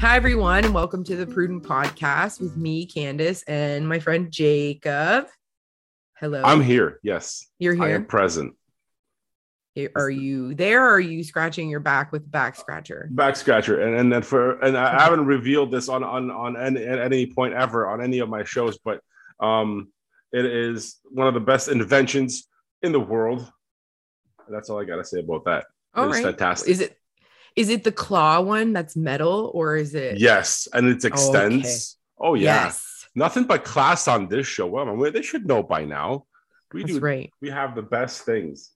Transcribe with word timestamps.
Hi, 0.00 0.16
everyone, 0.16 0.64
and 0.64 0.72
welcome 0.72 1.04
to 1.04 1.14
the 1.14 1.26
Prudent 1.26 1.62
Podcast 1.62 2.40
with 2.40 2.56
me, 2.56 2.86
Candyce, 2.86 3.44
and 3.46 3.86
my 3.86 3.98
friend 3.98 4.30
Jakub. 4.30 5.26
Hello. 6.18 6.40
I'm 6.42 6.62
here. 6.62 7.00
Yes. 7.02 7.46
You're 7.58 7.74
here. 7.74 7.84
I 7.84 7.90
am 7.90 8.06
present. 8.06 8.54
Are 9.94 10.08
you 10.08 10.54
there? 10.54 10.88
Are 10.88 10.98
you 10.98 11.22
scratching 11.22 11.68
your 11.68 11.80
back 11.80 12.12
with 12.12 12.28
back 12.30 12.56
scratcher? 12.56 13.08
Back 13.10 13.36
scratcher, 13.36 13.82
and 13.82 13.94
and 13.94 14.10
then 14.10 14.22
for 14.22 14.58
and 14.60 14.74
I 14.74 15.02
haven't 15.02 15.26
revealed 15.26 15.70
this 15.70 15.90
on 15.90 16.02
on 16.02 16.30
on 16.30 16.56
any, 16.56 16.82
at 16.82 16.98
any 16.98 17.26
point 17.26 17.52
ever 17.52 17.86
on 17.86 18.02
any 18.02 18.20
of 18.20 18.30
my 18.30 18.42
shows, 18.42 18.78
but 18.78 19.02
um, 19.38 19.92
it 20.32 20.46
is 20.46 20.96
one 21.10 21.26
of 21.26 21.34
the 21.34 21.40
best 21.40 21.68
inventions 21.68 22.48
in 22.80 22.92
the 22.92 23.00
world. 23.00 23.52
That's 24.48 24.70
all 24.70 24.80
I 24.80 24.84
gotta 24.84 25.04
say 25.04 25.20
about 25.20 25.44
that. 25.44 25.66
All 25.94 26.08
right. 26.08 26.24
fantastic. 26.24 26.70
Is 26.70 26.80
it 26.80 26.96
is 27.60 27.68
it 27.68 27.84
the 27.84 27.92
claw 27.92 28.40
one 28.40 28.72
that's 28.72 28.96
metal 28.96 29.50
or 29.52 29.76
is 29.76 29.94
it? 29.94 30.18
Yes, 30.18 30.66
and 30.72 30.88
it 30.88 31.04
extends. 31.04 31.98
Oh, 32.18 32.30
okay. 32.30 32.30
oh 32.30 32.34
yeah. 32.34 32.64
Yes. 32.64 33.06
Nothing 33.14 33.44
but 33.44 33.64
class 33.64 34.08
on 34.08 34.28
this 34.28 34.46
show. 34.46 34.66
Well, 34.66 34.88
I 34.88 34.94
mean, 34.94 35.12
they 35.12 35.20
should 35.20 35.46
know 35.46 35.62
by 35.62 35.84
now. 35.84 36.24
We 36.72 36.82
that's 36.82 36.94
do. 36.94 37.00
Right. 37.00 37.30
We 37.42 37.50
have 37.50 37.74
the 37.74 37.82
best 37.82 38.22
things: 38.22 38.70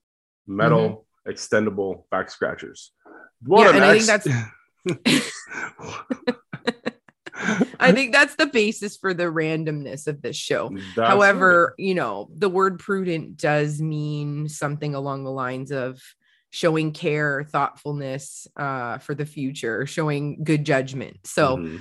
metal, 0.47 1.07
mm-hmm. 1.27 1.31
extendable 1.31 2.05
back 2.11 2.31
scratchers. 2.31 2.93
What 3.43 3.75
yeah, 3.75 3.83
and 3.83 3.85
ex- 3.85 4.09
I 4.09 4.19
think 4.19 5.05
that's. 5.05 5.31
I 7.81 7.93
think 7.93 8.13
that's 8.13 8.37
the 8.37 8.47
basis 8.47 8.97
for 8.97 9.13
the 9.13 9.25
randomness 9.25 10.07
of 10.07 10.23
this 10.23 10.37
show. 10.37 10.71
That's 10.97 11.09
However, 11.09 11.75
you 11.79 11.95
know, 11.95 12.29
the 12.35 12.49
word 12.49 12.79
prudent 12.79 13.37
does 13.37 13.81
mean 13.81 14.49
something 14.49 14.95
along 14.95 15.25
the 15.25 15.31
lines 15.31 15.71
of 15.73 16.01
showing 16.55 16.93
care, 16.93 17.43
thoughtfulness 17.43 18.47
uh, 18.57 18.99
for 18.99 19.13
the 19.13 19.27
future, 19.27 19.87
showing 19.87 20.45
good 20.45 20.65
judgment. 20.65 21.17
So, 21.25 21.57
mm-hmm. 21.57 21.77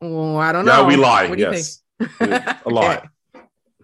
well, 0.00 0.38
I 0.38 0.52
don't 0.52 0.64
know. 0.64 0.82
Yeah, 0.82 0.86
we 0.86 0.94
lie. 0.94 1.28
What 1.28 1.40
yes. 1.40 1.82
a 2.20 2.60
lot. 2.66 3.08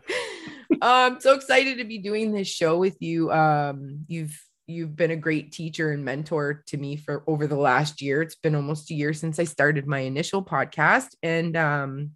I'm 0.82 1.20
so 1.20 1.34
excited 1.34 1.78
to 1.78 1.84
be 1.84 1.98
doing 1.98 2.30
this 2.30 2.46
show 2.46 2.78
with 2.78 3.02
you. 3.02 3.32
Um, 3.32 4.04
you've 4.06 4.40
you've 4.68 4.94
been 4.94 5.10
a 5.10 5.16
great 5.16 5.50
teacher 5.50 5.90
and 5.90 6.04
mentor 6.04 6.62
to 6.68 6.76
me 6.76 6.94
for 6.94 7.24
over 7.26 7.48
the 7.48 7.56
last 7.56 8.00
year. 8.00 8.22
It's 8.22 8.36
been 8.36 8.54
almost 8.54 8.92
a 8.92 8.94
year 8.94 9.12
since 9.12 9.40
I 9.40 9.44
started 9.44 9.88
my 9.88 10.00
initial 10.00 10.44
podcast, 10.44 11.16
and 11.20 11.56
um, 11.56 12.12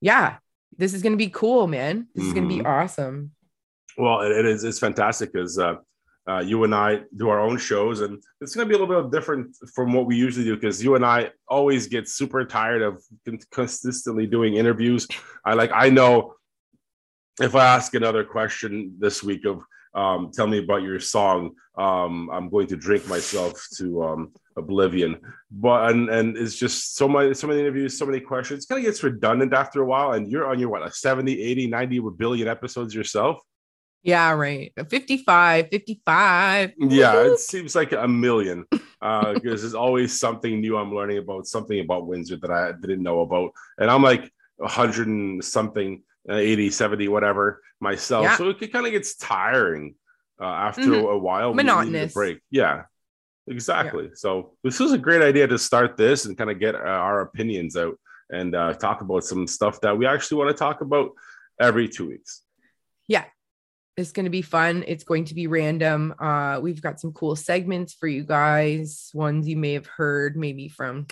yeah, 0.00 0.36
this 0.78 0.94
is 0.94 1.02
going 1.02 1.12
to 1.12 1.18
be 1.18 1.28
cool, 1.28 1.66
man. 1.66 2.06
This 2.14 2.22
mm-hmm. 2.22 2.28
is 2.28 2.34
going 2.34 2.48
to 2.48 2.54
be 2.54 2.64
awesome. 2.64 3.32
Well, 3.98 4.22
it, 4.22 4.32
it 4.32 4.46
is. 4.46 4.64
It's 4.64 4.78
fantastic 4.78 5.34
because 5.34 5.58
uh, 5.58 5.74
uh, 6.28 6.40
you 6.40 6.64
and 6.64 6.74
I 6.74 7.02
do 7.16 7.28
our 7.28 7.40
own 7.40 7.56
shows, 7.56 8.00
and 8.00 8.22
it's 8.40 8.54
going 8.54 8.66
to 8.66 8.68
be 8.68 8.74
a 8.74 8.84
little 8.84 9.02
bit 9.02 9.12
different 9.12 9.56
from 9.74 9.92
what 9.92 10.06
we 10.06 10.16
usually 10.16 10.44
do 10.44 10.56
because 10.56 10.82
you 10.82 10.96
and 10.96 11.06
I 11.06 11.30
always 11.48 11.86
get 11.86 12.08
super 12.08 12.44
tired 12.44 12.82
of 12.82 13.02
consistently 13.50 14.26
doing 14.26 14.54
interviews. 14.54 15.06
I 15.44 15.54
like 15.54 15.70
I 15.72 15.88
know 15.88 16.34
if 17.40 17.54
I 17.54 17.66
ask 17.66 17.94
another 17.94 18.24
question 18.24 18.94
this 18.98 19.22
week 19.22 19.44
of 19.44 19.60
um, 19.94 20.30
tell 20.32 20.46
me 20.46 20.58
about 20.58 20.82
your 20.82 21.00
song, 21.00 21.52
um, 21.78 22.28
I'm 22.30 22.50
going 22.50 22.66
to 22.68 22.76
drink 22.76 23.08
myself 23.08 23.66
to 23.78 24.02
um, 24.04 24.32
oblivion. 24.56 25.20
But 25.50 25.90
and 25.90 26.10
and 26.10 26.36
it's 26.36 26.56
just 26.56 26.96
so 26.96 27.08
many 27.08 27.34
so 27.34 27.46
many 27.46 27.60
interviews, 27.60 27.98
so 27.98 28.04
many 28.04 28.20
questions. 28.20 28.64
It 28.64 28.68
kind 28.68 28.78
of 28.80 28.84
gets 28.84 29.02
redundant 29.02 29.54
after 29.54 29.80
a 29.82 29.86
while, 29.86 30.12
and 30.12 30.30
you're 30.30 30.46
on 30.46 30.58
your 30.58 30.70
what 30.70 30.82
like 30.82 30.94
70, 30.94 31.40
80, 31.40 31.66
90 31.68 32.00
billion 32.18 32.48
episodes 32.48 32.94
yourself. 32.94 33.38
Yeah, 34.06 34.30
right. 34.30 34.72
55, 34.88 35.68
55. 35.68 36.74
Yeah, 36.78 37.22
it 37.22 37.40
seems 37.40 37.74
like 37.74 37.90
a 37.90 38.06
million 38.06 38.64
uh, 39.02 39.34
because 39.34 39.62
there's 39.62 39.74
always 39.74 40.18
something 40.18 40.60
new 40.60 40.76
I'm 40.76 40.94
learning 40.94 41.18
about, 41.18 41.48
something 41.48 41.80
about 41.80 42.06
Windsor 42.06 42.36
that 42.36 42.50
I 42.52 42.70
didn't 42.80 43.02
know 43.02 43.22
about. 43.22 43.50
And 43.78 43.90
I'm 43.90 44.04
like 44.04 44.32
100 44.58 45.08
and 45.08 45.44
something, 45.44 46.04
uh, 46.30 46.34
80, 46.34 46.70
70, 46.70 47.08
whatever 47.08 47.60
myself. 47.80 48.22
Yeah. 48.22 48.36
So 48.36 48.50
it 48.50 48.72
kind 48.72 48.86
of 48.86 48.92
gets 48.92 49.16
tiring 49.16 49.96
uh, 50.40 50.44
after 50.44 50.82
mm-hmm. 50.82 51.06
a 51.06 51.18
while. 51.18 51.52
Monotonous. 51.52 52.14
break. 52.14 52.38
Yeah, 52.48 52.82
exactly. 53.48 54.04
Yeah. 54.04 54.10
So 54.14 54.52
this 54.62 54.78
was 54.78 54.92
a 54.92 54.98
great 54.98 55.22
idea 55.22 55.48
to 55.48 55.58
start 55.58 55.96
this 55.96 56.26
and 56.26 56.38
kind 56.38 56.52
of 56.52 56.60
get 56.60 56.76
uh, 56.76 56.78
our 56.78 57.22
opinions 57.22 57.76
out 57.76 57.98
and 58.30 58.54
uh, 58.54 58.74
talk 58.74 59.00
about 59.00 59.24
some 59.24 59.48
stuff 59.48 59.80
that 59.80 59.98
we 59.98 60.06
actually 60.06 60.38
want 60.38 60.50
to 60.50 60.56
talk 60.56 60.80
about 60.80 61.10
every 61.60 61.88
two 61.88 62.06
weeks. 62.06 62.42
Yeah, 63.08 63.24
it's 63.96 64.12
going 64.12 64.24
to 64.24 64.30
be 64.30 64.42
fun. 64.42 64.84
It's 64.86 65.04
going 65.04 65.24
to 65.26 65.34
be 65.34 65.46
random. 65.46 66.14
Uh, 66.18 66.60
we've 66.62 66.82
got 66.82 67.00
some 67.00 67.12
cool 67.12 67.34
segments 67.34 67.94
for 67.94 68.06
you 68.06 68.24
guys, 68.24 69.10
ones 69.14 69.48
you 69.48 69.56
may 69.56 69.72
have 69.72 69.86
heard 69.86 70.36
maybe 70.36 70.68
from 70.68 71.06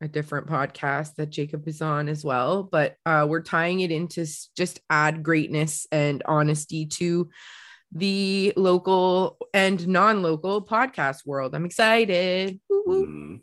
a 0.00 0.08
different 0.08 0.46
podcast 0.46 1.16
that 1.16 1.30
Jakub 1.30 1.66
is 1.66 1.82
on 1.82 2.08
as 2.08 2.24
well. 2.24 2.62
But 2.62 2.96
uh, 3.04 3.26
we're 3.28 3.42
tying 3.42 3.80
it 3.80 3.90
into 3.90 4.26
just 4.56 4.80
add 4.88 5.22
greatness 5.24 5.86
and 5.90 6.22
honesty 6.24 6.86
to 6.86 7.30
the 7.92 8.52
local 8.56 9.36
and 9.52 9.86
non 9.88 10.22
local 10.22 10.64
podcast 10.64 11.26
world. 11.26 11.54
I'm 11.54 11.64
excited. 11.64 12.60
Mm-hmm. 12.70 13.36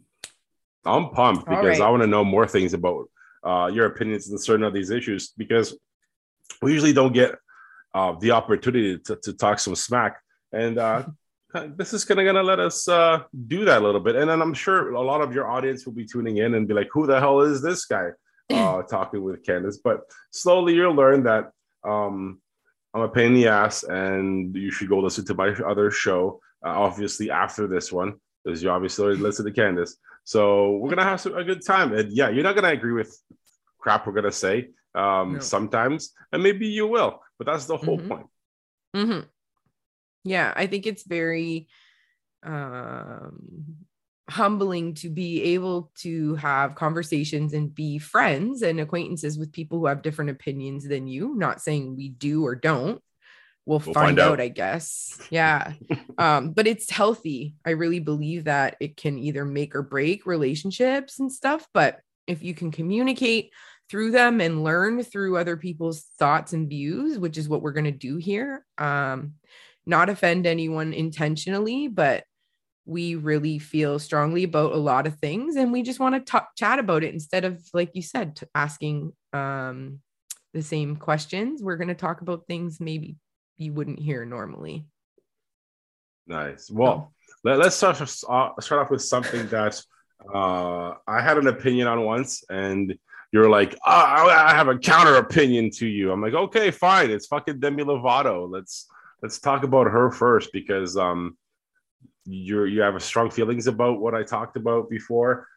I'm 0.86 1.10
pumped 1.10 1.46
because 1.46 1.80
right. 1.80 1.82
I 1.82 1.90
want 1.90 2.04
to 2.04 2.08
know 2.08 2.24
more 2.24 2.48
things 2.48 2.74
about 2.74 3.10
uh, 3.44 3.70
your 3.74 3.88
opinions 3.88 4.32
on 4.32 4.38
certain 4.38 4.64
of 4.64 4.74
these 4.74 4.90
issues 4.90 5.34
because 5.38 5.78
we 6.62 6.72
usually 6.72 6.94
don't 6.94 7.14
get 7.14 7.36
uh, 7.98 8.16
the 8.20 8.30
opportunity 8.30 9.00
to, 9.00 9.16
to 9.16 9.34
talk 9.34 9.58
some 9.58 9.76
smack. 9.76 10.22
And 10.52 10.78
uh, 10.78 11.04
this 11.78 11.94
is 11.94 12.06
kind 12.06 12.20
of 12.20 12.26
going 12.26 12.36
to 12.36 12.44
let 12.44 12.60
us 12.60 12.88
uh, 12.88 13.24
do 13.48 13.66
that 13.66 13.82
a 13.82 13.86
little 13.86 14.02
bit. 14.02 14.16
And 14.16 14.30
then 14.30 14.40
I'm 14.40 14.54
sure 14.54 14.92
a 14.92 15.02
lot 15.02 15.22
of 15.22 15.34
your 15.34 15.48
audience 15.48 15.86
will 15.86 15.94
be 15.94 16.06
tuning 16.06 16.38
in 16.38 16.54
and 16.54 16.68
be 16.68 16.76
like, 16.76 16.90
who 16.92 17.08
the 17.08 17.20
hell 17.20 17.42
is 17.42 17.62
this 17.62 17.86
guy 17.86 18.10
uh, 18.52 18.84
talking 18.84 19.24
with 19.24 19.44
Candyce? 19.44 19.78
But 19.84 20.02
slowly 20.30 20.76
you'll 20.76 20.94
learn 20.94 21.24
that 21.24 21.52
um, 21.84 22.40
I'm 22.94 23.02
a 23.02 23.10
pain 23.10 23.28
in 23.28 23.34
the 23.34 23.48
ass 23.48 23.84
and 23.84 24.56
you 24.56 24.70
should 24.70 24.90
go 24.90 25.00
listen 25.00 25.26
to 25.26 25.34
my 25.34 25.50
other 25.68 25.90
show, 25.90 26.40
uh, 26.64 26.70
obviously, 26.70 27.32
after 27.32 27.66
this 27.66 27.92
one, 27.92 28.20
because 28.46 28.62
you 28.62 28.70
obviously 28.70 29.06
already 29.06 29.22
listen 29.22 29.46
to 29.46 29.52
Candyce. 29.52 29.94
So 30.24 30.74
we're 30.74 30.90
going 30.90 30.98
to 30.98 31.04
have 31.04 31.22
some, 31.22 31.36
a 31.36 31.44
good 31.44 31.66
time. 31.66 31.94
And 31.94 32.12
yeah, 32.12 32.30
you're 32.30 32.44
not 32.44 32.54
going 32.54 32.70
to 32.70 32.78
agree 32.78 32.94
with 32.94 33.20
crap 33.80 34.06
we're 34.06 34.14
going 34.14 34.26
to 34.26 34.32
say 34.32 34.70
um, 34.94 35.34
no. 35.34 35.40
sometimes, 35.40 36.14
and 36.32 36.44
maybe 36.44 36.68
you 36.68 36.86
will, 36.86 37.22
but 37.38 37.46
that's 37.48 37.66
the 37.66 37.78
whole 37.78 37.98
mm-hmm. 37.98 38.08
point. 38.08 38.28
Mm-hmm. 38.96 39.20
Yeah, 40.24 40.54
I 40.56 40.68
think 40.68 40.86
it's 40.86 41.04
very 41.04 41.68
um, 42.44 43.78
humbling 44.30 44.94
to 44.96 45.10
be 45.10 45.54
able 45.56 45.92
to 46.00 46.36
have 46.36 46.76
conversations 46.76 47.54
and 47.54 47.74
be 47.74 47.98
friends 47.98 48.62
and 48.62 48.80
acquaintances 48.80 49.38
with 49.38 49.54
people 49.54 49.80
who 49.80 49.86
have 49.86 50.02
different 50.02 50.32
opinions 50.32 50.86
than 50.88 51.08
you. 51.08 51.36
Not 51.36 51.62
saying 51.62 51.96
we 51.96 52.10
do 52.10 52.46
or 52.46 52.56
don't. 52.56 53.02
We'll, 53.66 53.80
we'll 53.80 53.94
find, 53.94 53.96
find 53.96 54.20
out, 54.20 54.34
out, 54.34 54.42
I 54.42 54.48
guess. 54.48 55.20
Yeah. 55.30 55.74
um, 56.18 56.52
but 56.52 56.68
it's 56.68 56.90
healthy. 56.90 57.56
I 57.66 57.72
really 57.72 58.00
believe 58.00 58.46
that 58.46 58.78
it 58.80 58.98
can 58.98 59.18
either 59.18 59.46
make 59.46 59.76
or 59.76 59.82
break 59.82 60.26
relationships 60.26 61.20
and 61.20 61.32
stuff. 61.32 61.68
But 61.74 62.00
if 62.28 62.44
you 62.44 62.54
can 62.54 62.72
communicate 62.72 63.52
through 63.90 64.12
them 64.12 64.42
and 64.42 64.64
learn 64.64 65.04
through 65.04 65.38
other 65.38 65.58
people's 65.58 66.04
thoughts 66.20 66.54
and 66.54 66.70
views, 66.70 67.18
which 67.18 67.38
is 67.38 67.48
what 67.48 67.62
we're 67.62 67.72
going 67.72 67.86
to 67.86 67.92
do 67.92 68.18
here. 68.18 68.66
Um, 68.78 69.34
not 69.86 70.10
offend 70.10 70.46
anyone 70.46 70.94
intentionally, 70.94 71.88
but 71.88 72.26
we 72.86 73.16
really 73.16 73.60
feel 73.60 74.00
strongly 74.00 74.44
about 74.44 74.74
a 74.74 74.78
lot 74.78 75.08
of 75.08 75.20
things 75.20 75.56
and 75.58 75.72
we 75.72 75.82
just 75.84 76.00
want 76.00 76.16
to 76.16 76.22
talk, 76.22 76.50
chat 76.58 76.80
about 76.80 77.04
it 77.04 77.14
instead 77.14 77.46
of, 77.46 77.62
like 77.74 77.92
you 77.94 78.02
said, 78.02 78.40
asking 78.56 79.12
um, 79.34 80.00
the 80.54 80.62
same 80.62 80.96
questions. 80.96 81.62
We're 81.62 81.78
going 81.78 81.90
to 81.90 81.96
talk 81.96 82.22
about 82.22 82.48
things 82.48 82.80
maybe 82.80 83.18
you 83.58 83.74
wouldn't 83.74 84.00
hear 84.00 84.26
normally. 84.26 84.86
Nice. 86.28 86.70
Well, 86.70 87.14
let, 87.44 87.60
us 87.60 87.76
start, 87.76 88.02
uh, 88.02 88.62
start 88.62 88.82
off 88.82 88.92
with 88.92 89.02
something 89.02 89.48
that 89.48 89.82
uh, 90.34 90.94
I 91.08 91.22
had 91.22 91.38
an 91.38 91.48
opinion 91.48 91.88
on 91.88 92.02
once 92.02 92.44
and 92.50 92.98
you're 93.32 93.50
like, 93.50 93.74
oh, 93.86 94.30
I 94.30 94.54
have 94.54 94.68
a 94.68 94.78
counter 94.78 95.16
opinion 95.16 95.70
to 95.72 95.88
you. 95.88 96.12
I'm 96.12 96.22
like, 96.22 96.34
okay, 96.34 96.72
fine. 96.72 97.12
It's 97.12 97.28
fucking 97.28 97.60
Demi 97.60 97.84
Lovato. 97.84 98.50
Let's 98.50 98.88
let's 99.22 99.40
talk 99.40 99.64
about 99.64 99.88
her 99.88 100.12
first 100.12 100.54
because 100.54 100.96
um, 100.96 101.38
you're 102.26 102.68
you 102.68 102.82
have 102.82 103.02
strong 103.04 103.30
feelings 103.30 103.68
about 103.68 104.00
what 104.00 104.16
I 104.16 104.24
talked 104.24 104.56
about 104.56 104.90
before 104.90 105.48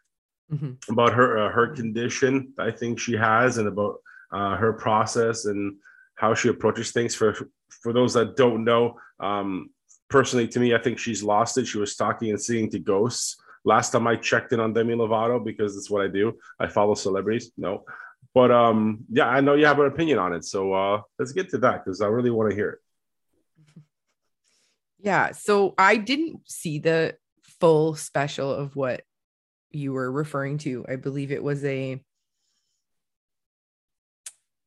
mm-hmm. 0.52 0.92
about 0.92 1.12
her 1.12 1.38
uh, 1.38 1.52
her 1.52 1.68
condition. 1.68 2.52
I 2.58 2.70
think 2.70 2.98
she 2.98 3.14
has 3.14 3.58
and 3.58 3.68
about 3.68 3.96
uh, 4.32 4.56
her 4.56 4.72
process 4.72 5.44
and 5.44 5.76
how 6.16 6.34
she 6.34 6.48
approaches 6.48 6.90
things. 6.90 7.14
For 7.14 7.36
for 7.68 7.92
those 7.92 8.14
that 8.14 8.36
don't 8.36 8.64
know, 8.64 8.98
um, 9.20 9.70
personally, 10.08 10.48
to 10.48 10.60
me, 10.60 10.74
I 10.74 10.78
think 10.78 10.98
she's 10.98 11.22
lost 11.22 11.56
it. 11.58 11.66
She 11.66 11.78
was 11.78 11.96
talking 11.96 12.30
and 12.30 12.40
seeing 12.40 12.70
to 12.70 12.78
ghosts 12.78 13.36
Last 13.64 13.90
time 13.90 14.06
I 14.06 14.16
checked 14.16 14.52
in 14.52 14.60
on 14.60 14.72
Demi 14.72 14.94
Lovato 14.94 15.44
because 15.44 15.74
that's 15.74 15.90
what 15.90 16.02
I 16.02 16.08
do. 16.08 16.38
I 16.58 16.66
follow 16.66 16.94
celebrities. 16.94 17.52
No, 17.58 17.84
but 18.34 18.50
um, 18.50 19.04
yeah, 19.10 19.28
I 19.28 19.40
know 19.40 19.54
you 19.54 19.66
have 19.66 19.78
an 19.80 19.86
opinion 19.86 20.18
on 20.18 20.32
it. 20.32 20.44
So 20.44 20.72
uh, 20.72 21.02
let's 21.18 21.32
get 21.32 21.50
to 21.50 21.58
that 21.58 21.84
because 21.84 22.00
I 22.00 22.06
really 22.06 22.30
want 22.30 22.50
to 22.50 22.56
hear 22.56 22.70
it. 22.70 22.78
Yeah. 25.02 25.32
So 25.32 25.72
I 25.78 25.96
didn't 25.96 26.42
see 26.46 26.78
the 26.78 27.16
full 27.58 27.94
special 27.94 28.52
of 28.52 28.76
what 28.76 29.00
you 29.70 29.94
were 29.94 30.12
referring 30.12 30.58
to. 30.58 30.84
I 30.86 30.96
believe 30.96 31.32
it 31.32 31.42
was 31.42 31.64
a 31.64 32.02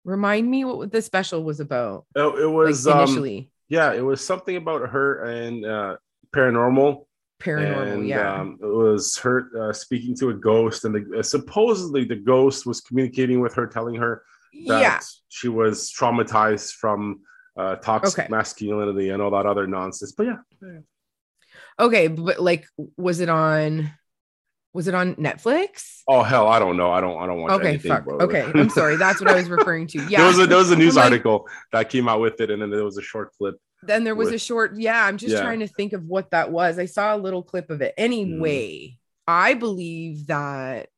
remind 0.04 0.50
me 0.50 0.66
what 0.66 0.92
the 0.92 1.02
special 1.02 1.44
was 1.44 1.60
about. 1.60 2.06
Oh, 2.16 2.36
it 2.38 2.50
was 2.50 2.86
like 2.86 2.96
initially. 2.96 3.38
Um, 3.38 3.48
yeah, 3.70 3.94
it 3.94 4.02
was 4.02 4.26
something 4.26 4.56
about 4.56 4.90
her 4.90 5.24
and 5.24 5.66
uh, 5.66 5.98
paranormal. 6.36 7.06
Paranormal, 7.40 7.94
and, 7.94 8.08
yeah. 8.08 8.40
Um, 8.40 8.58
it 8.62 8.66
was 8.66 9.18
her 9.18 9.50
uh, 9.70 9.74
speaking 9.74 10.16
to 10.18 10.30
a 10.30 10.34
ghost, 10.34 10.86
and 10.86 10.96
the, 10.96 11.20
uh, 11.20 11.24
supposedly 11.24 12.06
the 12.06 12.16
ghost 12.16 12.66
was 12.66 12.80
communicating 12.82 13.42
with 13.42 13.54
her, 13.56 13.68
telling 13.68 13.96
her 13.96 14.24
that 14.68 14.82
yeah. 14.82 15.00
she 15.30 15.50
was 15.50 15.92
traumatized 15.92 16.74
from 16.74 17.22
uh, 17.58 17.76
toxic 17.78 18.26
okay. 18.26 18.30
masculinity 18.30 19.10
and 19.10 19.22
all 19.22 19.32
that 19.32 19.46
other 19.46 19.68
nonsense. 19.68 20.12
But 20.14 20.28
yeah. 20.28 20.38
yeah. 20.62 20.80
Okay, 21.80 22.08
but 22.08 22.40
like, 22.40 22.68
was 22.98 23.20
it 23.20 23.30
on? 23.30 23.92
Was 24.74 24.88
it 24.88 24.96
on 24.96 25.16
Netflix? 25.16 26.02
Oh 26.08 26.24
hell, 26.24 26.48
I 26.48 26.58
don't 26.58 26.78
know. 26.78 26.92
I 26.92 27.00
don't. 27.00 27.22
I 27.22 27.28
don't 27.28 27.42
want. 27.42 27.54
Okay, 27.54 27.78
fuck. 27.78 28.08
Okay, 28.08 28.42
I'm 28.56 28.70
sorry. 28.70 28.96
That's 28.96 29.22
what 29.22 29.30
I 29.30 29.36
was 29.36 29.50
referring 29.50 29.88
to. 29.88 30.00
Yeah, 30.10 30.20
there 30.20 30.28
was 30.28 30.40
a 30.40 30.48
there 30.48 30.58
was 30.58 30.72
a 30.72 30.76
news 30.76 30.98
article 31.06 31.48
that 31.72 31.90
came 31.90 32.08
out 32.08 32.22
with 32.22 32.42
it, 32.42 32.50
and 32.50 32.62
then 32.62 32.70
there 32.70 32.84
was 32.84 32.98
a 32.98 33.02
short 33.02 33.32
clip. 33.38 33.56
Then 33.88 34.04
there 34.04 34.16
was 34.16 34.28
with, 34.28 34.36
a 34.36 34.40
short. 34.40 34.76
Yeah, 34.76 35.06
I'm 35.06 35.18
just 35.18 35.34
yeah. 35.34 35.42
trying 35.42 35.60
to 35.60 35.68
think 35.68 35.94
of 35.94 36.06
what 36.06 36.32
that 36.32 36.52
was. 36.52 36.80
I 36.80 36.86
saw 36.86 37.16
a 37.16 37.18
little 37.18 37.44
clip 37.44 37.70
of 37.70 37.82
it. 37.82 37.94
Anyway, 37.98 38.70
mm. 38.70 38.98
I 39.28 39.54
believe 39.54 40.28
that 40.28 40.90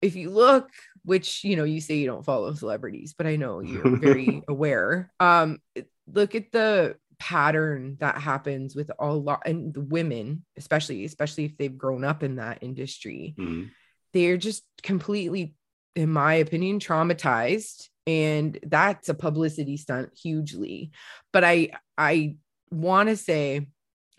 if 0.00 0.16
you 0.16 0.30
look, 0.30 0.68
which 1.04 1.44
you 1.44 1.56
know, 1.56 1.64
you 1.64 1.80
say 1.80 1.96
you 1.96 2.06
don't 2.06 2.24
follow 2.24 2.52
celebrities, 2.54 3.14
but 3.16 3.26
I 3.26 3.36
know 3.36 3.60
you're 3.60 3.96
very 3.96 4.42
aware. 4.48 5.12
Um, 5.20 5.60
look 6.06 6.34
at 6.34 6.52
the 6.52 6.96
pattern 7.22 7.96
that 8.00 8.18
happens 8.18 8.74
with 8.74 8.90
a 8.98 9.06
lot 9.06 9.42
and 9.46 9.72
the 9.72 9.80
women 9.80 10.44
especially 10.56 11.04
especially 11.04 11.44
if 11.44 11.56
they've 11.56 11.78
grown 11.78 12.02
up 12.02 12.24
in 12.24 12.34
that 12.34 12.58
industry 12.62 13.32
mm-hmm. 13.38 13.68
they're 14.12 14.36
just 14.36 14.64
completely 14.82 15.54
in 15.94 16.10
my 16.10 16.34
opinion 16.34 16.80
traumatized 16.80 17.90
and 18.06 18.58
that's 18.64 19.08
a 19.08 19.14
publicity 19.14 19.76
stunt 19.76 20.10
hugely 20.20 20.90
but 21.32 21.44
i 21.44 21.70
i 21.96 22.36
want 22.70 23.08
to 23.08 23.16
say 23.16 23.66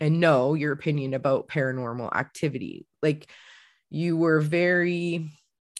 and 0.00 0.20
know 0.20 0.54
your 0.54 0.72
opinion 0.72 1.14
about 1.14 1.48
paranormal 1.48 2.14
activity 2.14 2.86
like 3.02 3.30
you 3.90 4.16
were 4.16 4.40
very 4.40 5.30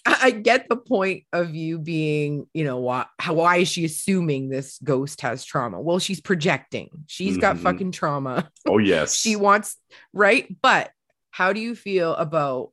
I 0.21 0.31
get 0.31 0.69
the 0.69 0.77
point 0.77 1.23
of 1.33 1.55
you 1.55 1.79
being, 1.79 2.47
you 2.53 2.63
know, 2.63 2.77
why, 2.77 3.05
why 3.27 3.57
is 3.57 3.69
she 3.69 3.85
assuming 3.85 4.49
this 4.49 4.79
ghost 4.83 5.21
has 5.21 5.43
trauma? 5.43 5.81
Well, 5.81 5.99
she's 5.99 6.21
projecting. 6.21 6.89
She's 7.07 7.33
mm-hmm. 7.33 7.41
got 7.41 7.57
fucking 7.57 7.91
trauma. 7.91 8.49
Oh, 8.67 8.77
yes. 8.77 9.15
she 9.15 9.35
wants, 9.35 9.77
right? 10.13 10.47
But 10.61 10.91
how 11.31 11.53
do 11.53 11.59
you 11.59 11.75
feel 11.75 12.13
about 12.15 12.71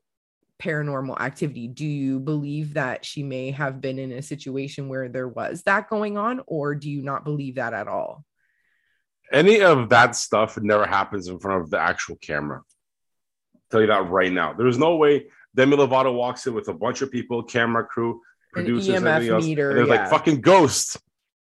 paranormal 0.62 1.20
activity? 1.20 1.68
Do 1.68 1.86
you 1.86 2.20
believe 2.20 2.74
that 2.74 3.04
she 3.04 3.22
may 3.22 3.50
have 3.50 3.80
been 3.80 3.98
in 3.98 4.12
a 4.12 4.22
situation 4.22 4.88
where 4.88 5.08
there 5.08 5.28
was 5.28 5.62
that 5.64 5.90
going 5.90 6.16
on, 6.16 6.40
or 6.46 6.74
do 6.74 6.90
you 6.90 7.02
not 7.02 7.24
believe 7.24 7.56
that 7.56 7.74
at 7.74 7.88
all? 7.88 8.24
Any 9.32 9.62
of 9.62 9.88
that 9.88 10.14
stuff 10.14 10.58
never 10.58 10.86
happens 10.86 11.28
in 11.28 11.38
front 11.38 11.62
of 11.62 11.70
the 11.70 11.78
actual 11.78 12.16
camera. 12.16 12.62
I'll 13.54 13.60
tell 13.70 13.80
you 13.80 13.86
that 13.88 14.08
right 14.08 14.32
now. 14.32 14.52
There's 14.52 14.78
no 14.78 14.96
way 14.96 15.26
Demi 15.54 15.76
Lovato 15.76 16.14
walks 16.14 16.46
in 16.46 16.54
with 16.54 16.68
a 16.68 16.74
bunch 16.74 17.02
of 17.02 17.10
people, 17.10 17.42
camera 17.42 17.84
crew, 17.84 18.20
producers, 18.52 18.88
An 18.88 19.02
EMF 19.02 19.06
everything 19.06 19.34
else. 19.34 19.44
Meter, 19.44 19.70
and 19.70 19.78
they're 19.78 19.94
yeah. 19.94 20.02
like 20.02 20.10
fucking 20.10 20.40
ghost. 20.40 20.98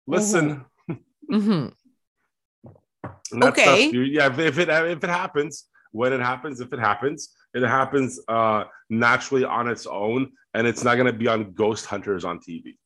Listen. 0.07 0.65
Mm-hmm. 0.89 1.31
mm-hmm. 1.35 3.43
okay. 3.43 3.89
Stuff, 3.89 3.93
yeah, 3.93 4.27
if, 4.27 4.39
if, 4.39 4.59
it 4.59 4.69
if 4.69 5.03
it 5.03 5.09
happens, 5.09 5.65
when 5.91 6.13
it 6.13 6.21
happens, 6.21 6.61
if 6.61 6.73
it 6.73 6.79
happens, 6.79 7.29
it 7.53 7.63
happens 7.63 8.19
uh 8.27 8.65
naturally 8.89 9.43
on 9.43 9.67
its 9.67 9.85
own, 9.87 10.31
and 10.53 10.67
it's 10.67 10.83
not 10.83 10.95
gonna 10.95 11.13
be 11.13 11.27
on 11.27 11.53
ghost 11.53 11.85
hunters 11.85 12.25
on 12.25 12.39
TV. 12.39 12.77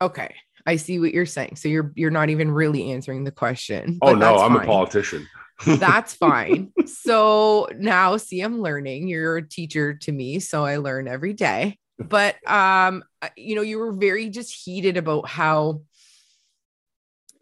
Okay. 0.00 0.34
I 0.66 0.76
see 0.76 0.98
what 0.98 1.14
you're 1.14 1.26
saying. 1.26 1.56
So 1.56 1.68
you're 1.68 1.92
you're 1.94 2.10
not 2.10 2.28
even 2.28 2.50
really 2.50 2.92
answering 2.92 3.24
the 3.24 3.30
question. 3.30 3.98
Oh 4.02 4.14
no, 4.14 4.36
I'm 4.36 4.54
fine. 4.54 4.62
a 4.62 4.66
politician. 4.66 5.28
That's 5.66 6.12
fine. 6.14 6.72
so 6.86 7.68
now 7.76 8.16
see 8.16 8.40
I'm 8.40 8.60
learning. 8.60 9.08
You're 9.08 9.38
a 9.38 9.48
teacher 9.48 9.94
to 9.94 10.12
me, 10.12 10.40
so 10.40 10.64
I 10.64 10.78
learn 10.78 11.08
every 11.08 11.32
day. 11.34 11.78
But 11.98 12.36
um 12.50 13.04
you 13.36 13.54
know, 13.54 13.62
you 13.62 13.78
were 13.78 13.92
very 13.92 14.28
just 14.28 14.52
heated 14.52 14.96
about 14.96 15.28
how 15.28 15.82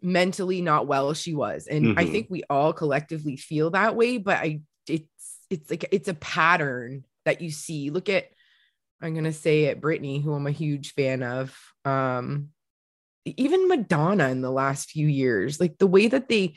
mentally 0.01 0.61
not 0.61 0.85
well 0.85 1.13
she 1.13 1.33
was. 1.33 1.65
And 1.67 1.85
mm-hmm. 1.85 1.99
I 1.99 2.05
think 2.05 2.27
we 2.29 2.43
all 2.49 2.73
collectively 2.73 3.37
feel 3.37 3.71
that 3.71 3.95
way, 3.95 4.19
but 4.19 4.37
I 4.37 4.61
it's 5.49 5.61
it's 5.61 5.71
like 5.71 5.85
it's 5.91 6.07
a 6.07 6.13
pattern 6.13 7.03
that 7.25 7.41
you 7.41 7.51
see. 7.51 7.89
Look 7.89 8.09
at 8.09 8.25
I'm 9.01 9.13
going 9.13 9.25
to 9.25 9.33
say 9.33 9.65
it 9.65 9.81
Britney, 9.81 10.23
who 10.23 10.33
I'm 10.33 10.47
a 10.47 10.51
huge 10.51 10.93
fan 10.93 11.23
of. 11.23 11.57
Um 11.83 12.49
even 13.25 13.67
Madonna 13.67 14.29
in 14.29 14.41
the 14.41 14.51
last 14.51 14.91
few 14.91 15.07
years, 15.07 15.59
like 15.59 15.77
the 15.79 15.87
way 15.87 16.07
that 16.07 16.29
they 16.29 16.55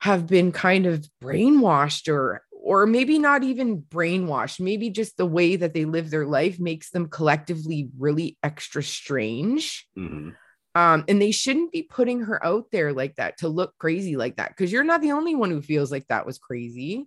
have 0.00 0.26
been 0.26 0.52
kind 0.52 0.86
of 0.86 1.06
brainwashed 1.22 2.12
or 2.12 2.42
or 2.50 2.86
maybe 2.86 3.18
not 3.18 3.42
even 3.44 3.80
brainwashed 3.80 4.60
maybe 4.60 4.90
just 4.90 5.16
the 5.16 5.26
way 5.26 5.56
that 5.56 5.74
they 5.74 5.84
live 5.84 6.10
their 6.10 6.26
life 6.26 6.58
makes 6.60 6.90
them 6.90 7.08
collectively 7.08 7.88
really 7.98 8.36
extra 8.42 8.82
strange 8.82 9.86
mm-hmm. 9.96 10.30
um, 10.74 11.04
and 11.08 11.20
they 11.20 11.30
shouldn't 11.30 11.72
be 11.72 11.82
putting 11.82 12.22
her 12.22 12.44
out 12.44 12.66
there 12.70 12.92
like 12.92 13.16
that 13.16 13.38
to 13.38 13.48
look 13.48 13.72
crazy 13.78 14.16
like 14.16 14.36
that 14.36 14.50
because 14.50 14.70
you're 14.70 14.84
not 14.84 15.00
the 15.00 15.12
only 15.12 15.34
one 15.34 15.50
who 15.50 15.62
feels 15.62 15.90
like 15.90 16.06
that 16.08 16.26
was 16.26 16.38
crazy 16.38 17.06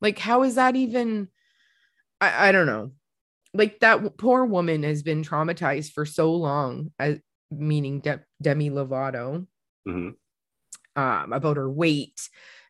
like 0.00 0.18
how 0.18 0.42
is 0.42 0.56
that 0.56 0.76
even 0.76 1.28
I, 2.20 2.48
I 2.48 2.52
don't 2.52 2.66
know 2.66 2.92
like 3.54 3.80
that 3.80 4.18
poor 4.18 4.44
woman 4.44 4.82
has 4.82 5.02
been 5.02 5.22
traumatized 5.22 5.92
for 5.92 6.04
so 6.04 6.34
long 6.34 6.92
as 6.98 7.18
meaning 7.50 8.00
De- 8.00 8.24
demi 8.42 8.70
lovato 8.70 9.46
mm-hmm 9.86 10.10
um, 10.98 11.32
about 11.32 11.56
her 11.56 11.70
weight 11.70 12.28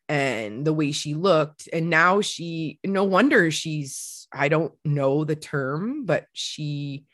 and 0.09 0.65
the 0.65 0.73
way 0.73 0.93
she 0.93 1.15
looked. 1.15 1.69
And 1.73 1.89
now 1.89 2.21
she, 2.21 2.79
no 2.85 3.05
wonder 3.05 3.51
she's, 3.51 4.29
I 4.31 4.49
don't 4.49 4.75
know 4.85 5.25
the 5.25 5.37
term, 5.37 6.05
but 6.05 6.27
she, 6.35 7.07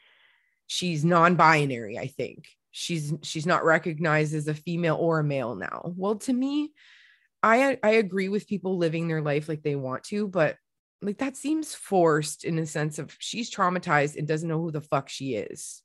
she's 0.66 1.04
non-binary, 1.04 1.98
I 1.98 2.08
think. 2.08 2.48
She's 2.76 3.14
she's 3.22 3.46
not 3.46 3.64
recognized 3.64 4.34
as 4.34 4.48
a 4.48 4.54
female 4.54 4.96
or 4.96 5.20
a 5.20 5.24
male 5.24 5.54
now. 5.54 5.92
Well, 5.96 6.16
to 6.16 6.32
me, 6.32 6.72
I 7.44 7.78
I 7.82 7.90
agree 7.90 8.28
with 8.28 8.48
people 8.48 8.78
living 8.78 9.06
their 9.06 9.22
life 9.22 9.48
like 9.48 9.62
they 9.62 9.76
want 9.76 10.04
to, 10.04 10.26
but 10.26 10.56
like 11.02 11.18
that 11.18 11.36
seems 11.36 11.74
forced 11.74 12.44
in 12.44 12.58
a 12.58 12.66
sense 12.66 12.98
of 12.98 13.14
she's 13.18 13.54
traumatized 13.54 14.16
and 14.16 14.26
doesn't 14.26 14.48
know 14.48 14.60
who 14.60 14.70
the 14.70 14.80
fuck 14.80 15.08
she 15.08 15.34
is 15.34 15.82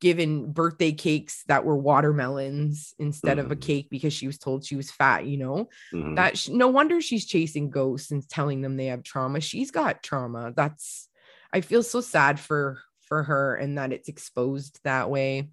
given 0.00 0.52
birthday 0.52 0.92
cakes 0.92 1.42
that 1.48 1.64
were 1.64 1.76
watermelons 1.76 2.94
instead 2.98 3.36
mm-hmm. 3.36 3.46
of 3.46 3.52
a 3.52 3.56
mm-hmm. 3.56 3.66
cake 3.66 3.88
because 3.90 4.12
she 4.12 4.26
was 4.26 4.38
told 4.38 4.64
she 4.64 4.76
was 4.76 4.90
fat 4.90 5.26
you 5.26 5.36
know 5.36 5.68
mm-hmm. 5.92 6.14
that 6.14 6.38
she, 6.38 6.52
no 6.52 6.68
wonder 6.68 7.00
she's 7.00 7.26
chasing 7.26 7.68
ghosts 7.68 8.10
and 8.10 8.28
telling 8.28 8.60
them 8.62 8.76
they 8.76 8.86
have 8.86 9.02
trauma 9.02 9.40
she's 9.40 9.70
got 9.70 10.02
trauma 10.02 10.52
that's 10.54 11.08
i 11.52 11.60
feel 11.60 11.82
so 11.82 12.00
sad 12.00 12.38
for 12.38 12.78
for 13.00 13.24
her 13.24 13.56
and 13.56 13.76
that 13.76 13.92
it's 13.92 14.08
exposed 14.08 14.78
that 14.84 15.10
way 15.10 15.48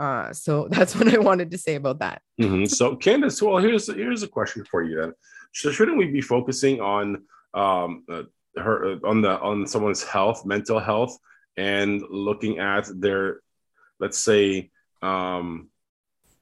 uh 0.00 0.32
so 0.32 0.66
that's 0.74 0.96
what 0.96 1.08
i 1.14 1.18
wanted 1.18 1.50
to 1.50 1.58
say 1.58 1.74
about 1.76 1.98
that. 2.00 2.22
Mm-hmm. 2.40 2.64
so 2.64 2.96
candyce 2.96 3.40
well 3.42 3.58
here's 3.58 3.86
here's 3.86 4.22
a 4.22 4.28
question 4.28 4.64
for 4.70 4.82
you 4.82 4.94
then. 5.00 5.12
So 5.52 5.70
shouldn't 5.70 5.98
we 5.98 6.06
be 6.06 6.20
focusing 6.20 6.80
on 6.80 7.06
um 7.54 8.04
uh, 8.08 8.22
her 8.56 8.76
uh, 8.92 8.96
on 9.04 9.22
the 9.22 9.38
on 9.40 9.66
someone's 9.66 10.02
health 10.02 10.44
mental 10.44 10.80
health 10.80 11.16
and 11.56 12.02
looking 12.08 12.58
at 12.58 12.88
their, 12.94 13.40
let's 13.98 14.18
say, 14.18 14.70
um, 15.02 15.68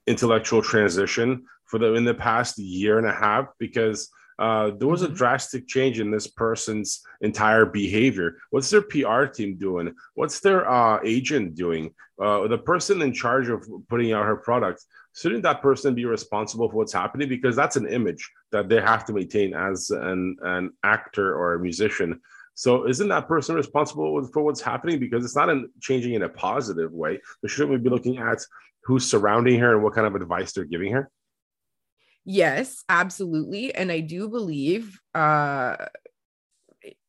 intellectual 0.07 0.61
transition 0.61 1.45
for 1.65 1.77
the 1.77 1.93
in 1.93 2.05
the 2.05 2.13
past 2.13 2.57
year 2.57 2.97
and 2.97 3.07
a 3.07 3.13
half? 3.13 3.47
Because 3.59 4.09
uh, 4.39 4.71
there 4.71 4.87
was 4.87 5.01
a 5.01 5.07
mm-hmm. 5.07 5.15
drastic 5.15 5.67
change 5.67 5.99
in 5.99 6.09
this 6.09 6.27
person's 6.27 7.01
entire 7.21 7.65
behavior. 7.65 8.37
What's 8.51 8.69
their 8.69 8.81
PR 8.81 9.25
team 9.25 9.57
doing? 9.57 9.93
What's 10.15 10.39
their 10.39 10.69
uh, 10.69 10.99
agent 11.03 11.55
doing? 11.55 11.93
Uh, 12.19 12.47
the 12.47 12.57
person 12.57 13.01
in 13.01 13.13
charge 13.13 13.49
of 13.49 13.67
putting 13.89 14.13
out 14.13 14.25
her 14.25 14.37
product, 14.37 14.83
shouldn't 15.13 15.43
that 15.43 15.61
person 15.61 15.93
be 15.93 16.05
responsible 16.05 16.69
for 16.69 16.77
what's 16.77 16.93
happening? 16.93 17.27
Because 17.27 17.55
that's 17.55 17.75
an 17.75 17.87
image 17.87 18.31
that 18.51 18.69
they 18.69 18.79
have 18.81 19.05
to 19.05 19.13
maintain 19.13 19.53
as 19.53 19.89
an, 19.89 20.37
an 20.41 20.71
actor 20.83 21.35
or 21.35 21.55
a 21.55 21.59
musician. 21.59 22.21
So 22.55 22.87
isn't 22.87 23.07
that 23.09 23.27
person 23.27 23.55
responsible 23.55 24.25
for 24.33 24.43
what's 24.43 24.61
happening? 24.61 24.99
Because 24.99 25.23
it's 25.25 25.35
not 25.35 25.49
in 25.49 25.69
changing 25.81 26.13
in 26.13 26.23
a 26.23 26.29
positive 26.29 26.91
way. 26.93 27.19
But 27.41 27.51
shouldn't 27.51 27.71
we 27.71 27.77
be 27.77 27.89
looking 27.89 28.17
at 28.17 28.39
who's 28.83 29.09
surrounding 29.09 29.59
her 29.59 29.75
and 29.75 29.83
what 29.83 29.93
kind 29.93 30.07
of 30.07 30.15
advice 30.15 30.53
they're 30.53 30.65
giving 30.65 30.93
her? 30.93 31.09
Yes, 32.25 32.83
absolutely. 32.89 33.73
And 33.73 33.91
I 33.91 34.01
do 34.01 34.29
believe 34.29 34.99
uh 35.15 35.75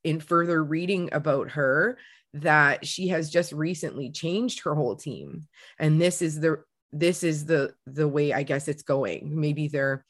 in 0.03 0.21
further 0.21 0.63
reading 0.63 1.11
about 1.13 1.51
her 1.53 1.99
that 2.35 2.87
she 2.87 3.09
has 3.09 3.31
just 3.31 3.53
recently 3.53 4.11
changed 4.11 4.61
her 4.63 4.75
whole 4.75 4.97
team. 4.97 5.47
And 5.79 6.01
this 6.01 6.23
is 6.23 6.41
the 6.41 6.63
this 6.93 7.23
is 7.23 7.47
the 7.47 7.75
the 7.87 8.09
way 8.09 8.33
I 8.33 8.43
guess 8.43 8.69
it's 8.69 8.83
going. 8.83 9.39
Maybe 9.41 9.69
they're 9.69 10.05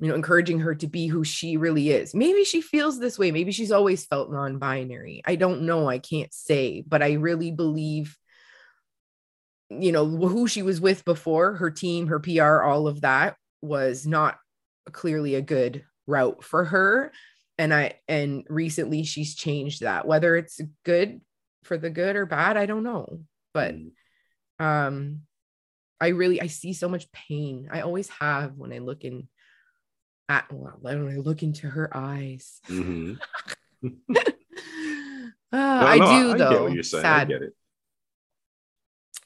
you 0.00 0.08
know, 0.08 0.14
encouraging 0.16 0.60
her 0.60 0.74
to 0.74 0.86
be 0.86 1.06
who 1.06 1.24
she 1.24 1.56
really 1.56 1.90
is. 1.90 2.14
Maybe 2.14 2.44
she 2.44 2.60
feels 2.60 2.98
this 2.98 3.18
way. 3.18 3.30
Maybe 3.30 3.52
she's 3.52 3.72
always 3.72 4.04
felt 4.04 4.30
non 4.30 4.58
binary. 4.58 5.22
I 5.24 5.36
don't 5.36 5.62
know. 5.62 5.88
I 5.88 5.98
can't 5.98 6.34
say, 6.34 6.84
but 6.86 7.02
I 7.02 7.12
really 7.12 7.52
believe, 7.52 8.16
you 9.70 9.92
know, 9.92 10.04
who 10.04 10.48
she 10.48 10.62
was 10.62 10.80
with 10.80 11.04
before, 11.04 11.54
her 11.56 11.70
team, 11.70 12.08
her 12.08 12.18
PR, 12.18 12.62
all 12.62 12.88
of 12.88 13.02
that 13.02 13.36
was 13.64 14.06
not 14.06 14.38
clearly 14.92 15.34
a 15.34 15.42
good 15.42 15.84
route 16.06 16.44
for 16.44 16.64
her. 16.64 17.12
And 17.58 17.72
I, 17.72 17.94
and 18.08 18.44
recently 18.48 19.04
she's 19.04 19.34
changed 19.34 19.82
that, 19.82 20.06
whether 20.06 20.36
it's 20.36 20.60
good 20.84 21.20
for 21.62 21.78
the 21.78 21.90
good 21.90 22.16
or 22.16 22.26
bad, 22.26 22.56
I 22.56 22.66
don't 22.66 22.82
know. 22.82 23.20
But, 23.52 23.74
mm. 23.74 23.90
um, 24.58 25.22
I 26.00 26.08
really, 26.08 26.40
I 26.40 26.48
see 26.48 26.72
so 26.72 26.88
much 26.88 27.10
pain. 27.12 27.68
I 27.72 27.80
always 27.80 28.08
have 28.08 28.56
when 28.56 28.72
I 28.72 28.78
look 28.78 29.04
in 29.04 29.28
at 30.28 30.52
well, 30.52 30.76
when 30.80 31.08
I 31.08 31.16
look 31.16 31.42
into 31.42 31.68
her 31.68 31.90
eyes. 31.94 32.60
Mm-hmm. 32.68 33.14
uh, 33.84 33.90
no, 35.52 35.58
I 35.58 35.98
no, 35.98 36.06
do 36.06 36.32
I 36.32 36.36
though. 36.36 36.66
you're 36.66 36.82
saying. 36.82 37.02
Sad. 37.02 37.20
I 37.20 37.24
get 37.24 37.42
it. 37.42 37.52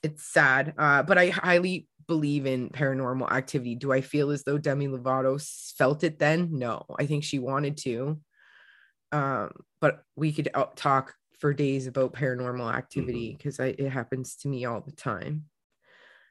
It's 0.03 0.25
sad, 0.25 0.75
uh, 0.79 1.03
but 1.03 1.19
I 1.19 1.31
highly 1.31 1.89
believe 2.09 2.47
in 2.47 2.71
paranormal 2.71 3.31
activity. 3.31 3.75
Do 3.75 3.93
I 3.93 4.01
feel 4.01 4.31
as 4.31 4.43
though 4.43 4.59
Demi 4.59 4.89
Lovato 4.89 5.41
felt 5.77 6.03
it 6.03 6.19
then? 6.19 6.59
No, 6.59 6.85
I 6.99 7.07
think 7.07 7.23
she 7.23 7.39
wanted 7.39 7.77
to. 7.79 8.19
Um, 9.13 9.51
but 9.81 10.03
we 10.17 10.33
could 10.33 10.49
talk 10.75 11.15
for 11.39 11.55
days 11.55 11.87
about 11.87 12.15
paranormal 12.15 12.75
activity 12.75 13.35
because 13.37 13.59
mm-hmm. 13.59 13.85
it 13.85 13.91
happens 13.91 14.37
to 14.37 14.49
me 14.49 14.65
all 14.65 14.81
the 14.81 14.93
time. 14.93 15.45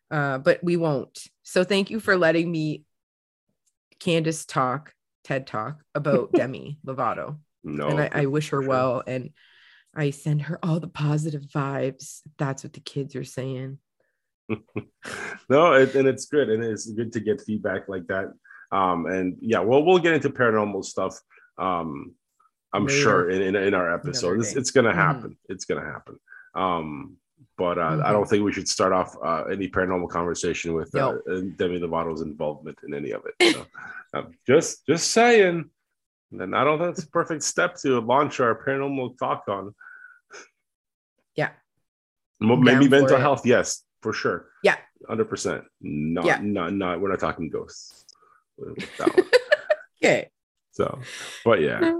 Uh, 0.10 0.38
but 0.40 0.64
we 0.64 0.78
won't. 0.78 1.18
So 1.44 1.64
thank 1.64 1.90
you 1.90 2.00
for 2.00 2.18
letting 2.18 2.52
me 2.52 2.84
Candyce 4.00 4.46
talk, 4.48 4.94
TED 5.24 5.48
talk 5.48 5.82
about 5.96 6.32
Demi 6.34 6.80
Lovato. 6.86 7.38
No, 7.64 7.88
and 7.88 8.00
I, 8.00 8.10
I 8.12 8.26
wish 8.26 8.50
her 8.50 8.62
sure. 8.62 8.70
well, 8.70 9.04
and 9.06 9.32
I 9.96 10.12
send 10.12 10.44
her 10.44 10.60
all 10.64 10.80
the 10.80 10.88
positive 10.88 11.44
vibes. 11.44 12.22
That's 12.38 12.64
what 12.64 12.74
the 12.74 12.80
kids 12.80 13.16
are 13.16 13.24
saying. 13.24 13.80
no, 15.50 15.74
it, 15.74 15.96
and 15.96 16.08
it's 16.08 16.26
good, 16.26 16.50
and 16.50 16.64
it's 16.64 16.90
good 16.92 17.12
to 17.14 17.20
get 17.20 17.42
feedback 17.42 17.88
like 17.88 18.08
that. 18.08 18.34
Um, 18.72 19.06
and 19.06 19.38
yeah, 19.42 19.60
well, 19.60 19.84
we'll 19.84 20.00
get 20.00 20.14
into 20.14 20.30
paranormal 20.30 20.84
stuff. 20.84 21.20
Um, 21.58 22.16
I'm 22.74 22.86
Later. 22.86 23.02
sure 23.02 23.30
in, 23.30 23.42
in, 23.42 23.56
in 23.56 23.74
our 23.74 23.94
episode, 23.94 24.40
it's, 24.40 24.56
it's, 24.56 24.72
gonna 24.72 24.90
mm-hmm. 24.90 25.00
happen. 25.00 25.30
Mm-hmm. 25.32 25.54
It's 25.54 25.66
gonna 25.66 25.86
happen. 25.86 26.20
Um, 26.54 27.18
but 27.58 27.78
uh, 27.78 27.92
mm-hmm. 27.92 28.06
I 28.06 28.12
don't 28.12 28.28
think 28.28 28.44
we 28.44 28.54
should 28.54 28.68
start 28.68 28.94
off 28.94 29.16
uh, 29.24 29.44
any 29.46 29.68
paranormal 29.68 30.10
conversation 30.10 30.74
with 30.74 30.94
uh, 30.96 31.16
Demi 31.58 31.80
Lovato's 31.80 32.22
involvement 32.22 32.78
in 32.86 32.94
any 32.94 33.12
of 33.12 33.24
it. 33.26 33.54
So, 33.54 33.66
um, 34.14 34.32
just 34.46 34.86
just 34.86 35.12
saying. 35.12 35.70
And 36.32 36.54
I 36.56 36.66
don't 36.66 36.78
think 36.78 36.92
it's 36.92 37.04
a 37.04 37.10
perfect 37.10 37.42
step 37.44 37.78
to 37.84 38.02
launch 38.02 38.42
our 38.42 38.62
paranormal 38.62 39.18
talk 39.18 39.44
on. 39.48 39.74
Yeah. 41.36 41.52
Maybe 42.42 42.90
mental 42.90 43.16
it. 43.16 43.22
health, 43.22 43.46
yes, 43.46 43.84
for 44.08 44.14
sure. 44.14 44.46
Yeah. 44.64 44.78
Hundred 45.06 45.26
percent. 45.26 45.66
Not, 45.82 46.26
yeah. 46.26 46.40
not, 46.42 46.72
not. 46.72 47.02
We're 47.02 47.10
not 47.10 47.20
talking 47.20 47.50
ghosts. 47.50 48.06
okay. 50.02 50.30
So, 50.72 51.00
but 51.44 51.60
yeah. 51.60 51.94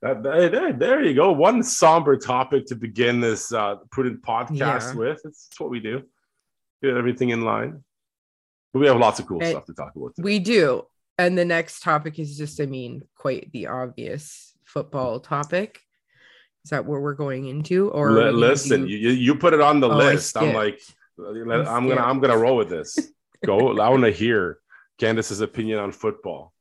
That, 0.00 0.22
that, 0.22 0.78
there 0.78 1.02
you 1.02 1.14
go. 1.14 1.32
One 1.32 1.64
somber 1.64 2.16
topic 2.16 2.66
to 2.66 2.76
begin 2.76 3.18
this 3.18 3.52
uh, 3.52 3.76
prudent 3.90 4.22
podcast 4.22 4.52
yeah. 4.52 4.94
with. 4.94 5.20
It's, 5.24 5.48
it's, 5.50 5.58
what 5.58 5.68
we 5.68 5.80
do. 5.80 6.04
Get 6.80 6.96
everything 6.96 7.30
in 7.30 7.42
line. 7.42 7.82
But 8.72 8.78
we 8.78 8.86
have 8.86 8.98
lots 8.98 9.18
of 9.18 9.26
cool 9.26 9.40
and 9.40 9.50
stuff 9.50 9.64
to 9.64 9.74
talk 9.74 9.96
about. 9.96 10.14
Today. 10.14 10.24
We 10.24 10.38
do. 10.38 10.84
And 11.18 11.36
the 11.36 11.44
next 11.44 11.80
topic 11.82 12.20
is 12.20 12.38
just, 12.38 12.60
I 12.60 12.66
mean, 12.66 13.02
quite 13.16 13.50
the 13.50 13.66
obvious 13.66 14.54
football 14.64 15.18
topic. 15.18 15.80
Is 16.64 16.70
that 16.70 16.86
where 16.86 17.00
we're 17.00 17.14
going 17.14 17.46
into? 17.46 17.88
Or 17.88 18.20
L- 18.20 18.32
listen, 18.32 18.82
do... 18.82 18.92
you 18.92 19.10
you 19.10 19.34
put 19.34 19.54
it 19.54 19.60
on 19.60 19.80
the 19.80 19.88
oh, 19.88 19.96
list. 19.96 20.36
I'm 20.36 20.54
like, 20.54 20.80
I'm 21.18 21.88
gonna 21.88 22.00
I'm 22.00 22.20
gonna 22.20 22.38
roll 22.38 22.56
with 22.56 22.68
this. 22.68 22.98
Go. 23.44 23.78
I 23.78 23.88
want 23.88 24.02
to 24.04 24.10
hear 24.10 24.58
Candyce's 25.00 25.40
opinion 25.40 25.78
on 25.78 25.92
football 25.92 26.52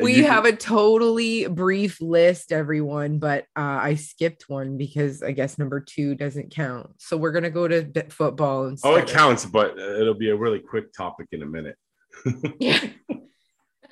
we 0.00 0.22
have 0.22 0.44
a 0.44 0.54
totally 0.54 1.46
brief 1.46 2.00
list, 2.00 2.52
everyone, 2.52 3.18
but 3.18 3.44
uh, 3.56 3.78
I 3.82 3.96
skipped 3.96 4.48
one 4.48 4.76
because 4.76 5.22
I 5.22 5.32
guess 5.32 5.58
number 5.58 5.80
two 5.80 6.14
doesn't 6.14 6.52
count. 6.52 6.90
So 6.98 7.16
we're 7.16 7.32
gonna 7.32 7.50
go 7.50 7.68
to 7.68 8.06
football. 8.10 8.66
Instead 8.66 8.88
oh, 8.88 8.96
it 8.96 9.08
counts, 9.08 9.44
but 9.44 9.78
it'll 9.78 10.14
be 10.14 10.30
a 10.30 10.36
really 10.36 10.60
quick 10.60 10.92
topic 10.92 11.28
in 11.32 11.42
a 11.42 11.46
minute. 11.46 11.76
yeah. 12.60 12.80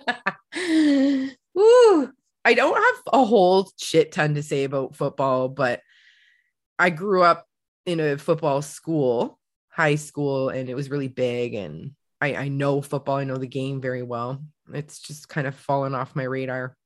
Woo! 1.54 2.12
I 2.44 2.54
don't 2.54 2.76
have 2.76 3.02
a 3.12 3.24
whole 3.24 3.70
shit 3.78 4.12
ton 4.12 4.34
to 4.34 4.42
say 4.42 4.64
about 4.64 4.96
football, 4.96 5.48
but 5.48 5.80
I 6.78 6.90
grew 6.90 7.22
up 7.22 7.46
in 7.84 8.00
a 8.00 8.16
football 8.16 8.62
school, 8.62 9.38
high 9.80 9.94
school, 9.94 10.50
and 10.50 10.68
it 10.68 10.74
was 10.74 10.90
really 10.90 11.08
big. 11.08 11.54
And 11.54 11.92
I, 12.20 12.34
I 12.34 12.48
know 12.48 12.82
football. 12.82 13.16
I 13.16 13.24
know 13.24 13.36
the 13.36 13.46
game 13.46 13.80
very 13.80 14.02
well. 14.02 14.42
It's 14.72 15.00
just 15.00 15.28
kind 15.28 15.46
of 15.46 15.54
fallen 15.54 15.94
off 15.94 16.14
my 16.14 16.24
radar 16.24 16.76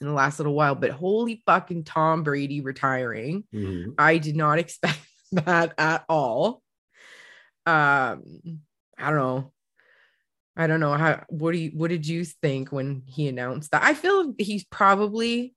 in 0.00 0.06
the 0.06 0.12
last 0.12 0.38
little 0.38 0.54
while. 0.54 0.74
But 0.74 0.90
holy 0.90 1.42
fucking 1.46 1.84
Tom 1.84 2.22
Brady 2.22 2.60
retiring. 2.60 3.44
Mm-hmm. 3.54 3.92
I 3.98 4.18
did 4.18 4.36
not 4.36 4.58
expect 4.64 5.00
that 5.32 5.72
at 5.78 6.04
all. 6.08 6.62
Um, 7.64 8.60
I 8.98 9.10
don't 9.10 9.16
know. 9.16 9.52
I 10.54 10.66
don't 10.66 10.80
know 10.80 10.92
how 10.92 11.24
what 11.30 11.52
do 11.52 11.58
you 11.58 11.70
what 11.70 11.88
did 11.88 12.06
you 12.06 12.26
think 12.26 12.70
when 12.70 13.04
he 13.06 13.28
announced 13.28 13.70
that? 13.70 13.82
I 13.82 13.94
feel 13.94 14.34
he's 14.36 14.64
probably 14.64 15.54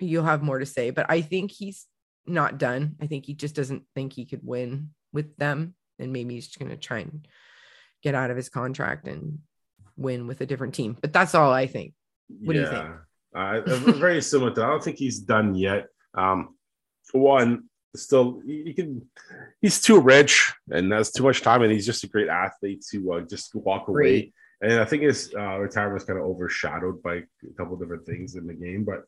you'll 0.00 0.24
have 0.24 0.42
more 0.42 0.58
to 0.58 0.66
say, 0.66 0.90
but 0.90 1.06
I 1.08 1.20
think 1.20 1.52
he's 1.52 1.86
not 2.26 2.58
done. 2.58 2.96
I 3.00 3.06
think 3.06 3.26
he 3.26 3.34
just 3.34 3.54
doesn't 3.54 3.84
think 3.94 4.12
he 4.12 4.24
could 4.24 4.40
win 4.42 4.90
with 5.12 5.36
them. 5.36 5.74
And 5.98 6.12
maybe 6.12 6.34
he's 6.34 6.46
just 6.46 6.58
gonna 6.58 6.76
try 6.76 7.00
and 7.00 7.26
get 8.02 8.14
out 8.14 8.30
of 8.30 8.36
his 8.36 8.48
contract 8.48 9.06
and 9.06 9.38
win 9.96 10.26
with 10.26 10.40
a 10.40 10.46
different 10.46 10.74
team. 10.74 10.96
But 11.00 11.12
that's 11.12 11.34
all 11.34 11.52
I 11.52 11.66
think. 11.66 11.94
What 12.28 12.56
yeah. 12.56 12.62
do 12.62 12.68
you 12.68 12.76
think? 12.76 12.94
Uh, 13.32 13.92
very 13.98 14.22
similar 14.22 14.52
to. 14.54 14.64
I 14.64 14.66
don't 14.68 14.82
think 14.82 14.96
he's 14.96 15.20
done 15.20 15.54
yet. 15.54 15.86
Um, 16.14 16.56
one, 17.12 17.64
still 17.94 18.40
he 18.44 18.72
can. 18.72 19.08
He's 19.60 19.80
too 19.80 20.00
rich 20.00 20.52
and 20.70 20.90
that's 20.90 21.12
too 21.12 21.22
much 21.22 21.42
time, 21.42 21.62
and 21.62 21.72
he's 21.72 21.86
just 21.86 22.04
a 22.04 22.08
great 22.08 22.28
athlete 22.28 22.84
to 22.90 23.12
uh, 23.12 23.20
just 23.22 23.54
walk 23.54 23.88
away. 23.88 24.32
And 24.62 24.74
I 24.74 24.84
think 24.84 25.02
his 25.02 25.32
uh, 25.36 25.58
retirement 25.58 25.94
was 25.94 26.04
kind 26.04 26.18
of 26.18 26.26
overshadowed 26.26 27.02
by 27.02 27.14
a 27.14 27.54
couple 27.56 27.76
different 27.76 28.04
things 28.04 28.36
in 28.36 28.46
the 28.46 28.54
game. 28.54 28.84
But 28.84 29.04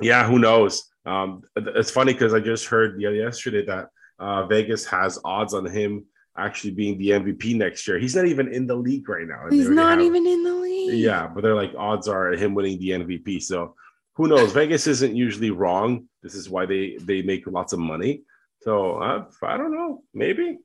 yeah, 0.00 0.26
who 0.26 0.38
knows? 0.38 0.84
Um, 1.04 1.42
it's 1.56 1.90
funny 1.90 2.14
because 2.14 2.32
I 2.32 2.40
just 2.40 2.66
heard 2.66 3.00
yesterday 3.00 3.66
that 3.66 3.88
uh, 4.18 4.46
Vegas 4.46 4.84
has 4.86 5.18
odds 5.24 5.54
on 5.54 5.66
him 5.66 6.04
actually 6.36 6.72
being 6.72 6.98
the 6.98 7.10
MVP 7.10 7.56
next 7.56 7.86
year. 7.86 7.98
He's 7.98 8.14
not 8.14 8.26
even 8.26 8.52
in 8.52 8.66
the 8.66 8.74
league 8.74 9.08
right 9.08 9.26
now. 9.26 9.46
He's 9.50 9.68
not 9.68 9.98
have, 9.98 10.00
even 10.00 10.26
in 10.26 10.42
the 10.42 10.54
league. 10.54 10.94
Yeah, 10.94 11.28
but 11.28 11.42
they're 11.42 11.54
like 11.54 11.72
odds 11.76 12.08
are 12.08 12.32
him 12.32 12.54
winning 12.54 12.78
the 12.78 12.90
MVP. 12.90 13.42
So 13.42 13.74
who 14.14 14.28
knows? 14.28 14.52
Vegas 14.52 14.86
isn't 14.86 15.16
usually 15.16 15.50
wrong. 15.50 16.08
This 16.22 16.34
is 16.34 16.48
why 16.48 16.66
they 16.66 16.96
they 17.00 17.22
make 17.22 17.46
lots 17.46 17.72
of 17.72 17.78
money. 17.78 18.22
So 18.62 18.96
uh, 18.96 19.24
I 19.42 19.56
don't 19.56 19.72
know. 19.72 20.02
Maybe, 20.14 20.58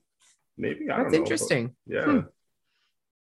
maybe 0.57 0.89
I 0.89 0.97
That's 0.97 1.03
don't 1.03 1.11
know. 1.11 1.17
interesting. 1.17 1.75
But, 1.87 1.95
yeah, 1.95 2.05
hmm. 2.05 2.19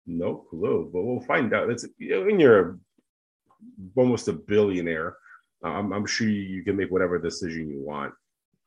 no 0.07 0.35
clue. 0.37 0.91
But 0.93 1.03
we'll 1.03 1.21
find 1.21 1.55
out. 1.55 1.71
It's 1.71 1.87
when 1.99 2.41
you're 2.41 2.79
almost 3.97 4.29
a 4.29 4.33
billionaire. 4.33 5.17
I'm, 5.63 5.93
I'm 5.95 6.05
sure 6.05 6.29
you 6.29 6.63
can 6.63 6.77
make 6.77 6.91
whatever 6.91 7.19
decision 7.19 7.71
you 7.71 7.81
want. 7.81 8.13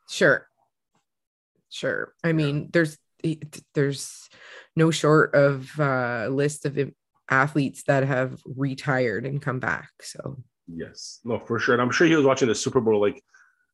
Sure. 0.09 0.46
Sure. 1.69 2.13
I 2.23 2.33
mean, 2.33 2.69
there's 2.71 2.97
there's 3.73 4.29
no 4.75 4.91
short 4.91 5.33
of 5.33 5.79
uh, 5.79 6.27
list 6.29 6.65
of 6.65 6.77
athletes 7.29 7.83
that 7.87 8.03
have 8.03 8.41
retired 8.45 9.25
and 9.25 9.41
come 9.41 9.59
back. 9.59 9.89
So 10.01 10.37
yes, 10.67 11.19
no, 11.23 11.39
for 11.39 11.59
sure. 11.59 11.75
And 11.75 11.81
I'm 11.81 11.91
sure 11.91 12.07
he 12.07 12.15
was 12.15 12.25
watching 12.25 12.47
the 12.47 12.55
Super 12.55 12.81
Bowl. 12.81 13.01
Like, 13.01 13.21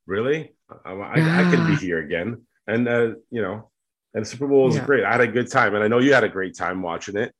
really, 0.05 0.53
I, 0.85 0.91
I, 0.91 1.11
I 1.13 1.51
can 1.51 1.67
be 1.67 1.75
here 1.75 1.99
again. 1.99 2.41
And 2.67 2.87
uh, 2.87 3.13
you 3.29 3.41
know, 3.41 3.69
and 4.13 4.25
the 4.25 4.29
Super 4.29 4.47
Bowl 4.47 4.65
was 4.65 4.75
yeah. 4.75 4.85
great. 4.85 5.03
I 5.03 5.11
had 5.11 5.21
a 5.21 5.27
good 5.27 5.51
time, 5.51 5.75
and 5.75 5.83
I 5.83 5.87
know 5.87 5.99
you 5.99 6.13
had 6.13 6.23
a 6.23 6.29
great 6.29 6.55
time 6.55 6.81
watching 6.81 7.17
it. 7.17 7.33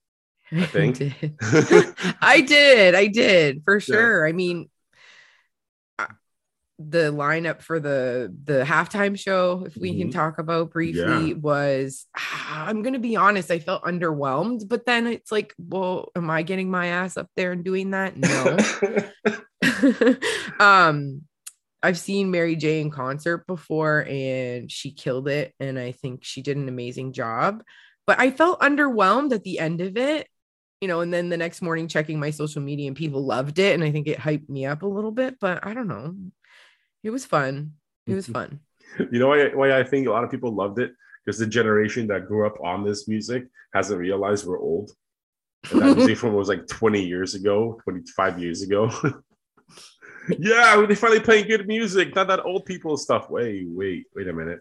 I 0.52 0.66
think 0.66 0.98
I 1.02 1.10
did. 1.10 1.36
I 2.22 2.42
did. 2.42 2.96
I 2.96 3.08
did 3.08 3.62
for 3.64 3.80
sure. 3.80 4.26
Yeah. 4.26 4.30
I 4.30 4.34
mean, 4.34 4.70
the 6.80 7.12
lineup 7.12 7.62
for 7.62 7.80
the 7.80 8.36
the 8.46 8.64
halftime 8.64 9.18
show 9.18 9.64
if 9.66 9.78
we 9.78 9.92
mm-hmm. 9.92 10.02
can 10.02 10.12
talk 10.12 10.40
about 10.40 10.72
briefly 10.72 11.30
yeah. 11.30 11.34
was 11.36 12.08
i'm 12.16 12.82
gonna 12.82 12.98
be 13.00 13.16
honest 13.16 13.52
i 13.52 13.60
felt 13.60 13.84
underwhelmed 13.84 14.68
but 14.68 14.86
then 14.86 15.06
it's 15.06 15.32
like 15.32 15.54
well 15.60 16.12
am 16.16 16.30
i 16.32 16.42
getting 16.42 16.72
my 16.72 16.88
ass 16.88 17.16
up 17.16 17.30
there 17.36 17.52
and 17.52 17.64
doing 17.64 17.92
that 17.92 18.18
no 18.18 18.58
um 20.60 21.22
i've 21.84 22.00
seen 22.00 22.32
mary 22.32 22.56
j 22.56 22.82
in 22.82 22.90
concert 22.90 23.46
before 23.46 24.06
and 24.10 24.72
she 24.72 24.92
killed 24.92 25.28
it 25.28 25.54
and 25.60 25.78
i 25.78 25.92
think 25.92 26.24
she 26.24 26.42
did 26.42 26.58
an 26.58 26.68
amazing 26.68 27.14
job 27.14 27.62
but 28.08 28.20
i 28.20 28.32
felt 28.32 28.60
underwhelmed 28.62 29.32
at 29.32 29.44
the 29.44 29.60
end 29.60 29.80
of 29.80 29.96
it 29.96 30.28
you 30.82 30.88
know, 30.88 31.00
and 31.00 31.14
then 31.14 31.30
the 31.30 31.38
next 31.38 31.62
morning 31.62 31.88
checking 31.88 32.20
my 32.20 32.30
social 32.30 32.62
media 32.62 32.88
and 32.88 32.98
people 32.98 33.26
loved 33.26 33.58
it. 33.58 33.74
And 33.74 33.86
I 33.86 33.92
think 33.94 34.06
it 34.06 34.20
hyped 34.20 34.50
me 34.50 34.66
up 34.66 34.82
a 34.82 34.86
little 34.86 35.12
bit, 35.12 35.40
but 35.40 35.66
I 35.66 35.74
don't 35.74 35.88
know. 35.88 36.14
It 37.04 37.10
was 37.10 37.26
fun. 37.26 37.74
It 38.08 38.14
was 38.16 38.28
fun. 38.38 38.60
You 39.12 39.20
know 39.20 39.30
why, 39.30 39.48
why 39.50 39.78
I 39.80 39.84
think 39.84 40.08
a 40.08 40.12
lot 40.12 40.24
of 40.24 40.32
people 40.32 40.54
loved 40.54 40.80
it? 40.80 40.92
Because 41.26 41.40
the 41.40 41.48
generation 41.48 42.08
that 42.08 42.28
grew 42.28 42.46
up 42.46 42.58
on 42.64 42.84
this 42.84 43.08
music 43.08 43.46
hasn't 43.74 44.00
realized 44.00 44.46
we're 44.46 44.60
old. 44.60 44.92
And 45.72 45.82
that 45.82 45.98
music 45.98 46.18
from 46.20 46.34
was 46.34 46.50
like 46.50 46.68
20 46.68 47.02
years 47.04 47.34
ago, 47.36 47.80
25 47.84 48.40
years 48.40 48.62
ago. 48.62 48.92
yeah, 50.40 50.86
they 50.88 50.96
finally 50.96 51.20
playing 51.20 51.48
good 51.48 51.68
music, 51.68 52.16
not 52.16 52.28
that 52.28 52.46
old 52.46 52.66
people 52.66 52.98
stuff. 52.98 53.30
Wait, 53.30 53.66
wait, 53.68 54.06
wait 54.16 54.28
a 54.28 54.34
minute. 54.34 54.60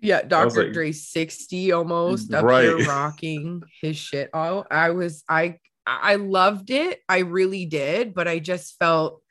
Yeah, 0.00 0.22
Dr. 0.22 0.64
like- 0.64 0.72
Dre 0.72 0.92
60 0.92 1.72
almost 1.72 2.32
up 2.32 2.44
Right. 2.44 2.64
here 2.64 2.78
rocking 2.86 3.62
his 3.82 3.96
shit. 3.96 4.30
Oh, 4.32 4.64
I 4.70 4.90
was 4.90 5.22
I 5.28 5.58
I 5.86 6.14
loved 6.16 6.70
it. 6.70 7.00
I 7.08 7.18
really 7.18 7.66
did, 7.66 8.14
but 8.14 8.26
I 8.28 8.38
just 8.38 8.78
felt 8.78 9.22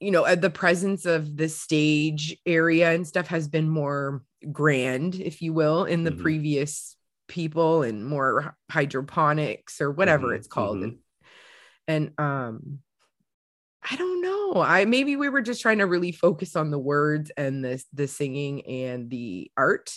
you 0.00 0.10
know, 0.10 0.34
the 0.34 0.50
presence 0.50 1.06
of 1.06 1.36
the 1.36 1.48
stage 1.48 2.36
area 2.46 2.92
and 2.92 3.06
stuff 3.06 3.26
has 3.28 3.48
been 3.48 3.68
more 3.68 4.22
grand, 4.52 5.16
if 5.16 5.42
you 5.42 5.52
will, 5.52 5.84
in 5.84 6.04
the 6.04 6.10
Mhm. 6.10 6.22
previous 6.22 6.96
people 7.28 7.82
and 7.82 8.06
more 8.06 8.56
hydroponics 8.70 9.80
or 9.80 9.90
whatever 9.90 10.28
Mhm, 10.28 10.36
it's 10.36 10.48
called. 10.48 10.78
mhm. 10.78 10.84
And, 10.84 10.98
and 11.88 12.20
um 12.20 12.80
I 13.90 13.96
don't 13.96 14.20
know. 14.20 14.60
I 14.62 14.84
maybe 14.84 15.16
we 15.16 15.28
were 15.28 15.40
just 15.42 15.62
trying 15.62 15.78
to 15.78 15.86
really 15.86 16.12
focus 16.12 16.56
on 16.56 16.70
the 16.70 16.78
words 16.78 17.30
and 17.36 17.64
the 17.64 17.82
the 17.92 18.08
singing 18.08 18.66
and 18.66 19.08
the 19.08 19.50
art, 19.56 19.92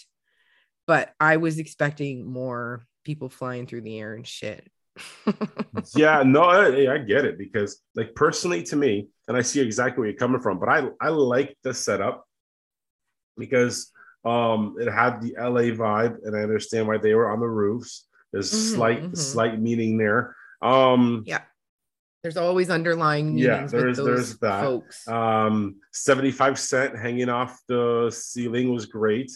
but 0.88 1.14
I 1.20 1.38
was 1.38 1.60
expecting 1.60 2.26
more 2.26 2.84
people 3.06 3.30
flying 3.30 3.68
through 3.68 3.82
the 3.82 4.00
air 4.00 4.16
and 4.16 4.28
shit. 4.28 4.70
yeah, 5.96 6.24
no, 6.24 6.44
I, 6.44 6.94
I 6.94 6.98
get 7.00 7.26
it 7.26 7.38
because, 7.38 7.82
like, 7.96 8.14
personally 8.16 8.64
to 8.64 8.76
me, 8.76 9.08
and 9.28 9.38
I 9.38 9.42
see 9.42 9.60
exactly 9.62 10.02
where 10.02 10.10
you're 10.10 10.18
coming 10.20 10.42
from, 10.42 10.60
but 10.60 10.70
I 10.70 10.90
I 11.00 11.10
like 11.10 11.58
the 11.64 11.74
setup 11.74 12.26
because 13.38 13.92
um 14.26 14.76
it 14.80 14.92
had 14.92 15.22
the 15.22 15.34
LA 15.40 15.72
vibe, 15.74 16.18
and 16.24 16.36
I 16.36 16.42
understand 16.42 16.88
why 16.88 16.98
they 16.98 17.14
were 17.14 17.32
on 17.32 17.40
the 17.40 17.48
roofs. 17.48 18.08
There's 18.32 18.52
Mhm, 18.52 18.76
slight 18.76 19.04
mhm. 19.04 19.18
slight 19.18 19.60
meaning 19.62 19.98
there. 19.98 20.36
Um, 20.62 21.24
yeah. 21.26 21.42
There's 22.24 22.38
always 22.38 22.70
underlying 22.70 23.36
Yeah, 23.36 23.54
meanings 23.54 23.72
there's- 23.72 23.98
with 23.98 24.06
there's 24.06 24.38
that. 24.40 24.62
folks. 24.64 25.08
um, 25.08 25.78
75 25.92 26.60
cent 26.60 26.96
hanging 26.96 27.30
off 27.30 27.60
the 27.68 28.12
ceiling 28.14 28.72
was 28.72 28.86
great. 28.86 29.32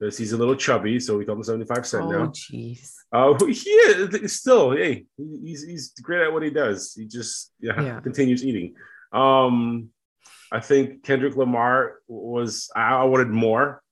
Because 0.00 0.16
he's 0.16 0.32
a 0.32 0.36
little 0.36 0.56
chubby, 0.56 0.98
so 0.98 1.18
we 1.18 1.26
call 1.26 1.36
him 1.36 1.42
75 1.44 1.86
cent 1.86 2.04
oh 2.06 2.10
now. 2.10 2.26
jeez. 2.28 2.94
Uh, 3.12 3.34
he 3.44 3.52
is 3.70 4.32
still, 4.40 4.70
hey, 4.70 5.04
he's 5.16 5.62
he's 5.64 5.92
great 6.00 6.22
at 6.22 6.32
what 6.32 6.42
he 6.42 6.48
does. 6.50 6.94
He 6.94 7.06
just 7.06 7.52
yeah, 7.60 7.80
Yeah. 7.80 8.00
continues 8.00 8.42
eating. 8.44 8.74
Um, 9.12 9.90
I 10.50 10.60
think 10.60 11.02
Kendrick 11.04 11.36
Lamar 11.36 11.96
was 12.08 12.70
I, 12.74 13.04
wanted 13.04 13.28
more 13.28 13.82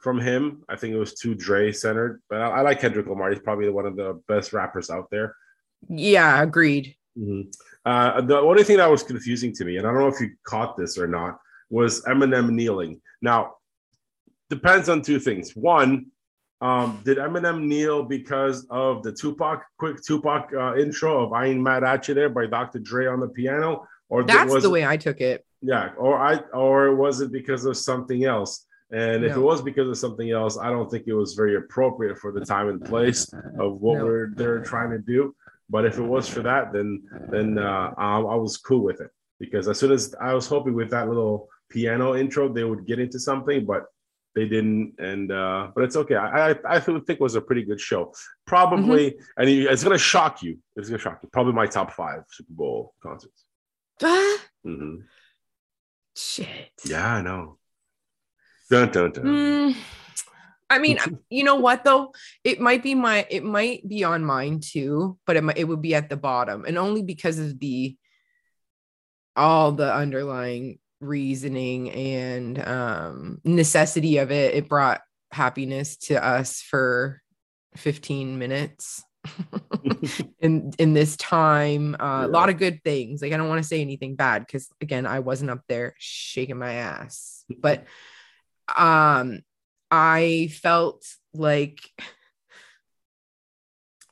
from 0.00 0.20
him. 0.20 0.64
I 0.68 0.76
think 0.76 0.94
it 0.94 0.98
was 0.98 1.14
too 1.14 1.34
Dre 1.34 1.72
centered, 1.72 2.20
but 2.28 2.40
I, 2.42 2.48
I 2.48 2.60
like 2.60 2.80
Kendrick 2.80 3.06
Lamar. 3.06 3.30
He's 3.30 3.40
probably 3.40 3.68
one 3.70 3.86
of 3.86 3.96
the 3.96 4.20
best 4.28 4.52
rappers 4.52 4.90
out 4.90 5.08
there. 5.10 5.34
Yeah, 5.88 6.42
agreed. 6.42 6.94
Mhm. 7.18 7.52
Uh, 7.86 8.20
the 8.20 8.36
only 8.38 8.64
thing 8.64 8.76
that 8.78 8.90
was 8.90 9.02
confusing 9.02 9.52
to 9.54 9.64
me, 9.64 9.78
and 9.78 9.86
I 9.86 9.92
don't 9.92 10.00
know 10.00 10.08
if 10.08 10.20
you 10.20 10.30
caught 10.44 10.76
this 10.76 10.98
or 10.98 11.06
not, 11.06 11.38
was 11.70 12.02
Eminem 12.04 12.50
kneeling. 12.50 13.00
Now, 13.22 13.56
depends 14.50 14.88
on 14.88 15.02
two 15.02 15.18
things. 15.20 15.54
One, 15.56 16.06
um, 16.60 17.00
did 17.04 17.18
Eminem 17.18 17.64
kneel 17.64 18.02
because 18.04 18.66
of 18.70 19.02
the 19.02 19.12
Tupac 19.12 19.62
quick 19.78 20.02
Tupac 20.02 20.50
uh, 20.56 20.76
intro 20.76 21.24
of 21.24 21.32
"I 21.32 21.46
Ain't 21.46 21.60
Mad 21.60 21.84
at 21.84 22.06
You" 22.08 22.14
there 22.14 22.28
by 22.28 22.46
Dr. 22.46 22.78
Dre 22.78 23.06
on 23.06 23.20
the 23.20 23.28
piano, 23.28 23.86
or 24.08 24.22
That's 24.22 24.52
was 24.52 24.62
the 24.62 24.70
way 24.70 24.86
I 24.86 24.96
took 24.96 25.20
it. 25.20 25.44
yeah, 25.60 25.90
or 25.98 26.18
I 26.18 26.36
or 26.52 26.94
was 26.94 27.20
it 27.20 27.32
because 27.32 27.64
of 27.64 27.76
something 27.76 28.24
else? 28.24 28.66
And 28.90 29.24
if 29.24 29.34
it 29.34 29.40
was 29.40 29.60
because 29.60 29.88
of 29.88 29.98
something 29.98 30.30
else, 30.30 30.56
I 30.56 30.70
don't 30.70 30.88
think 30.88 31.04
it 31.08 31.14
was 31.14 31.34
very 31.34 31.56
appropriate 31.56 32.16
for 32.18 32.30
the 32.30 32.44
time 32.44 32.68
and 32.68 32.84
place 32.84 33.32
of 33.58 33.80
what 33.80 33.98
No. 33.98 34.04
we're 34.04 34.30
they're 34.36 34.60
trying 34.62 34.90
to 34.90 34.98
do. 34.98 35.34
But 35.68 35.84
if 35.84 35.98
it 35.98 36.02
was 36.02 36.28
for 36.28 36.42
that, 36.42 36.72
then 36.72 37.02
then 37.30 37.58
uh, 37.58 37.92
I, 37.98 38.18
I 38.18 38.36
was 38.36 38.56
cool 38.58 38.82
with 38.84 39.00
it 39.00 39.10
because 39.40 39.66
as 39.68 39.78
soon 39.80 39.90
as 39.90 40.14
I 40.20 40.32
was 40.34 40.46
hoping 40.46 40.74
with 40.74 40.90
that 40.90 41.08
little 41.08 41.48
piano 41.70 42.14
intro 42.14 42.48
they 42.52 42.62
would 42.62 42.86
get 42.86 43.00
into 43.00 43.18
something, 43.18 43.64
but 43.64 43.86
they 44.34 44.46
didn't. 44.46 44.94
And 44.98 45.30
uh, 45.30 45.68
but 45.74 45.84
it's 45.84 45.96
okay. 45.96 46.16
I 46.16 46.50
I, 46.50 46.56
I 46.66 46.80
think 46.80 47.08
it 47.08 47.20
was 47.20 47.34
a 47.34 47.40
pretty 47.40 47.64
good 47.64 47.80
show. 47.80 48.12
Probably, 48.46 49.16
and 49.36 49.48
it's 49.48 49.84
gonna 49.84 49.98
shock 49.98 50.42
you. 50.42 50.58
It's 50.76 50.88
gonna 50.88 50.98
shock 50.98 51.20
you. 51.22 51.28
Probably 51.32 51.52
my 51.52 51.66
top 51.66 51.92
five 51.92 52.22
Super 52.30 52.52
Bowl 52.52 52.94
concerts. 53.02 53.44
Ah, 54.02 54.38
hmm 54.64 54.96
shit. 56.16 56.72
Yeah, 56.84 57.14
I 57.14 57.22
know. 57.22 57.58
Dun, 58.70 58.90
dun, 58.90 59.12
dun. 59.12 59.24
Mm, 59.24 59.76
I 60.70 60.78
mean, 60.78 60.98
you 61.30 61.44
know 61.44 61.56
what 61.56 61.84
though? 61.84 62.12
It 62.42 62.60
might 62.60 62.82
be 62.82 62.94
my 62.94 63.26
it 63.30 63.44
might 63.44 63.86
be 63.86 64.04
on 64.04 64.24
mine 64.24 64.60
too, 64.60 65.18
but 65.26 65.36
it 65.36 65.44
might 65.44 65.58
it 65.58 65.64
would 65.64 65.82
be 65.82 65.94
at 65.94 66.08
the 66.08 66.16
bottom, 66.16 66.64
and 66.66 66.78
only 66.78 67.02
because 67.02 67.38
of 67.38 67.58
the 67.58 67.96
all 69.36 69.72
the 69.72 69.92
underlying 69.92 70.78
reasoning 71.04 71.90
and 71.90 72.58
um 72.66 73.40
necessity 73.44 74.18
of 74.18 74.30
it. 74.30 74.54
It 74.54 74.68
brought 74.68 75.00
happiness 75.30 75.96
to 75.96 76.24
us 76.24 76.62
for 76.62 77.20
15 77.76 78.38
minutes. 78.38 79.02
in 80.40 80.72
in 80.78 80.94
this 80.94 81.16
time 81.16 81.96
uh, 81.98 82.20
Yeah. 82.22 82.26
a 82.26 82.28
lot 82.28 82.48
of 82.50 82.58
good 82.58 82.82
things 82.84 83.22
like 83.22 83.32
i 83.32 83.36
don't 83.38 83.48
want 83.48 83.62
to 83.62 83.68
say 83.68 83.80
anything 83.80 84.16
bad 84.16 84.40
because 84.46 84.68
again 84.80 85.06
i 85.06 85.20
wasn't 85.20 85.50
up 85.50 85.62
there 85.68 85.94
shaking 85.98 86.58
my 86.58 86.74
ass 86.74 87.44
but 87.58 87.84
um 88.76 89.40
i 89.90 90.50
felt 90.62 91.06
like 91.32 91.80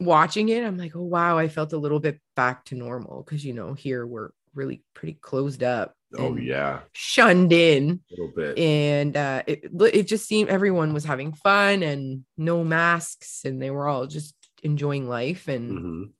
watching 0.00 0.48
it 0.48 0.64
i'm 0.64 0.78
like 0.78 0.96
oh 0.96 1.02
wow 1.02 1.38
i 1.38 1.48
felt 1.48 1.72
a 1.72 1.78
little 1.78 2.00
bit 2.00 2.20
back 2.34 2.64
to 2.64 2.74
normal 2.74 3.22
because 3.22 3.44
you 3.44 3.52
know 3.52 3.72
here 3.74 4.06
we're 4.06 4.30
really 4.54 4.82
pretty 4.94 5.14
closed 5.20 5.62
up 5.62 5.94
oh 6.18 6.36
yeah, 6.36 6.80
shunned 6.92 7.52
in 7.54 7.88
a 7.90 8.12
little 8.12 8.32
bit. 8.36 8.58
and 8.58 9.16
uh 9.16 9.42
it, 9.46 9.64
it 9.94 10.02
just 10.06 10.26
seemed 10.28 10.50
everyone 10.50 10.92
was 10.92 11.04
having 11.04 11.32
fun 11.32 11.82
and 11.82 12.24
no 12.36 12.62
masks 12.62 13.42
and 13.44 13.62
they 13.62 13.70
were 13.70 13.88
all 13.88 14.06
just 14.06 14.34
enjoying 14.62 15.08
life 15.08 15.48
and 15.48 15.70
Mhm. 15.78 16.10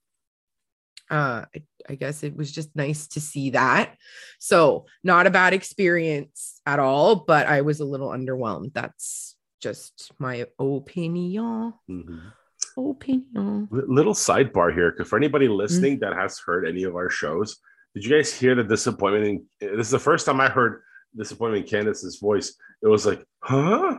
uh 1.11 1.45
I, 1.55 1.63
I 1.91 1.95
guess 1.97 2.23
it 2.23 2.35
was 2.37 2.51
just 2.51 2.75
nice 2.75 3.07
to 3.09 3.21
see 3.21 3.51
that 3.51 3.97
so 4.39 4.87
not 5.05 5.27
a 5.27 5.31
bad 5.31 5.53
experience 5.53 6.61
at 6.65 6.79
all 6.79 7.17
but 7.17 7.47
i 7.47 7.61
was 7.61 7.81
a 7.81 7.85
little 7.85 8.09
underwhelmed 8.09 8.73
that's 8.73 9.37
just 9.61 10.13
my 10.19 10.47
opinion 10.59 11.75
Mhm. 11.89 12.33
opinion 12.77 13.69
Little 13.71 14.15
sidebar 14.15 14.73
here, 14.75 14.91
because 14.93 15.09
for 15.09 15.17
anybody 15.19 15.47
Mm-hmm. 15.47 15.55
listening 15.57 15.99
that 16.01 16.15
has 16.15 16.39
heard 16.39 16.67
any 16.67 16.83
of 16.85 16.95
our 16.95 17.09
shows, 17.11 17.59
did 17.95 18.05
you 18.05 18.17
guys 18.17 18.33
hear 18.33 18.55
the 18.55 18.65
disappointment? 18.65 19.27
In, 19.61 19.77
this 19.77 19.87
is 19.87 19.91
the 19.91 19.99
first 19.99 20.27
time 20.27 20.41
I 20.41 20.49
heard 20.49 20.83
disappointment 21.17 21.65
in 21.65 21.71
Candyce's 21.71 22.19
voice. 22.19 22.55
It 22.83 22.89
was 22.89 23.07
like, 23.07 23.25
huh? 23.41 23.99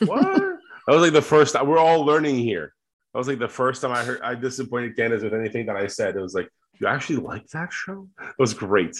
What? 0.00 0.22
that 0.22 0.58
was 0.86 1.02
like 1.02 1.12
the 1.12 1.22
first 1.22 1.54
time 1.54 1.66
we're 1.66 1.78
all 1.78 2.04
learning 2.04 2.38
here. 2.38 2.74
That 3.12 3.18
was 3.18 3.28
like 3.28 3.38
the 3.38 3.48
first 3.48 3.80
time 3.80 3.92
I 3.92 4.04
heard 4.04 4.20
I 4.22 4.34
disappointed 4.34 4.96
Candace 4.96 5.22
with 5.22 5.34
anything 5.34 5.66
that 5.66 5.76
I 5.76 5.86
said. 5.86 6.16
It 6.16 6.20
was 6.20 6.34
like, 6.34 6.50
you 6.78 6.86
actually 6.86 7.16
like 7.16 7.46
that 7.48 7.72
show? 7.72 8.08
It 8.20 8.34
was 8.38 8.52
great. 8.52 8.96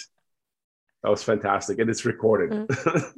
That 1.02 1.10
was 1.10 1.22
fantastic. 1.22 1.78
And 1.78 1.90
it's 1.90 2.04
recorded. 2.04 2.50
Mm. 2.50 3.12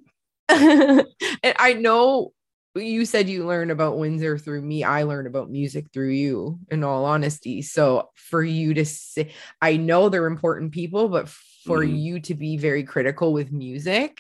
and 0.49 1.55
I 1.59 1.75
know 1.75 2.33
you 2.79 3.05
said 3.05 3.29
you 3.29 3.47
learn 3.47 3.71
about 3.71 3.99
Windsor 3.99 4.39
through 4.39 4.63
me. 4.63 4.85
I 4.85 5.03
learn 5.05 5.27
about 5.27 5.51
music 5.51 5.87
through 5.93 6.11
you, 6.11 6.59
in 6.71 6.83
all 6.85 7.05
honesty. 7.05 7.63
So 7.63 8.11
for 8.15 8.43
you 8.43 8.75
to 8.75 8.85
say, 8.85 9.33
I 9.61 9.77
know 9.77 10.09
they're 10.09 10.27
important 10.27 10.73
people, 10.73 11.09
but 11.09 11.29
for 11.29 11.85
Mhm. 11.85 12.01
you 12.01 12.21
to 12.21 12.35
be 12.35 12.57
very 12.57 12.85
critical 12.85 13.33
with 13.33 13.53
music, 13.53 14.19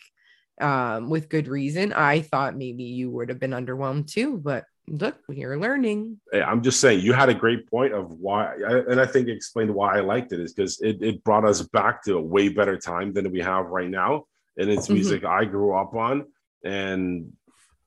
um, 0.60 1.08
with 1.08 1.28
good 1.28 1.48
reason, 1.48 1.92
I 1.92 2.20
thought 2.20 2.56
maybe 2.56 2.84
you 2.84 3.10
would 3.10 3.28
have 3.28 3.38
been 3.38 3.52
underwhelmed 3.52 4.08
too. 4.08 4.38
But 4.38 4.64
look, 4.88 5.16
you're 5.28 5.58
learning. 5.58 6.20
I'm 6.32 6.62
just 6.62 6.80
saying 6.80 7.00
you 7.00 7.12
had 7.14 7.30
a 7.30 7.34
great 7.34 7.70
point 7.70 7.94
of 7.94 8.10
why, 8.10 8.54
and 8.88 9.00
I 9.00 9.06
think 9.06 9.28
explained 9.28 9.74
why 9.74 9.96
I 9.96 10.00
liked 10.00 10.32
it 10.32 10.40
is 10.40 10.52
because 10.52 10.80
it, 10.80 11.02
it 11.02 11.24
brought 11.24 11.44
us 11.46 11.62
back 11.62 12.02
to 12.04 12.16
a 12.16 12.20
way 12.20 12.48
better 12.48 12.76
time 12.76 13.12
than 13.12 13.30
we 13.30 13.40
have 13.40 13.66
right 13.66 13.88
now. 13.88 14.24
And 14.58 14.68
it's 14.68 14.88
Mhm. 14.88 14.94
music 14.94 15.24
I 15.24 15.44
grew 15.44 15.74
up 15.74 15.94
on 15.94 16.26
and 16.64 17.32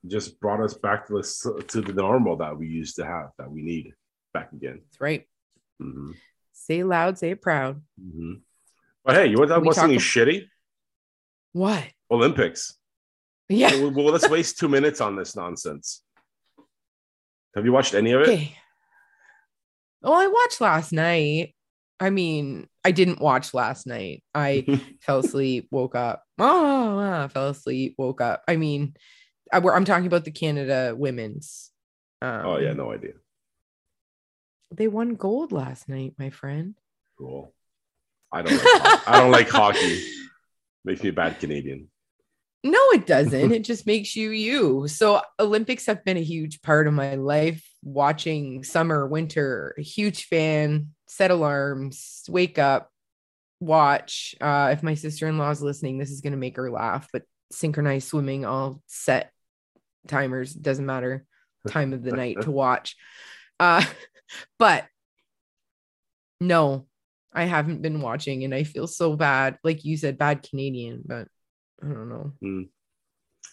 just 0.06 0.40
brought 0.40 0.60
us 0.60 0.74
back 0.74 1.06
to 1.06 1.14
the, 1.14 1.64
to 1.68 1.80
the 1.80 1.92
normal 1.92 2.36
that 2.38 2.56
we 2.58 2.66
used 2.66 2.96
to 2.96 3.04
have 3.06 3.30
that 3.38 3.50
we 3.50 3.62
need 3.62 3.92
back 4.34 4.52
again. 4.52 4.80
That's 4.84 5.00
right. 5.00 5.26
Mhm, 5.80 6.14
Say 6.52 6.82
loud, 6.84 7.18
say 7.18 7.30
it 7.30 7.42
proud. 7.42 7.82
mhm. 8.00 8.40
But 9.04 9.16
hey, 9.16 9.26
you 9.26 9.36
want 9.38 9.48
to 9.48 9.54
talk 9.54 9.62
about 9.62 9.74
something 9.74 9.96
ab- 9.96 10.02
shitty? 10.02 10.46
What? 11.52 11.84
Olympics. 12.10 12.78
Yeah. 13.48 13.70
well, 13.76 13.90
well, 13.90 14.04
let's 14.06 14.28
waste 14.36 14.58
two 14.58 14.68
minutes 14.68 15.00
on 15.00 15.16
this 15.16 15.34
nonsense. 15.36 16.02
Have 17.54 17.64
you 17.64 17.72
watched 17.72 17.94
any 17.94 18.12
of 18.12 18.22
it? 18.22 18.28
Okay. 18.28 18.56
Well, 20.02 20.14
I 20.14 20.26
watched 20.28 20.60
last 20.60 20.92
night. 20.92 21.54
I 22.00 22.10
mean, 22.10 22.66
I 22.84 22.90
didn't 22.90 23.20
watch 23.20 23.54
last 23.54 23.86
night. 23.86 24.24
I 24.34 24.64
fell 25.02 25.20
asleep, 25.20 25.68
woke 25.70 25.94
up. 25.94 26.24
Oh, 26.38 26.98
ah, 26.98 27.28
fell 27.28 27.48
asleep, 27.50 27.94
woke 27.98 28.20
up. 28.20 28.42
I 28.48 28.56
mean, 28.56 28.94
I, 29.52 29.58
am 29.58 29.84
talking 29.84 30.06
about 30.06 30.24
the 30.24 30.30
Canada 30.30 30.94
women's. 30.96 31.70
Um, 32.20 32.46
oh 32.46 32.58
yeah, 32.58 32.72
no 32.72 32.92
idea. 32.92 33.12
They 34.70 34.88
won 34.88 35.14
gold 35.14 35.52
last 35.52 35.88
night, 35.88 36.14
my 36.18 36.30
friend. 36.30 36.74
Cool. 37.18 37.52
I 38.32 38.42
don't. 38.42 38.52
Like 38.54 39.08
I 39.08 39.20
don't 39.20 39.30
like 39.30 39.48
hockey. 39.48 40.02
Makes 40.84 41.02
me 41.02 41.10
a 41.10 41.12
bad 41.12 41.38
Canadian. 41.38 41.88
No, 42.64 42.78
it 42.92 43.06
doesn't. 43.06 43.52
it 43.52 43.64
just 43.64 43.86
makes 43.86 44.14
you 44.14 44.30
you. 44.30 44.86
So 44.86 45.20
Olympics 45.40 45.86
have 45.86 46.04
been 46.04 46.16
a 46.16 46.22
huge 46.22 46.62
part 46.62 46.86
of 46.86 46.94
my 46.94 47.16
life. 47.16 47.64
Watching 47.82 48.62
summer, 48.62 49.06
winter, 49.06 49.74
huge 49.78 50.26
fan. 50.26 50.90
Set 51.08 51.30
alarms, 51.30 52.22
wake 52.28 52.58
up, 52.58 52.90
watch. 53.60 54.34
Uh, 54.40 54.70
if 54.72 54.82
my 54.82 54.94
sister 54.94 55.26
in 55.28 55.38
law 55.38 55.50
is 55.50 55.62
listening, 55.62 55.98
this 55.98 56.10
is 56.10 56.20
going 56.20 56.32
to 56.32 56.38
make 56.38 56.56
her 56.56 56.70
laugh. 56.70 57.08
But 57.12 57.22
synchronized 57.50 58.08
swimming, 58.08 58.46
I'll 58.46 58.80
set 58.86 59.32
timers. 60.08 60.52
Doesn't 60.52 60.86
matter 60.86 61.24
time 61.68 61.92
of 61.92 62.02
the 62.02 62.12
night 62.16 62.40
to 62.42 62.50
watch. 62.50 62.96
Uh, 63.58 63.84
but 64.58 64.84
no, 66.40 66.86
I 67.32 67.44
haven't 67.44 67.82
been 67.82 68.00
watching, 68.00 68.44
and 68.44 68.54
I 68.54 68.64
feel 68.64 68.86
so 68.86 69.16
bad. 69.16 69.58
Like 69.64 69.84
you 69.84 69.96
said, 69.96 70.18
bad 70.18 70.42
Canadian, 70.48 71.02
but 71.04 71.28
I 71.82 71.86
don't 71.86 72.08
know. 72.08 72.32
Mm. 72.42 72.68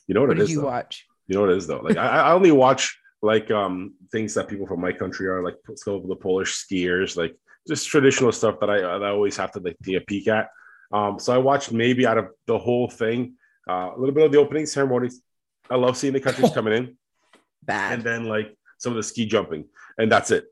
You 0.07 0.15
know 0.15 0.21
what, 0.21 0.29
what 0.29 0.39
it 0.39 0.43
is, 0.43 0.51
You 0.51 0.61
though? 0.61 0.67
watch? 0.67 1.05
You 1.27 1.35
know 1.35 1.41
what 1.41 1.51
it 1.51 1.57
is 1.57 1.67
though. 1.67 1.79
Like 1.79 1.97
I, 1.97 2.07
I 2.07 2.31
only 2.33 2.51
watch 2.51 2.97
like 3.21 3.51
um 3.51 3.93
things 4.11 4.33
that 4.33 4.47
people 4.47 4.65
from 4.65 4.79
my 4.81 4.91
country 4.91 5.27
are 5.27 5.43
like 5.43 5.55
so 5.75 6.03
the 6.07 6.15
Polish 6.15 6.65
skiers, 6.65 7.15
like 7.15 7.35
just 7.67 7.87
traditional 7.87 8.31
stuff 8.31 8.59
that 8.59 8.69
I, 8.69 8.81
that 8.81 9.03
I 9.03 9.09
always 9.09 9.37
have 9.37 9.51
to 9.51 9.59
like 9.59 9.77
take 9.83 9.97
a 9.97 10.01
peek 10.01 10.27
at. 10.27 10.49
Um, 10.91 11.19
so 11.19 11.33
I 11.33 11.37
watched 11.37 11.71
maybe 11.71 12.07
out 12.07 12.17
of 12.17 12.29
the 12.47 12.57
whole 12.57 12.89
thing, 12.89 13.35
uh, 13.69 13.91
a 13.95 13.97
little 13.97 14.15
bit 14.15 14.25
of 14.25 14.31
the 14.31 14.39
opening 14.39 14.65
ceremonies. 14.65 15.21
I 15.69 15.75
love 15.75 15.97
seeing 15.97 16.13
the 16.13 16.19
countries 16.19 16.51
coming 16.51 16.73
in. 16.73 16.97
Bad. 17.63 17.93
And 17.93 18.03
then 18.03 18.25
like 18.25 18.55
some 18.77 18.93
of 18.93 18.97
the 18.97 19.03
ski 19.03 19.25
jumping, 19.25 19.65
and 19.97 20.11
that's 20.11 20.31
it. 20.31 20.45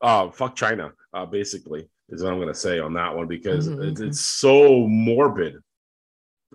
Uh, 0.00 0.30
fuck 0.30 0.56
China, 0.56 0.92
uh, 1.14 1.26
basically 1.26 1.88
is 2.08 2.24
what 2.24 2.32
I'm 2.32 2.40
gonna 2.40 2.54
say 2.54 2.80
on 2.80 2.92
that 2.94 3.14
one 3.14 3.28
because 3.28 3.68
mm-hmm. 3.68 3.82
it's, 3.82 4.00
it's 4.00 4.20
so 4.20 4.86
morbid 4.88 5.54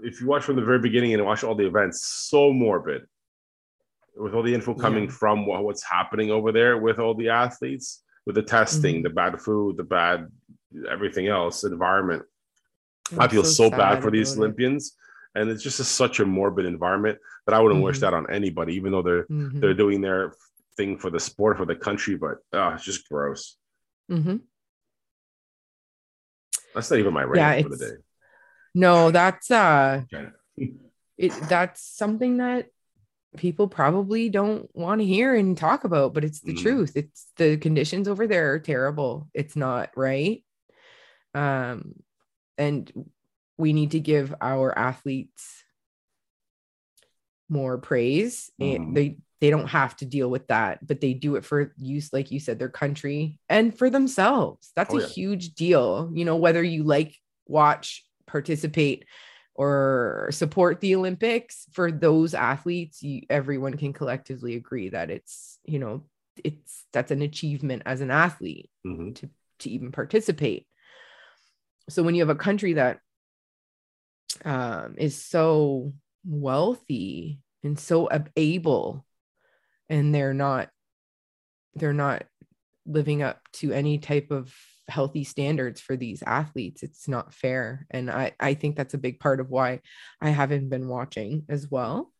if 0.04 0.20
you 0.20 0.28
watch 0.28 0.44
from 0.44 0.56
the 0.56 0.62
very 0.62 0.80
beginning 0.80 1.14
and 1.14 1.26
watch 1.26 1.44
all 1.44 1.56
the 1.56 1.66
events, 1.66 2.06
so 2.06 2.52
morbid 2.52 3.06
with 4.16 4.34
all 4.34 4.44
the 4.44 4.54
info 4.54 4.74
coming 4.74 5.06
yeah. 5.06 5.12
from 5.12 5.46
what, 5.46 5.64
what's 5.64 5.84
happening 5.84 6.32
over 6.32 6.52
there 6.52 6.78
with 6.78 7.00
all 7.00 7.14
the 7.14 7.30
athletes, 7.30 8.04
with 8.26 8.36
the 8.36 8.42
testing, 8.42 8.96
mm-hmm. 8.96 9.04
the 9.04 9.10
bad 9.10 9.42
food, 9.42 9.78
the 9.78 9.84
bad 9.84 10.28
everything 10.90 11.28
else, 11.28 11.64
environment. 11.64 12.24
I'm 13.14 13.22
i 13.22 13.28
feel 13.28 13.44
so, 13.44 13.70
so 13.70 13.70
bad 13.70 14.02
for 14.02 14.12
these 14.12 14.38
Olympians. 14.38 14.88
It. 15.36 15.40
And 15.40 15.50
it's 15.50 15.64
just 15.64 15.80
a, 15.80 15.84
such 15.84 16.20
a 16.20 16.26
morbid 16.26 16.66
environment 16.66 17.20
that 17.46 17.54
I 17.54 17.60
wouldn't 17.60 17.78
mm-hmm. 17.78 17.86
wish 17.86 18.00
that 18.00 18.14
on 18.14 18.30
anybody, 18.30 18.76
even 18.76 18.92
though 18.92 19.02
they're 19.02 19.26
mm-hmm. 19.26 19.60
they're 19.60 19.74
doing 19.74 20.02
their 20.02 20.34
thing 20.78 20.98
for 20.98 21.10
the 21.10 21.20
sport, 21.20 21.58
for 21.58 21.66
the 21.66 21.76
country, 21.76 22.16
but 22.16 22.38
uh, 22.54 22.74
it's 22.76 22.84
just 22.84 23.08
gross. 23.08 23.58
Mm-hmm. 24.12 24.38
That's 26.74 26.92
not 26.92 27.00
even 27.00 27.14
my 27.14 27.24
rating 27.24 27.44
yeah, 27.44 27.62
for 27.62 27.70
the 27.70 27.78
day. 27.78 27.96
No, 28.74 29.10
that's 29.10 29.50
uh 29.50 30.04
it 31.18 31.34
that's 31.48 31.82
something 31.82 32.38
that 32.38 32.68
people 33.38 33.68
probably 33.68 34.30
don't 34.30 34.70
want 34.76 35.00
to 35.00 35.06
hear 35.08 35.34
and 35.36 35.58
talk 35.58 35.86
about, 35.86 36.14
but 36.14 36.24
it's 36.24 36.42
the 36.42 36.54
mm. 36.54 36.62
truth. 36.62 36.94
It's 36.96 37.28
the 37.38 37.58
conditions 37.58 38.08
over 38.08 38.28
there 38.28 38.54
are 38.54 38.60
terrible. 38.60 39.30
It's 39.34 39.56
not 39.56 39.92
right. 39.96 40.44
Um 41.34 41.96
and 42.58 42.92
we 43.58 43.72
need 43.72 43.92
to 43.92 44.00
give 44.00 44.36
our 44.42 44.78
athletes 44.78 45.64
more 47.50 47.78
praise. 47.78 48.52
Mm. 48.62 48.76
And 48.76 48.98
they 48.98 49.18
they 49.42 49.50
don't 49.50 49.68
have 49.68 49.96
to 49.98 50.06
deal 50.06 50.30
with 50.30 50.48
that, 50.48 50.86
but 50.86 51.02
they 51.02 51.14
do 51.14 51.36
it 51.36 51.46
for 51.46 51.74
use, 51.78 52.14
like 52.14 52.32
you 52.32 52.40
said, 52.40 52.58
their 52.58 52.70
country 52.70 53.38
and 53.50 53.78
for 53.78 53.90
themselves. 53.90 54.72
That's 54.76 54.94
oh, 54.94 54.98
a 54.98 55.02
yeah. 55.02 55.08
huge 55.08 55.56
deal. 55.56 56.10
You 56.14 56.26
know, 56.26 56.38
whether 56.38 56.64
you 56.64 56.84
like 56.84 57.16
watch 57.46 58.06
participate 58.26 59.06
or 59.54 60.30
support 60.32 60.80
the 60.80 60.96
Olympics 60.96 61.66
for 61.74 61.92
those 61.92 62.34
athletes, 62.34 63.04
you, 63.04 63.24
everyone 63.30 63.76
can 63.76 63.94
collectively 63.94 64.56
agree 64.56 64.90
that 64.90 65.10
it's, 65.10 65.60
you 65.66 65.80
know, 65.80 66.04
it's 66.44 66.86
that's 66.92 67.12
an 67.12 67.22
achievement 67.22 67.84
as 67.86 68.02
an 68.02 68.12
athlete 68.12 68.70
mm-hmm. 68.86 69.14
to, 69.14 69.30
to 69.60 69.70
even 69.70 69.92
participate. 69.92 70.66
So 71.90 72.04
when 72.04 72.16
you 72.16 72.22
have 72.22 72.30
a 72.30 72.36
country 72.36 72.74
that 72.74 73.00
um, 74.44 74.96
is 74.98 75.22
so 75.22 75.94
wealthy 76.26 77.40
and 77.64 77.80
so 77.80 78.10
able, 78.36 79.06
and 79.90 80.14
they're 80.14 80.34
not, 80.34 80.70
they're 81.76 81.94
not 81.94 82.24
living 82.86 83.24
up 83.24 83.40
to 83.54 83.72
any 83.72 83.98
type 83.98 84.32
of 84.32 84.54
healthy 84.88 85.24
standards 85.24 85.82
for 85.82 85.98
these 85.98 86.22
athletes 86.22 86.84
it's 86.84 87.08
not 87.08 87.34
fair 87.34 87.88
and 87.90 88.12
i 88.12 88.32
i 88.40 88.54
think 88.54 88.76
that's 88.76 88.94
a 88.94 89.00
big 89.00 89.20
part 89.20 89.40
of 89.40 89.50
why 89.50 89.80
i 90.22 90.30
haven't 90.30 90.70
been 90.70 90.88
watching 90.88 91.44
as 91.50 91.70
well. 91.70 92.12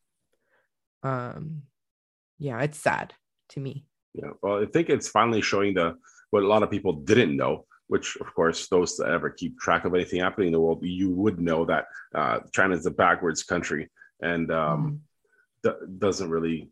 Um 1.04 1.62
yeah 2.40 2.60
it's 2.62 2.80
sad 2.80 3.14
to 3.50 3.60
me. 3.60 3.86
Yeah 4.14 4.32
well 4.42 4.62
i 4.62 4.66
think 4.66 4.90
it's 4.90 5.08
finally 5.08 5.42
showing 5.42 5.76
the 5.76 5.96
what 6.32 6.44
a 6.44 6.48
lot 6.48 6.64
of 6.64 6.72
people 6.72 6.94
didn't 6.94 7.38
know 7.38 7.66
which 7.88 8.18
of 8.18 8.34
course 8.34 8.68
those 8.68 8.98
that 8.98 9.10
ever 9.10 9.30
keep 9.30 9.60
track 9.60 9.86
of 9.86 9.94
anything 9.94 10.20
happening 10.20 10.48
in 10.48 10.54
the 10.54 10.60
world 10.60 10.84
you 10.84 11.10
would 11.12 11.40
know 11.40 11.66
that 11.66 11.86
uh, 12.14 12.40
china 12.52 12.76
is 12.76 12.86
a 12.86 12.92
backwards 12.92 13.44
country 13.44 13.90
and 14.22 14.52
um, 14.52 15.02
mm-hmm. 15.64 15.98
doesn't 16.00 16.30
really 16.30 16.70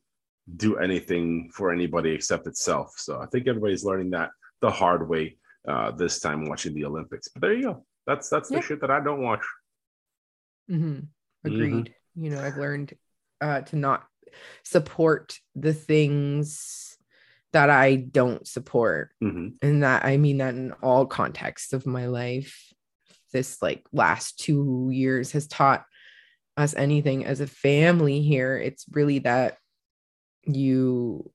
do 0.57 0.77
anything 0.77 1.49
for 1.53 1.71
anybody 1.71 2.11
except 2.11 2.47
itself 2.47 2.93
so 2.97 3.19
i 3.21 3.25
think 3.27 3.47
everybody's 3.47 3.85
learning 3.85 4.11
that 4.11 4.29
the 4.61 4.71
hard 4.71 5.07
way 5.07 5.37
uh, 5.67 5.91
this 5.91 6.19
time 6.19 6.45
watching 6.45 6.73
the 6.73 6.85
Olympics. 6.85 7.27
But 7.27 7.41
there 7.41 7.53
you 7.53 7.63
go. 7.63 7.85
That's 8.05 8.29
that's 8.29 8.49
the 8.49 8.61
shit 8.61 8.81
that 8.81 8.91
I 8.91 9.01
don't 9.01 9.21
watch. 9.21 9.45
Mm-hmm. 10.69 10.99
Agreed. 11.45 11.73
Mm-hmm. 11.73 12.23
You 12.23 12.29
know, 12.31 12.41
I've 12.41 12.57
learned 12.57 12.93
uh, 13.41 13.61
to 13.61 13.75
not 13.75 14.05
support 14.63 15.39
the 15.55 15.73
things 15.73 16.92
that 17.53 17.69
I 17.69 17.95
don't 17.95 18.47
support, 18.47 19.11
mm-hmm. 19.23 19.49
and 19.61 19.83
that 19.83 20.05
I 20.05 20.17
mean 20.17 20.37
that 20.37 20.55
in 20.55 20.73
all 20.83 21.05
contexts 21.05 21.73
of 21.73 21.85
my 21.85 22.07
life. 22.07 22.73
This 23.31 23.61
like 23.61 23.83
last 23.91 24.39
two 24.39 24.89
years 24.91 25.31
has 25.31 25.47
taught 25.47 25.85
us 26.55 26.75
anything 26.75 27.25
as 27.25 27.39
a 27.39 27.47
family 27.47 28.21
here. 28.21 28.57
It's 28.57 28.85
really 28.91 29.19
that 29.19 29.57
you 30.45 31.31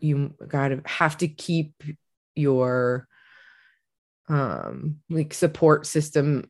you 0.00 0.34
gotta 0.46 0.82
have 0.86 1.16
to 1.18 1.28
keep 1.28 1.82
your 2.34 3.06
um 4.28 4.96
like 5.08 5.34
support 5.34 5.86
system 5.86 6.48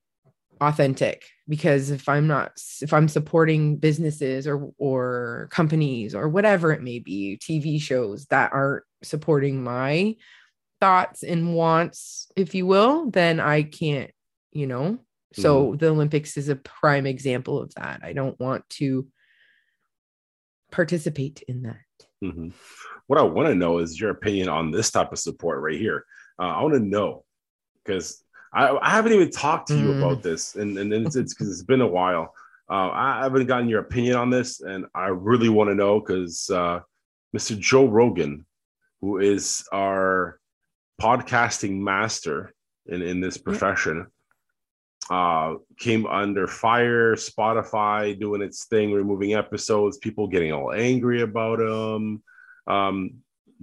authentic 0.60 1.24
because 1.48 1.90
if 1.90 2.08
i'm 2.08 2.26
not 2.26 2.52
if 2.82 2.92
i'm 2.92 3.08
supporting 3.08 3.76
businesses 3.76 4.46
or 4.46 4.70
or 4.76 5.48
companies 5.50 6.14
or 6.14 6.28
whatever 6.28 6.70
it 6.70 6.82
may 6.82 6.98
be 6.98 7.38
tv 7.42 7.80
shows 7.80 8.26
that 8.26 8.52
aren't 8.52 8.84
supporting 9.02 9.62
my 9.62 10.16
thoughts 10.80 11.22
and 11.22 11.54
wants 11.54 12.28
if 12.36 12.54
you 12.54 12.66
will 12.66 13.10
then 13.10 13.38
i 13.40 13.62
can't 13.62 14.10
you 14.52 14.66
know 14.66 14.98
so 15.32 15.66
mm-hmm. 15.66 15.76
the 15.76 15.88
olympics 15.88 16.36
is 16.36 16.48
a 16.48 16.56
prime 16.56 17.06
example 17.06 17.60
of 17.60 17.74
that 17.74 18.00
i 18.02 18.12
don't 18.12 18.38
want 18.40 18.68
to 18.68 19.06
participate 20.70 21.42
in 21.48 21.62
that 21.62 21.76
mm-hmm. 22.24 22.48
what 23.06 23.18
i 23.18 23.22
want 23.22 23.48
to 23.48 23.54
know 23.54 23.78
is 23.78 24.00
your 24.00 24.10
opinion 24.10 24.48
on 24.48 24.70
this 24.70 24.90
type 24.90 25.12
of 25.12 25.18
support 25.18 25.60
right 25.60 25.78
here 25.78 26.04
uh, 26.38 26.46
i 26.46 26.62
want 26.62 26.74
to 26.74 26.80
know 26.80 27.24
because 27.84 28.22
I, 28.52 28.76
I, 28.76 28.90
haven't 28.90 29.12
even 29.12 29.30
talked 29.30 29.68
to 29.68 29.78
you 29.78 29.88
mm. 29.88 29.98
about 29.98 30.22
this, 30.22 30.56
and 30.56 30.76
and 30.76 30.92
it's 30.92 31.14
because 31.14 31.30
it's, 31.30 31.40
it's 31.40 31.62
been 31.62 31.80
a 31.80 31.86
while. 31.86 32.34
Uh, 32.68 32.90
I 32.92 33.22
haven't 33.22 33.46
gotten 33.46 33.68
your 33.68 33.80
opinion 33.80 34.16
on 34.16 34.30
this, 34.30 34.60
and 34.60 34.86
I 34.94 35.08
really 35.08 35.48
want 35.48 35.70
to 35.70 35.74
know 35.74 36.00
because 36.00 36.50
uh, 36.50 36.80
Mr. 37.36 37.58
Joe 37.58 37.86
Rogan, 37.86 38.44
who 39.00 39.18
is 39.18 39.64
our 39.72 40.38
podcasting 41.00 41.78
master 41.78 42.52
in 42.86 43.02
in 43.02 43.20
this 43.20 43.38
profession, 43.38 44.06
uh, 45.10 45.54
came 45.78 46.06
under 46.06 46.46
fire. 46.46 47.14
Spotify 47.14 48.18
doing 48.18 48.42
its 48.42 48.66
thing, 48.66 48.92
removing 48.92 49.34
episodes. 49.34 49.98
People 49.98 50.28
getting 50.28 50.52
all 50.52 50.72
angry 50.72 51.22
about 51.22 51.60
him 51.60 52.22
um, 52.66 53.14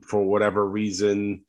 for 0.02 0.23
whatever 0.23 0.67
reason, 0.67 1.45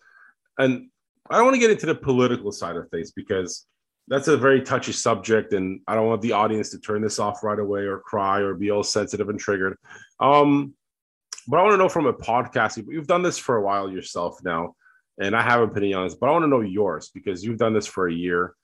and 0.59 0.89
I 1.31 1.37
don't 1.37 1.45
want 1.45 1.55
to 1.55 1.61
get 1.61 1.71
into 1.71 1.87
the 1.87 1.95
political 1.95 2.53
side 2.53 2.77
of 2.77 2.89
things 2.91 3.13
because 3.13 3.67
that's 4.09 4.29
a 4.29 4.37
very 4.37 4.63
touchy 4.63 4.93
subject, 4.93 5.53
and 5.53 5.81
I 5.87 5.95
don't 5.95 6.07
want 6.07 6.23
the 6.23 6.33
audience 6.33 6.71
to 6.71 6.79
turn 6.79 7.03
this 7.03 7.19
off 7.19 7.45
right 7.45 7.59
away 7.59 7.83
or 7.83 7.99
cry 7.99 8.41
or 8.41 8.55
be 8.55 8.71
all 8.71 8.83
sensitive 8.83 9.29
and 9.29 9.39
triggered. 9.39 9.77
Um, 10.21 10.75
but 11.49 11.59
I 11.59 11.63
want 11.63 11.73
to 11.73 11.79
know 11.79 11.89
from 11.89 12.07
a 12.07 12.13
podcast, 12.13 12.77
you've 12.77 13.07
done 13.07 13.23
this 13.23 13.39
for 13.39 13.57
a 13.57 13.63
while 13.63 13.91
yourself 13.91 14.39
now. 14.45 14.75
and 15.21 15.35
I 15.35 15.43
have 15.43 15.63
an 15.63 15.71
opinion 15.71 15.99
on 15.99 16.07
this, 16.07 16.15
but 16.15 16.29
I 16.29 16.33
want 16.33 16.45
to 16.45 16.49
know 16.49 16.61
yours 16.61 17.11
because 17.13 17.43
you've 17.43 17.59
done 17.59 17.73
this 17.73 17.87
for 17.87 18.07
a 18.07 18.13
year. 18.13 18.55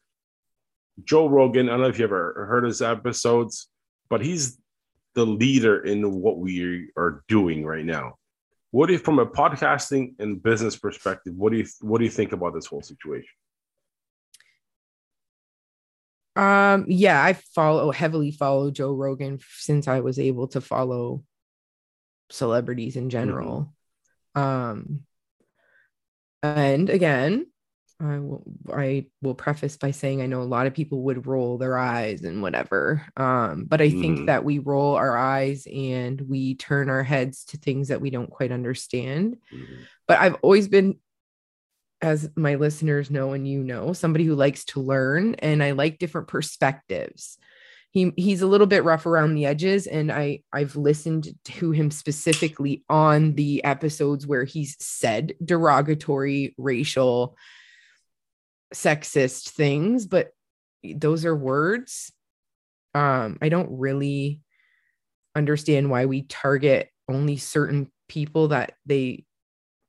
Joe 1.03 1.27
Rogan, 1.29 1.68
I 1.68 1.73
don't 1.73 1.81
know 1.81 1.88
if 1.88 1.99
you 1.99 2.05
ever 2.05 2.47
heard 2.49 2.64
his 2.64 2.81
episodes, 2.81 3.68
but 4.09 4.25
he's 4.25 4.59
the 5.14 5.27
leader 5.27 5.83
in 5.83 6.12
what 6.12 6.38
we 6.38 6.90
are 6.97 7.25
doing 7.27 7.64
right 7.64 7.85
now. 7.85 8.14
What 8.70 8.87
do 8.87 8.92
you, 8.92 8.99
from 8.99 9.18
a 9.18 9.27
podcasting 9.27 10.14
and 10.18 10.42
business 10.42 10.77
perspective, 10.77 11.35
what 11.35 11.53
do 11.53 11.59
you 11.59 11.66
what 11.81 11.99
do 11.99 12.05
you 12.05 12.11
think 12.11 12.33
about 12.33 12.55
this 12.55 12.66
whole 12.66 12.83
situation? 12.83 13.29
Um, 16.37 16.85
yeah, 16.88 17.23
I 17.23 17.35
follow 17.55 17.92
heavily 17.92 18.33
follow 18.33 18.70
Joe 18.73 18.92
Rogan 18.92 19.38
since 19.57 19.87
I 19.87 20.01
was 20.01 20.18
able 20.18 20.49
to 20.49 20.61
follow 20.61 21.23
celebrities 22.35 22.97
in 22.97 23.11
general. 23.11 23.73
Mm-hmm. 24.37 24.40
Um, 24.40 25.01
and 26.42 26.90
again, 26.90 27.47
I 28.01 28.18
will 28.18 28.42
I 28.73 29.07
will 29.23 29.35
preface 29.35 29.77
by 29.77 29.92
saying 29.92 30.20
I 30.20 30.27
know 30.27 30.42
a 30.42 30.44
lot 30.44 30.66
of 30.66 30.75
people 30.75 31.03
would 31.03 31.27
roll 31.27 31.59
their 31.59 31.79
eyes 31.79 32.23
and 32.23 32.42
whatever. 32.42 33.07
Um, 33.16 33.64
but 33.64 33.81
I 33.81 33.88
mm-hmm. 33.88 34.01
think 34.01 34.27
that 34.27 34.44
we 34.44 34.59
roll 34.59 34.97
our 34.97 35.16
eyes 35.16 35.66
and 35.73 36.20
we 36.20 36.57
turn 36.57 36.90
our 36.90 37.03
heads 37.03 37.44
to 37.47 37.57
things 37.57 37.88
that 37.88 38.01
we 38.01 38.11
don't 38.11 38.31
quite 38.31 38.53
understand. 38.53 39.38
Mm-hmm. 39.53 39.75
But 40.09 40.18
I've 40.18 40.37
always 40.42 40.68
been 40.68 40.99
as 42.03 42.29
my 42.37 42.57
listeners 42.57 43.11
know 43.11 43.33
and 43.33 43.49
you 43.49 43.62
know, 43.62 43.92
somebody 43.92 44.25
who 44.25 44.35
likes 44.35 44.64
to 44.66 44.81
learn 44.81 45.37
and 45.37 45.62
I 45.62 45.70
like 45.70 45.99
different 45.99 46.29
perspectives. 46.29 47.38
He 47.94 48.12
he's 48.16 48.42
a 48.42 48.46
little 48.46 48.66
bit 48.66 48.85
rough 48.85 49.07
around 49.07 49.35
the 49.35 49.46
edges 49.46 49.87
and 49.87 50.11
I 50.11 50.40
I've 50.52 50.76
listened 50.76 51.28
to 51.44 51.70
him 51.70 51.90
specifically 51.90 52.85
on 52.90 53.35
the 53.35 53.62
episodes 53.64 54.26
where 54.26 54.44
he's 54.44 54.76
said 54.85 55.35
derogatory 55.42 56.54
racial 56.59 57.37
sexist 58.74 59.50
things, 59.50 60.07
but 60.07 60.33
those 60.83 61.24
are 61.24 61.37
words. 61.37 62.12
Um 62.94 63.38
I 63.40 63.48
don't 63.48 63.78
really 63.78 64.42
understand 65.37 65.88
why 65.88 66.07
we 66.07 66.22
target 66.22 66.90
only 67.09 67.37
certain 67.37 67.92
people 68.09 68.48
that 68.48 68.72
they 68.85 69.24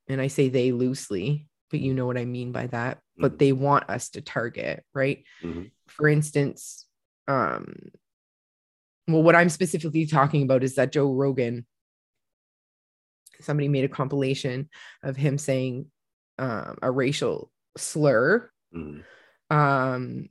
and 0.08 0.22
I 0.22 0.28
say 0.28 0.50
they 0.50 0.72
loosely 0.72 1.48
but 1.76 1.80
you 1.80 1.94
know 1.94 2.06
what 2.06 2.18
I 2.18 2.26
mean 2.26 2.52
by 2.52 2.68
that. 2.68 2.98
Mm-hmm. 2.98 3.22
But 3.22 3.40
they 3.40 3.52
want 3.52 3.90
us 3.90 4.10
to 4.12 4.22
target, 4.22 4.84
right? 4.94 5.24
Mm-hmm. 5.44 5.64
For 5.88 6.08
instance, 6.08 6.85
um, 7.28 7.92
well, 9.08 9.24
what 9.24 9.36
I'm 9.36 9.50
specifically 9.50 10.06
talking 10.06 10.44
about 10.44 10.64
is 10.64 10.76
that 10.76 10.92
Joe 10.92 11.12
Rogan, 11.12 11.66
somebody 13.42 13.68
made 13.68 13.86
a 13.86 13.90
compilation 13.90 14.70
of 15.04 15.16
him 15.16 15.38
saying 15.38 15.88
um, 16.40 16.78
a 16.82 16.90
racial 16.90 17.52
slur. 17.78 18.50
Mm-hmm. 18.74 19.56
Um, 19.56 20.30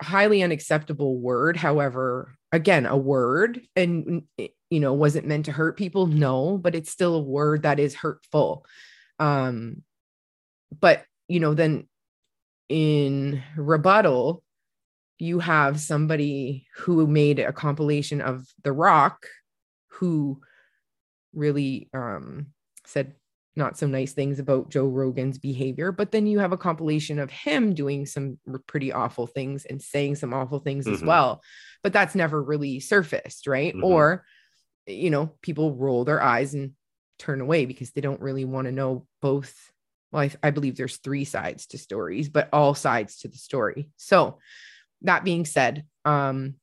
highly 0.00 0.42
unacceptable 0.42 1.18
word. 1.18 1.56
However, 1.56 2.34
again, 2.52 2.86
a 2.86 2.96
word, 2.96 3.60
and 3.76 4.22
you 4.36 4.80
know, 4.80 4.92
wasn't 4.92 5.26
meant 5.26 5.46
to 5.46 5.52
hurt 5.52 5.76
people. 5.76 6.06
No, 6.06 6.58
but 6.58 6.74
it's 6.74 6.90
still 6.90 7.14
a 7.14 7.22
word 7.22 7.62
that 7.62 7.78
is 7.78 7.94
hurtful. 7.94 8.66
Um, 9.18 9.82
but 10.80 11.04
you 11.28 11.40
know 11.40 11.54
then 11.54 11.86
in 12.68 13.42
rebuttal 13.56 14.42
you 15.18 15.38
have 15.38 15.80
somebody 15.80 16.66
who 16.76 17.06
made 17.06 17.38
a 17.38 17.52
compilation 17.52 18.20
of 18.20 18.46
the 18.62 18.72
rock 18.72 19.26
who 19.88 20.40
really 21.32 21.88
um, 21.94 22.46
said 22.84 23.14
not 23.58 23.78
so 23.78 23.86
nice 23.86 24.12
things 24.12 24.38
about 24.38 24.68
joe 24.68 24.86
rogan's 24.86 25.38
behavior 25.38 25.90
but 25.90 26.12
then 26.12 26.26
you 26.26 26.38
have 26.38 26.52
a 26.52 26.58
compilation 26.58 27.18
of 27.18 27.30
him 27.30 27.72
doing 27.72 28.04
some 28.04 28.38
pretty 28.66 28.92
awful 28.92 29.26
things 29.26 29.64
and 29.64 29.80
saying 29.80 30.14
some 30.14 30.34
awful 30.34 30.58
things 30.58 30.84
mm-hmm. 30.84 30.94
as 30.94 31.02
well 31.02 31.42
but 31.82 31.92
that's 31.92 32.14
never 32.14 32.42
really 32.42 32.80
surfaced 32.80 33.46
right 33.46 33.74
mm-hmm. 33.74 33.84
or 33.84 34.24
you 34.86 35.08
know 35.08 35.32
people 35.40 35.74
roll 35.74 36.04
their 36.04 36.22
eyes 36.22 36.52
and 36.52 36.72
turn 37.18 37.40
away 37.40 37.64
because 37.64 37.92
they 37.92 38.02
don't 38.02 38.20
really 38.20 38.44
want 38.44 38.66
to 38.66 38.72
know 38.72 39.06
both 39.22 39.54
well 40.12 40.22
I, 40.22 40.30
I 40.42 40.50
believe 40.50 40.76
there's 40.76 40.98
three 40.98 41.24
sides 41.24 41.66
to 41.68 41.78
stories 41.78 42.28
but 42.28 42.50
all 42.52 42.74
sides 42.74 43.20
to 43.20 43.28
the 43.28 43.38
story 43.38 43.88
so 43.96 44.38
that 45.02 45.24
being 45.24 45.44
said 45.44 45.84
um 46.04 46.54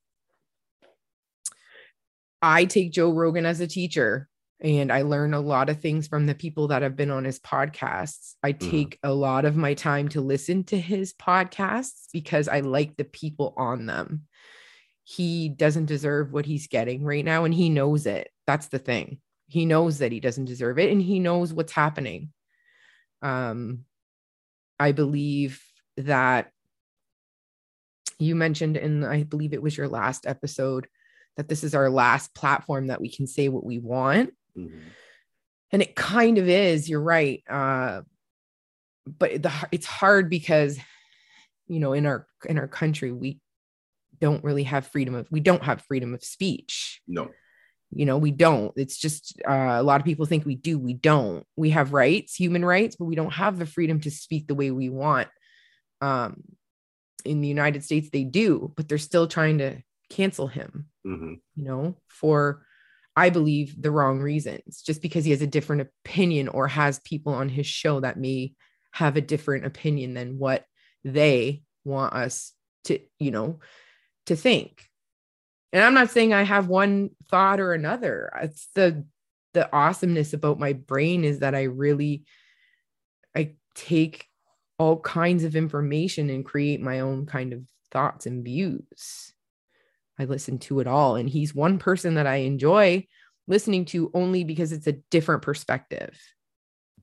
i 2.41 2.65
take 2.65 2.91
joe 2.91 3.11
rogan 3.11 3.45
as 3.45 3.59
a 3.59 3.67
teacher 3.67 4.27
and 4.61 4.91
i 4.91 5.01
learn 5.01 5.33
a 5.33 5.39
lot 5.39 5.69
of 5.69 5.81
things 5.81 6.07
from 6.07 6.25
the 6.25 6.35
people 6.35 6.67
that 6.67 6.81
have 6.81 6.95
been 6.95 7.11
on 7.11 7.23
his 7.23 7.39
podcasts 7.39 8.33
i 8.43 8.51
mm-hmm. 8.51 8.69
take 8.69 8.95
mm. 8.95 9.09
a 9.09 9.13
lot 9.13 9.45
of 9.45 9.55
my 9.55 9.73
time 9.73 10.07
to 10.07 10.21
listen 10.21 10.63
to 10.63 10.79
his 10.79 11.13
podcasts 11.13 12.07
because 12.11 12.47
i 12.47 12.59
like 12.59 12.95
the 12.97 13.03
people 13.03 13.53
on 13.57 13.85
them 13.85 14.23
he 15.05 15.49
doesn't 15.49 15.85
deserve 15.85 16.31
what 16.31 16.45
he's 16.45 16.67
getting 16.67 17.03
right 17.03 17.25
now 17.25 17.43
and 17.43 17.53
he 17.53 17.69
knows 17.69 18.05
it 18.05 18.29
that's 18.47 18.67
the 18.67 18.79
thing 18.79 19.19
he 19.47 19.65
knows 19.65 19.99
that 19.99 20.11
he 20.11 20.19
doesn't 20.19 20.45
deserve 20.45 20.79
it 20.79 20.91
and 20.91 21.01
he 21.01 21.19
knows 21.19 21.53
what's 21.53 21.73
happening 21.73 22.31
um, 23.23 23.85
I 24.79 24.91
believe 24.91 25.63
that 25.97 26.51
you 28.23 28.35
mentioned 28.35 28.77
in, 28.77 29.03
I 29.03 29.23
believe 29.23 29.53
it 29.53 29.61
was 29.61 29.77
your 29.77 29.87
last 29.87 30.25
episode, 30.25 30.87
that 31.37 31.47
this 31.47 31.63
is 31.63 31.75
our 31.75 31.89
last 31.89 32.33
platform 32.35 32.87
that 32.87 33.01
we 33.01 33.09
can 33.09 33.27
say 33.27 33.49
what 33.49 33.65
we 33.65 33.79
want. 33.79 34.33
Mm-hmm. 34.57 34.79
And 35.71 35.81
it 35.81 35.95
kind 35.95 36.37
of 36.37 36.47
is, 36.47 36.87
you're 36.87 37.01
right. 37.01 37.43
Uh, 37.49 38.01
but 39.05 39.41
the, 39.41 39.51
it's 39.71 39.87
hard 39.87 40.29
because, 40.29 40.77
you 41.67 41.79
know, 41.79 41.93
in 41.93 42.05
our 42.05 42.27
in 42.47 42.57
our 42.57 42.67
country, 42.67 43.11
we 43.11 43.39
don't 44.19 44.43
really 44.43 44.63
have 44.63 44.87
freedom 44.87 45.15
of 45.15 45.27
we 45.31 45.39
don't 45.39 45.63
have 45.63 45.81
freedom 45.81 46.13
of 46.13 46.23
speech. 46.23 47.01
No 47.07 47.31
you 47.95 48.05
know 48.05 48.17
we 48.17 48.31
don't 48.31 48.73
it's 48.75 48.97
just 48.97 49.41
uh, 49.47 49.77
a 49.79 49.83
lot 49.83 50.01
of 50.01 50.05
people 50.05 50.25
think 50.25 50.45
we 50.45 50.55
do 50.55 50.77
we 50.77 50.93
don't 50.93 51.45
we 51.55 51.69
have 51.69 51.93
rights 51.93 52.35
human 52.35 52.65
rights 52.65 52.95
but 52.95 53.05
we 53.05 53.15
don't 53.15 53.33
have 53.33 53.57
the 53.57 53.65
freedom 53.65 53.99
to 53.99 54.11
speak 54.11 54.47
the 54.47 54.55
way 54.55 54.71
we 54.71 54.89
want 54.89 55.27
um, 56.01 56.43
in 57.25 57.41
the 57.41 57.47
united 57.47 57.83
states 57.83 58.09
they 58.09 58.23
do 58.23 58.71
but 58.75 58.87
they're 58.87 58.97
still 58.97 59.27
trying 59.27 59.57
to 59.57 59.77
cancel 60.09 60.47
him 60.47 60.87
mm-hmm. 61.05 61.33
you 61.55 61.63
know 61.63 61.95
for 62.07 62.65
i 63.15 63.29
believe 63.29 63.81
the 63.81 63.91
wrong 63.91 64.19
reasons 64.19 64.81
just 64.81 65.01
because 65.01 65.25
he 65.25 65.31
has 65.31 65.41
a 65.41 65.47
different 65.47 65.81
opinion 65.81 66.47
or 66.47 66.67
has 66.67 66.99
people 66.99 67.33
on 67.33 67.49
his 67.49 67.65
show 67.65 67.99
that 67.99 68.19
may 68.19 68.53
have 68.91 69.17
a 69.17 69.21
different 69.21 69.65
opinion 69.65 70.13
than 70.13 70.37
what 70.37 70.65
they 71.03 71.63
want 71.83 72.13
us 72.13 72.53
to 72.85 72.99
you 73.19 73.31
know 73.31 73.59
to 74.25 74.35
think 74.35 74.85
and 75.71 75.83
i'm 75.83 75.93
not 75.93 76.11
saying 76.11 76.33
i 76.33 76.43
have 76.43 76.67
one 76.67 77.09
thought 77.29 77.59
or 77.59 77.73
another 77.73 78.31
it's 78.41 78.67
the 78.75 79.05
the 79.53 79.71
awesomeness 79.73 80.33
about 80.33 80.59
my 80.59 80.73
brain 80.73 81.23
is 81.23 81.39
that 81.39 81.55
i 81.55 81.63
really 81.63 82.23
i 83.35 83.53
take 83.75 84.27
all 84.83 84.99
kinds 84.99 85.45
of 85.45 85.55
information 85.55 86.29
and 86.29 86.45
create 86.45 86.81
my 86.81 86.99
own 86.99 87.25
kind 87.25 87.53
of 87.53 87.63
thoughts 87.89 88.25
and 88.25 88.43
views 88.43 89.33
i 90.19 90.25
listen 90.25 90.57
to 90.57 90.81
it 90.81 90.87
all 90.87 91.15
and 91.15 91.29
he's 91.29 91.55
one 91.55 91.79
person 91.79 92.15
that 92.15 92.27
i 92.27 92.37
enjoy 92.37 93.05
listening 93.47 93.85
to 93.85 94.11
only 94.13 94.43
because 94.43 94.73
it's 94.73 94.87
a 94.87 94.99
different 95.09 95.41
perspective 95.41 96.19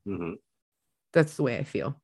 mm-hmm. 0.07 0.35
that's 1.13 1.37
the 1.37 1.43
way 1.43 1.57
i 1.57 1.65
feel 1.65 1.97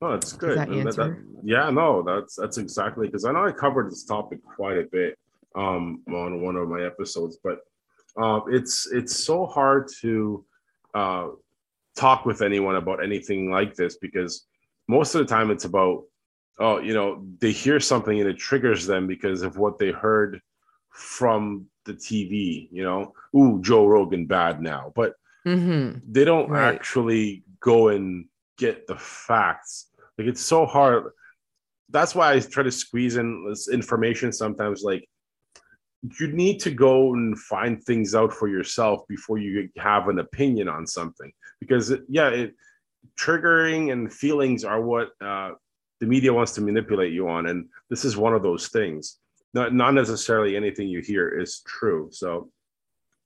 Oh, 0.00 0.12
that's 0.12 0.32
good. 0.32 0.56
That 0.56 0.68
that, 0.68 0.94
that, 0.94 1.24
yeah, 1.42 1.70
no, 1.70 2.02
that's 2.02 2.36
that's 2.36 2.56
exactly 2.56 3.08
because 3.08 3.24
I 3.24 3.32
know 3.32 3.44
I 3.44 3.50
covered 3.50 3.90
this 3.90 4.04
topic 4.04 4.38
quite 4.44 4.78
a 4.78 4.84
bit 4.84 5.18
um, 5.56 6.02
on 6.08 6.40
one 6.40 6.54
of 6.54 6.68
my 6.68 6.82
episodes, 6.82 7.38
but 7.42 7.58
uh, 8.16 8.40
it's 8.48 8.88
it's 8.92 9.24
so 9.24 9.44
hard 9.46 9.88
to 10.02 10.44
uh, 10.94 11.28
talk 11.98 12.26
with 12.26 12.42
anyone 12.42 12.76
about 12.76 13.02
anything 13.02 13.50
like 13.50 13.74
this 13.74 13.96
because 13.98 14.46
most 14.86 15.14
of 15.14 15.20
the 15.20 15.26
time 15.26 15.50
it's 15.50 15.64
about 15.64 16.04
oh 16.58 16.78
you 16.78 16.94
know 16.94 17.26
they 17.40 17.52
hear 17.52 17.80
something 17.80 18.20
and 18.20 18.28
it 18.28 18.38
triggers 18.38 18.86
them 18.86 19.06
because 19.06 19.42
of 19.42 19.58
what 19.58 19.78
they 19.78 19.90
heard 19.90 20.40
from 20.90 21.66
the 21.84 21.94
TV. 21.94 22.68
You 22.72 22.82
know, 22.84 23.12
ooh, 23.36 23.60
Joe 23.62 23.86
Rogan 23.86 24.26
bad 24.26 24.60
now, 24.60 24.92
but 24.94 25.14
mm-hmm. 25.46 25.98
they 26.10 26.24
don't 26.24 26.50
right. 26.50 26.74
actually 26.74 27.44
go 27.60 27.88
and 27.88 28.26
get 28.56 28.86
the 28.86 28.96
facts 28.96 29.88
like 30.18 30.26
it's 30.26 30.42
so 30.42 30.66
hard. 30.66 31.12
That's 31.90 32.14
why 32.14 32.32
I 32.32 32.40
try 32.40 32.64
to 32.64 32.72
squeeze 32.72 33.16
in 33.16 33.46
this 33.48 33.68
information 33.68 34.32
sometimes. 34.32 34.82
Like 34.82 35.08
you 36.20 36.28
need 36.28 36.58
to 36.60 36.70
go 36.70 37.14
and 37.14 37.38
find 37.38 37.82
things 37.82 38.14
out 38.14 38.32
for 38.32 38.48
yourself 38.48 39.06
before 39.08 39.38
you 39.38 39.68
have 39.78 40.08
an 40.08 40.18
opinion 40.18 40.68
on 40.68 40.86
something. 40.86 41.32
Because 41.60 41.92
yeah, 42.08 42.28
it 42.28 42.54
triggering 43.18 43.92
and 43.92 44.12
feelings 44.12 44.64
are 44.64 44.80
what 44.80 45.10
uh, 45.20 45.50
the 46.00 46.06
media 46.06 46.32
wants 46.32 46.52
to 46.52 46.60
manipulate 46.60 47.12
you 47.12 47.28
on, 47.28 47.46
and 47.46 47.66
this 47.90 48.04
is 48.04 48.16
one 48.16 48.34
of 48.34 48.42
those 48.42 48.68
things. 48.68 49.18
Not 49.54 49.74
not 49.74 49.94
necessarily 49.94 50.56
anything 50.56 50.88
you 50.88 51.00
hear 51.00 51.40
is 51.40 51.62
true. 51.66 52.08
So 52.12 52.50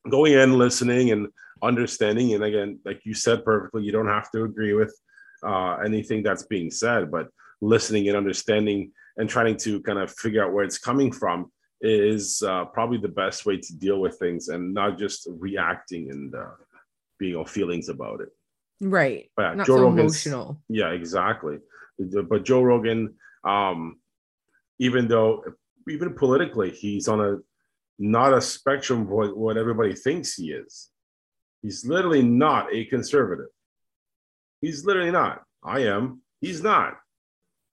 going 0.08 0.32
in, 0.32 0.58
listening, 0.58 1.10
and 1.10 1.28
understanding. 1.62 2.34
And 2.34 2.44
again, 2.44 2.78
like 2.84 3.00
you 3.04 3.14
said 3.14 3.44
perfectly, 3.44 3.82
you 3.82 3.92
don't 3.92 4.08
have 4.08 4.30
to 4.32 4.44
agree 4.44 4.74
with 4.74 4.94
uh, 5.42 5.76
anything 5.84 6.22
that's 6.22 6.44
being 6.44 6.70
said, 6.70 7.10
but 7.10 7.28
listening 7.60 8.08
and 8.08 8.16
understanding 8.16 8.92
and 9.16 9.28
trying 9.28 9.56
to 9.56 9.80
kind 9.82 9.98
of 9.98 10.12
figure 10.12 10.44
out 10.44 10.52
where 10.52 10.64
it's 10.64 10.78
coming 10.78 11.12
from 11.12 11.50
is 11.80 12.42
uh, 12.42 12.64
probably 12.66 12.98
the 12.98 13.08
best 13.08 13.44
way 13.46 13.56
to 13.56 13.76
deal 13.76 14.00
with 14.00 14.16
things 14.18 14.48
and 14.48 14.72
not 14.72 14.98
just 14.98 15.28
reacting 15.30 16.10
and 16.10 16.34
uh, 16.34 16.50
being 17.22 17.36
all 17.36 17.44
feelings 17.46 17.88
about 17.88 18.20
it. 18.20 18.28
Right. 18.80 19.30
But 19.36 19.42
yeah, 19.42 19.54
Not 19.54 19.66
Joe 19.68 19.76
so 19.76 19.82
Rogan's- 19.84 20.00
emotional. 20.26 20.60
Yeah, 20.68 20.90
exactly. 20.90 21.58
But 21.98 22.44
Joe 22.44 22.62
Rogan, 22.62 23.14
um, 23.44 24.00
even 24.80 25.06
though 25.06 25.44
even 25.88 26.14
politically, 26.14 26.70
he's 26.70 27.06
on 27.08 27.20
a 27.20 27.38
not 27.98 28.34
a 28.34 28.40
spectrum 28.40 29.02
of 29.02 29.08
what, 29.08 29.36
what 29.36 29.56
everybody 29.56 29.94
thinks 29.94 30.34
he 30.34 30.50
is. 30.50 30.88
He's 31.62 31.86
literally 31.86 32.22
not 32.22 32.74
a 32.74 32.84
conservative. 32.86 33.46
He's 34.60 34.84
literally 34.84 35.12
not. 35.12 35.42
I 35.62 35.80
am. 35.94 36.22
He's 36.40 36.60
not. 36.62 36.94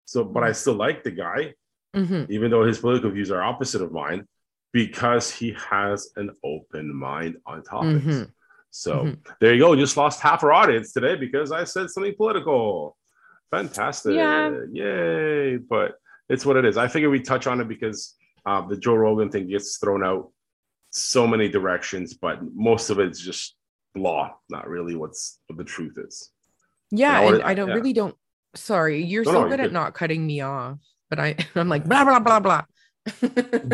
So, 0.05 0.23
but 0.23 0.43
I 0.43 0.51
still 0.51 0.75
like 0.75 1.03
the 1.03 1.12
guy, 1.12 1.53
hmm 1.95 2.23
even 2.29 2.51
though 2.51 2.65
his 2.65 2.77
political 2.77 3.09
views 3.09 3.31
are 3.31 3.41
opposite 3.41 3.81
of 3.81 3.91
mine, 3.91 4.27
because 4.73 5.31
he 5.31 5.55
has 5.71 6.12
an 6.17 6.29
open 6.43 6.93
mind 6.93 7.38
on 7.47 7.63
topics. 7.63 8.05
Mhm. 8.05 8.31
So 8.71 9.05
Mhm. 9.05 9.17
there 9.41 9.53
you 9.53 9.60
go. 9.60 9.75
Just 9.75 9.97
lost 9.97 10.19
half 10.21 10.43
our 10.43 10.51
audience 10.51 10.93
today 10.93 11.15
because 11.15 11.51
I 11.51 11.63
said 11.63 11.89
something 11.89 12.13
political. 12.15 12.95
Fantastic. 13.51 14.15
Yeah. 14.15 14.51
Yay. 14.71 15.58
But 15.58 15.95
it's 16.29 16.45
what 16.45 16.55
it 16.58 16.65
is. 16.65 16.77
I 16.77 16.88
figure 16.88 17.10
we 17.10 17.21
touch 17.21 17.47
on 17.47 17.60
it 17.62 17.67
because 17.67 18.15
uh, 18.45 18.62
the 18.67 18.77
Joe 18.77 18.95
Rogan 18.95 19.29
thing 19.32 19.47
gets 19.47 19.77
thrown 19.77 20.03
out 20.03 20.32
so 20.91 21.27
many 21.27 21.49
directions, 21.49 22.13
but 22.13 22.39
most 22.55 22.89
of 22.89 22.99
it's 22.99 23.19
just 23.19 23.55
law, 23.95 24.36
not 24.49 24.67
really 24.69 24.95
what's 24.95 25.39
what 25.47 25.58
the 25.58 25.63
truth 25.63 25.97
is. 25.97 26.32
Yeah, 26.91 27.19
And 27.19 27.29
I 27.29 27.34
and 27.38 27.43
I 27.43 27.53
don't 27.53 27.69
yeah. 27.69 27.75
really 27.75 27.93
don't. 27.93 28.15
Sorry, 28.55 29.03
you're 29.03 29.23
No, 29.23 29.32
so 29.32 29.34
no, 29.34 29.39
you're 29.41 29.49
good 29.49 29.60
at 29.60 29.63
good. 29.65 29.73
not 29.73 29.93
cutting 29.93 30.25
me 30.25 30.41
off, 30.41 30.79
but 31.10 31.19
I 31.19 31.36
I'm 31.55 31.69
like 31.69 31.86
blah 31.86 32.03
blah 32.05 32.19
blah 32.19 32.39
blah. 32.39 32.63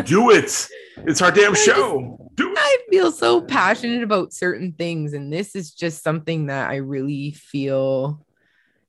Do 0.04 0.30
it. 0.30 0.68
It's 0.98 1.22
our 1.22 1.30
damn 1.30 1.54
show. 1.68 2.30
Do 2.34 2.45
feel 2.90 3.12
so 3.12 3.40
passionate 3.40 4.02
about 4.02 4.32
certain 4.32 4.72
things, 4.72 5.12
and 5.12 5.32
this 5.32 5.54
is 5.54 5.72
just 5.72 6.02
something 6.02 6.46
that 6.46 6.70
I 6.70 6.76
really 6.76 7.32
feel 7.32 8.24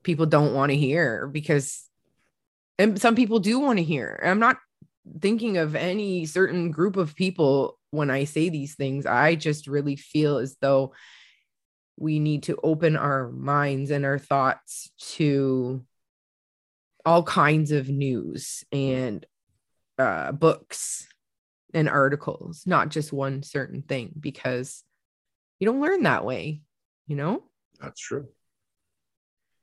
people 0.03 0.25
don't 0.25 0.53
want 0.53 0.71
to 0.71 0.77
hear 0.77 1.27
because, 1.27 1.89
and 2.79 2.99
some 2.99 3.15
people 3.15 3.39
do 3.39 3.59
want 3.59 3.77
to 3.79 3.83
hear. 3.83 4.19
I'm 4.23 4.39
not 4.39 4.57
thinking 5.21 5.57
of 5.57 5.75
any 5.75 6.25
certain 6.25 6.71
group 6.71 6.97
of 6.97 7.15
people 7.15 7.79
when 7.91 8.09
I 8.09 8.25
say 8.25 8.49
these 8.49 8.75
things. 8.75 9.05
I 9.05 9.35
just 9.35 9.67
really 9.67 9.95
feel 9.95 10.37
as 10.37 10.55
though 10.61 10.93
we 11.97 12.19
need 12.19 12.43
to 12.43 12.59
open 12.61 12.95
our 12.95 13.29
minds 13.29 13.91
and 13.91 14.05
our 14.05 14.19
thoughts 14.19 14.91
to 15.15 15.83
all 17.05 17.23
kinds 17.23 17.71
of 17.71 17.89
news 17.89 18.63
and 18.71 19.25
uh, 19.97 20.31
books 20.31 21.07
and 21.77 21.87
articles, 21.87 22.63
not 22.65 22.89
just 22.89 23.13
one 23.13 23.43
certain 23.43 23.83
thing, 23.83 24.11
because 24.19 24.83
you 25.59 25.67
don't 25.67 25.79
learn 25.79 26.03
that 26.03 26.25
way, 26.25 26.61
you 27.05 27.15
know? 27.15 27.43
That's 27.79 27.99
true. 27.99 28.27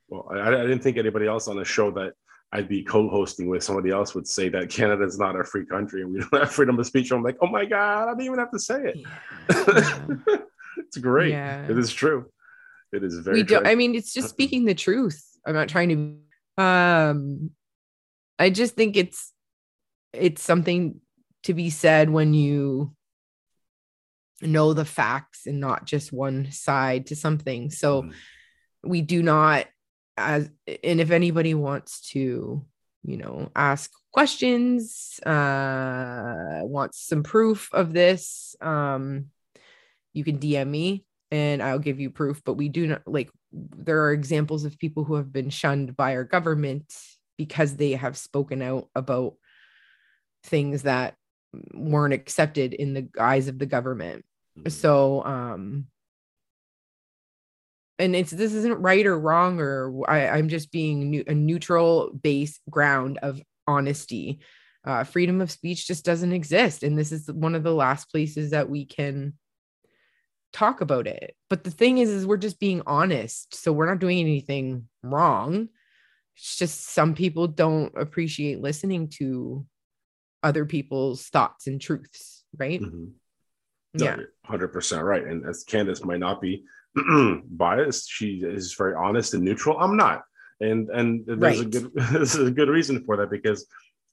Well, 0.09 0.29
I, 0.31 0.48
I 0.48 0.50
didn't 0.62 0.81
think 0.81 0.96
anybody 0.96 1.27
else 1.27 1.48
on 1.48 1.57
the 1.57 1.64
show 1.64 1.90
that 1.92 2.12
I'd 2.53 2.68
be 2.68 2.85
co-hosting 2.85 3.48
with 3.48 3.64
somebody 3.64 3.90
else 3.90 4.14
would 4.14 4.29
say 4.29 4.48
that 4.50 4.70
Canada 4.70 5.03
is 5.05 5.18
not 5.18 5.38
a 5.38 5.42
free 5.42 5.66
country 5.66 6.03
and 6.03 6.12
we 6.12 6.20
don't 6.20 6.33
have 6.40 6.53
freedom 6.53 6.79
of 6.79 6.87
speech. 6.87 7.11
I'm 7.11 7.22
like, 7.22 7.37
oh 7.42 7.48
my 7.48 7.64
god, 7.64 8.09
I 8.09 8.12
didn't 8.12 8.27
even 8.27 8.38
have 8.38 8.53
to 8.53 8.61
say 8.61 8.81
it. 8.81 8.96
Yeah. 8.96 10.37
it's 10.79 10.98
great. 10.98 11.33
Yeah. 11.33 11.66
It 11.68 11.77
is 11.77 11.92
true. 11.92 12.31
It 12.92 13.03
is 13.03 13.18
very 13.18 13.38
we 13.38 13.42
don't, 13.42 13.66
I 13.66 13.74
mean, 13.74 13.96
it's 13.96 14.14
just 14.14 14.29
speaking 14.29 14.66
the 14.66 14.74
truth. 14.74 15.20
I'm 15.44 15.55
not 15.55 15.68
trying 15.68 15.88
to, 16.57 16.62
um, 16.62 17.50
I 18.38 18.50
just 18.50 18.77
think 18.77 18.96
it's, 18.96 19.33
it's 20.12 20.42
something 20.42 21.00
to 21.44 21.54
be 21.54 21.70
said 21.70 22.11
when 22.11 22.35
you 22.35 22.94
know 24.42 24.74
the 24.74 24.85
facts 24.85 25.46
and 25.46 25.61
not 25.61 25.85
just 25.87 26.12
one 26.12 26.50
side 26.50 27.07
to 27.07 27.16
something. 27.16 27.70
So, 27.70 28.02
Mhm. 28.02 28.14
we 28.83 29.00
do 29.02 29.22
not 29.22 29.66
as 30.16 30.48
and 30.66 31.00
if 31.00 31.11
anybody 31.11 31.54
wants 31.54 32.00
to 32.11 32.64
you 33.02 33.16
know 33.16 33.50
ask 33.57 33.90
questions 34.12 35.18
uh 35.26 36.61
wants 36.62 37.04
some 37.07 37.24
proof 37.24 37.68
of 37.72 37.92
this 37.92 38.54
um 38.61 39.26
you 40.12 40.22
can 40.22 40.38
dm 40.38 40.68
me 40.68 41.04
and 41.33 41.61
i'll 41.61 41.80
give 41.80 41.98
you 41.98 42.11
proof 42.11 42.42
but 42.44 42.54
we 42.54 42.68
do 42.68 42.87
not 42.87 43.02
like 43.09 43.28
there 43.52 44.04
are 44.04 44.12
examples 44.12 44.64
of 44.64 44.78
people 44.78 45.02
who 45.02 45.14
have 45.14 45.33
been 45.33 45.50
shunned 45.50 45.96
by 45.96 46.14
our 46.14 46.24
government 46.24 46.94
because 47.37 47.74
they 47.74 47.92
have 47.92 48.16
spoken 48.16 48.62
out 48.62 48.88
about 48.94 49.35
things 50.44 50.83
that 50.83 51.16
weren't 51.73 52.14
accepted 52.14 52.75
in 52.75 52.95
the 52.95 53.09
eyes 53.19 53.49
of 53.49 53.59
the 53.59 53.67
government. 53.67 54.25
Mhm. 54.59 54.71
so 54.71 55.25
um 55.25 55.87
and 57.99 58.14
it's 58.14 58.31
this 58.31 58.53
isn't 58.55 58.81
right 58.81 59.07
or 59.07 59.19
wrong 59.19 59.61
or 59.61 60.09
I, 60.09 60.29
i'm 60.29 60.49
just 60.49 60.71
being 60.71 61.11
new, 61.11 61.25
a 61.27 61.35
neutral 61.35 62.11
base 62.12 62.61
ground 62.71 63.19
of 63.23 63.40
honesty. 63.67 64.40
Uh, 64.85 65.03
freedom 65.03 65.40
of 65.40 65.51
speech 65.51 65.87
just 65.87 66.05
doesn't 66.05 66.35
exist. 66.35 66.83
And 66.83 66.99
this 66.99 67.11
is 67.11 67.31
one 67.33 67.55
of 67.55 67.62
the 67.62 67.73
last 67.73 68.11
places 68.11 68.51
that 68.51 68.69
we 68.69 68.85
can 68.85 69.33
talk 70.53 70.83
about 70.83 71.07
it. 71.07 71.35
But 71.49 71.64
the 71.64 71.71
thing 71.71 71.97
is 71.99 72.11
is 72.11 72.27
we're 72.27 72.37
just 72.37 72.61
being 72.61 72.83
honest. 72.87 73.55
So 73.55 73.73
we're 73.73 73.88
not 73.88 73.99
doing 73.99 74.19
anything 74.19 74.88
wrong. 75.03 75.71
It's 76.37 76.57
just 76.57 76.90
some 76.90 77.14
people 77.14 77.47
don't 77.47 77.95
appreciate 77.97 78.61
listening 78.61 79.09
to 79.17 79.64
other 80.44 80.64
people's 80.66 81.26
thoughts 81.28 81.66
and 81.66 81.80
truths 81.80 82.44
right 82.59 82.80
Mhm. 82.80 83.12
No, 83.96 84.04
yeah 84.07 84.16
100% 84.48 85.02
right. 85.04 85.24
And 85.24 85.46
as 85.46 85.64
Candyce 85.64 86.04
might 86.04 86.18
not 86.18 86.40
be 86.40 86.64
biased, 87.48 88.11
she 88.11 88.42
is 88.44 88.74
very 88.74 88.94
honest 88.94 89.35
and 89.35 89.42
neutral. 89.44 89.78
I'm 89.78 89.96
not. 89.96 90.22
And 90.61 90.88
and 90.90 91.24
there's 91.26 91.61
a 91.61 91.64
good 91.64 91.90
this 92.12 92.35
is 92.35 92.48
a 92.48 92.50
good 92.50 92.68
reason 92.68 93.04
for 93.04 93.16
that 93.16 93.30
because 93.30 93.66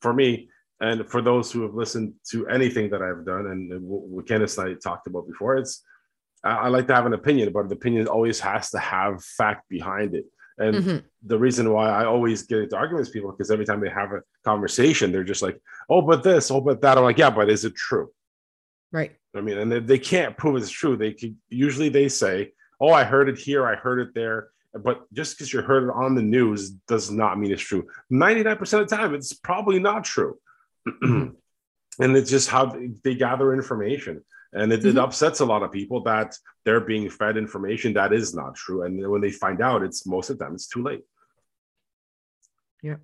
for 0.04 0.14
me 0.14 0.50
and 0.80 1.08
for 1.10 1.22
those 1.22 1.52
who 1.52 1.62
have 1.64 1.76
listened 1.76 2.14
to 2.32 2.48
anything 2.48 2.90
that 2.92 3.02
I've 3.08 3.24
done 3.26 3.46
and 3.54 3.62
what 3.84 4.26
Candyce 4.28 4.58
and 4.58 4.70
I 4.70 4.74
talked 4.88 5.08
about 5.08 5.28
before, 5.28 5.58
it's 5.58 5.84
I, 6.44 6.52
I 6.66 6.68
like 6.70 6.88
to 6.88 6.96
have 6.96 7.06
an 7.06 7.14
opinion, 7.14 7.52
but 7.54 7.68
the 7.70 7.76
opinion 7.76 8.08
always 8.08 8.40
has 8.40 8.72
to 8.72 8.80
have 8.80 9.24
fact 9.24 9.68
behind 9.70 10.16
it. 10.20 10.26
And 10.58 10.76
Mhm. 10.78 11.04
the 11.32 11.40
reason 11.46 11.72
why 11.74 11.88
I 11.90 12.04
always 12.06 12.44
get 12.44 12.60
into 12.64 12.76
arguments 12.78 13.10
with 13.10 13.14
people 13.16 13.32
because 13.32 13.52
every 13.52 13.66
time 13.66 13.80
they 13.82 13.90
have 14.02 14.12
a 14.12 14.22
conversation, 14.44 15.12
they're 15.12 15.24
just 15.24 15.42
like, 15.42 15.60
"Oh, 15.90 16.02
but 16.02 16.24
this, 16.24 16.52
oh, 16.52 16.62
but 16.62 16.82
that." 16.82 16.98
I'm 16.98 17.04
like, 17.04 17.18
"Yeah, 17.18 17.30
but 17.30 17.50
is 17.50 17.66
it 17.66 17.76
true?" 17.76 18.12
right 18.92 19.16
I 19.34 19.40
mean, 19.40 19.58
and 19.58 19.72
they, 19.72 19.80
they 19.80 20.00
can't 20.00 20.36
prove 20.38 20.58
it's 20.58 20.70
true. 20.70 20.98
They 20.98 21.14
could 21.14 21.38
usually 21.50 21.90
they 21.90 22.10
say, 22.10 22.54
"Oh, 22.80 22.92
I 22.92 23.04
heard 23.04 23.30
it 23.30 23.38
here, 23.38 23.66
I 23.66 23.76
heard 23.76 24.00
it 24.00 24.14
there," 24.14 24.50
but 24.74 25.06
just 25.14 25.38
because 25.38 25.54
you 25.54 25.62
heard 25.62 25.84
it 25.86 25.94
on 25.94 26.16
the 26.16 26.22
news 26.22 26.72
does 26.72 27.10
not 27.12 27.40
mean 27.40 27.52
it's 27.52 27.62
true. 27.62 27.88
Ninety 28.10 28.44
nine 28.44 28.58
percent 28.58 28.84
of 28.84 28.90
the 28.90 28.96
time, 28.96 29.14
it's 29.16 29.34
probably 29.34 29.80
not 29.80 30.04
true, 30.04 30.38
and 31.02 31.36
it's 32.00 32.30
just 32.30 32.50
how 32.50 32.76
they, 33.04 33.16
gather 33.16 33.54
information, 33.54 34.24
and 34.54 34.74
it, 34.74 34.84
it 34.86 34.96
Mhm. 34.96 35.04
upsets 35.04 35.40
a 35.40 35.46
lot 35.46 35.64
of 35.64 35.72
people 35.72 36.04
that 36.04 36.38
they're 36.66 36.82
being 36.82 37.10
fed 37.10 37.38
information 37.38 37.94
that 37.94 38.12
is 38.14 38.34
not 38.36 38.56
true, 38.56 38.84
and 38.84 38.94
when 39.10 39.22
they 39.22 39.32
find 39.32 39.62
out, 39.62 39.84
it's 39.84 40.06
most 40.06 40.30
of 40.30 40.38
the 40.38 40.44
time 40.44 40.54
it's 40.56 40.68
too 40.68 40.84
late. 40.84 41.04
Yeah. 42.84 42.96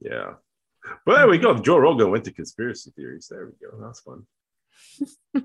yeah. 0.00 0.34
But 1.06 1.16
there 1.16 1.28
we 1.28 1.38
go. 1.38 1.54
Joe 1.58 1.78
Rogan 1.78 2.10
went 2.10 2.24
to 2.24 2.32
conspiracy 2.32 2.90
theories. 2.94 3.26
There 3.30 3.46
we 3.46 3.52
go. 3.66 3.78
That's 3.80 4.00
fun. 4.00 4.26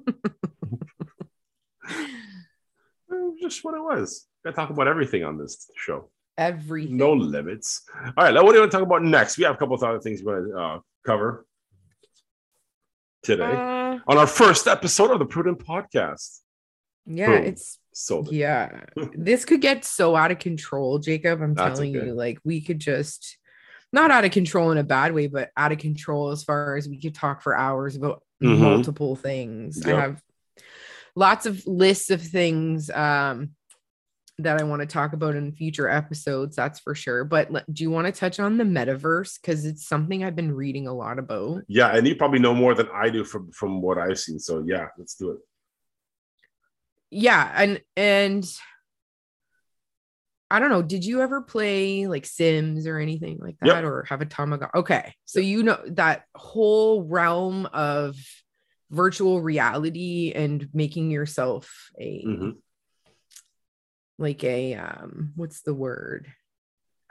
Just 3.42 3.64
what 3.64 3.74
it 3.74 3.82
was. 3.82 4.28
Gotta 4.44 4.56
talk 4.56 4.70
about 4.70 4.88
everything 4.88 5.24
on 5.24 5.38
this 5.38 5.70
show. 5.76 6.10
everything 6.38 6.98
No 6.98 7.14
limits. 7.14 7.84
All 8.18 8.26
right, 8.26 8.34
now 8.34 8.44
what 8.44 8.52
do 8.52 8.58
you 8.58 8.62
want 8.62 8.72
to 8.72 8.78
talk 8.78 8.86
about 8.86 9.04
next? 9.04 9.38
We 9.38 9.44
have 9.46 9.56
a 9.56 9.58
couple 9.58 9.76
of 9.76 9.84
other 9.84 10.00
things 10.00 10.22
we 10.22 10.34
want 10.34 10.48
to 10.48 10.58
uh, 10.58 10.80
cover 11.06 11.46
today 13.24 13.44
Uh, 13.52 14.00
on 14.08 14.18
our 14.18 14.28
first 14.28 14.68
episode 14.68 15.12
of 15.12 15.20
the 15.20 15.26
Prudent 15.26 15.60
Podcast. 15.60 16.40
yeah, 17.06 17.28
Boom. 17.28 17.44
it's 17.46 17.80
So 17.94 18.26
yeah. 18.30 18.82
this 19.14 19.46
could 19.46 19.62
get 19.62 19.86
so 19.86 20.16
out 20.16 20.32
of 20.32 20.40
control, 20.40 21.00
Jakub. 21.00 21.42
I'm 21.42 21.54
That's 21.54 21.80
telling 21.80 21.96
okay. 21.96 22.08
you, 22.08 22.14
like 22.14 22.40
we 22.44 22.62
could 22.62 22.80
just 22.80 23.38
not 23.92 24.12
out 24.12 24.26
of 24.26 24.32
control 24.32 24.72
in 24.72 24.78
a 24.78 24.84
bad 24.84 25.14
way, 25.14 25.28
but 25.28 25.50
out 25.58 25.72
of 25.72 25.78
control 25.80 26.30
as 26.32 26.44
far 26.44 26.76
as 26.76 26.88
we 26.88 27.00
could 27.00 27.16
talk 27.16 27.42
for 27.42 27.58
hours 27.58 27.96
about 27.96 28.24
Mhm. 28.42 28.60
multiple 28.60 29.16
things. 29.16 29.86
I 29.86 29.90
have 29.90 30.22
lots 31.16 31.46
of 31.46 31.66
lists 31.68 32.10
of 32.12 32.22
things 32.22 32.90
um 32.90 33.56
that 34.38 34.58
I 34.58 34.64
want 34.64 34.82
to 34.82 34.86
talk 34.86 35.12
about 35.12 35.36
in 35.36 35.52
future 35.52 35.90
episodes, 35.90 36.56
that's 36.56 36.80
for 36.80 36.96
sure. 36.96 37.26
But 37.26 37.52
le- 37.52 37.66
do 37.70 37.84
you 37.84 37.92
want 37.92 38.08
to 38.08 38.14
touch 38.18 38.40
on 38.40 38.58
the 38.58 38.64
metaverse? 38.64 39.38
Because 39.42 39.66
it's 39.66 39.86
something 39.86 40.24
I've 40.24 40.36
been 40.38 40.54
reading 40.56 40.88
a 40.88 40.94
lot 40.94 41.20
about. 41.20 41.64
yeah, 41.68 41.94
and 41.94 42.08
you 42.08 42.16
probably 42.16 42.40
know 42.40 42.54
more 42.56 42.74
than 42.74 42.88
I 42.94 43.10
do 43.10 43.26
from 43.26 43.52
from 43.52 43.82
what 43.82 43.98
I've 43.98 44.18
seen. 44.20 44.40
So 44.40 44.64
yeah, 44.66 44.88
let's 44.98 45.16
do 45.16 45.32
it. 45.32 45.40
yeah, 47.12 47.52
and 47.56 47.82
and 47.98 48.46
I 50.52 50.60
don't 50.60 50.70
know. 50.70 50.82
Did 50.82 51.06
you 51.06 51.22
ever 51.22 51.42
play 51.42 52.08
like 52.08 52.26
Sims 52.26 52.88
or 52.88 52.98
anything 52.98 53.38
like 53.40 53.58
that, 53.62 53.68
Yep. 53.68 53.84
or 53.84 54.06
have 54.10 54.22
a 54.22 54.26
Tamagotchi? 54.26 54.74
Okay, 54.76 55.14
so 55.26 55.40
you 55.40 55.62
know 55.64 55.80
that 55.88 56.24
whole 56.36 57.04
realm 57.04 57.68
of 57.68 58.16
virtual 58.90 59.42
reality 59.42 60.32
and 60.34 60.68
making 60.74 61.12
yourself 61.12 61.92
a 62.00 62.26
Mhm. 62.26 62.56
like 64.18 64.44
a 64.44 64.74
um 64.76 65.32
what's 65.36 65.62
the 65.62 65.74
word 65.76 66.26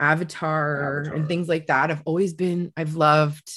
avatar, 0.01 1.03
Avatar. 1.03 1.15
and 1.15 1.29
things 1.29 1.49
like 1.49 1.67
that 1.69 1.91
i've 1.93 2.03
always 2.05 2.35
been 2.35 2.73
i've 2.77 2.97
loved 2.97 3.49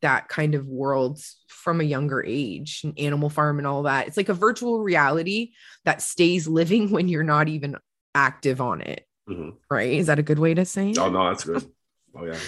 that 0.00 0.28
kind 0.28 0.54
of 0.54 0.66
world 0.66 1.20
from 1.48 1.80
a 1.80 1.84
younger 1.84 2.24
age 2.24 2.80
and 2.84 2.98
animal 2.98 3.28
farm 3.28 3.58
and 3.58 3.66
all 3.66 3.82
that 3.82 4.06
it's 4.08 4.16
like 4.16 4.28
a 4.30 4.34
virtual 4.34 4.80
reality 4.80 5.52
that 5.84 6.00
stays 6.00 6.48
living 6.48 6.90
when 6.92 7.08
you're 7.08 7.22
not 7.22 7.48
even 7.48 7.76
active 8.18 8.60
on 8.60 8.80
it 8.80 9.06
Mhm. 9.28 9.56
right 9.70 9.92
is 9.92 10.06
that 10.08 10.18
a 10.18 10.22
good 10.22 10.38
way 10.38 10.54
to 10.54 10.64
say 10.64 10.90
it 10.90 10.98
Oh 10.98 11.10
no, 11.10 11.28
that's 11.28 11.44
good. 11.44 11.70
Oh 12.16 12.24
yeah. 12.24 12.38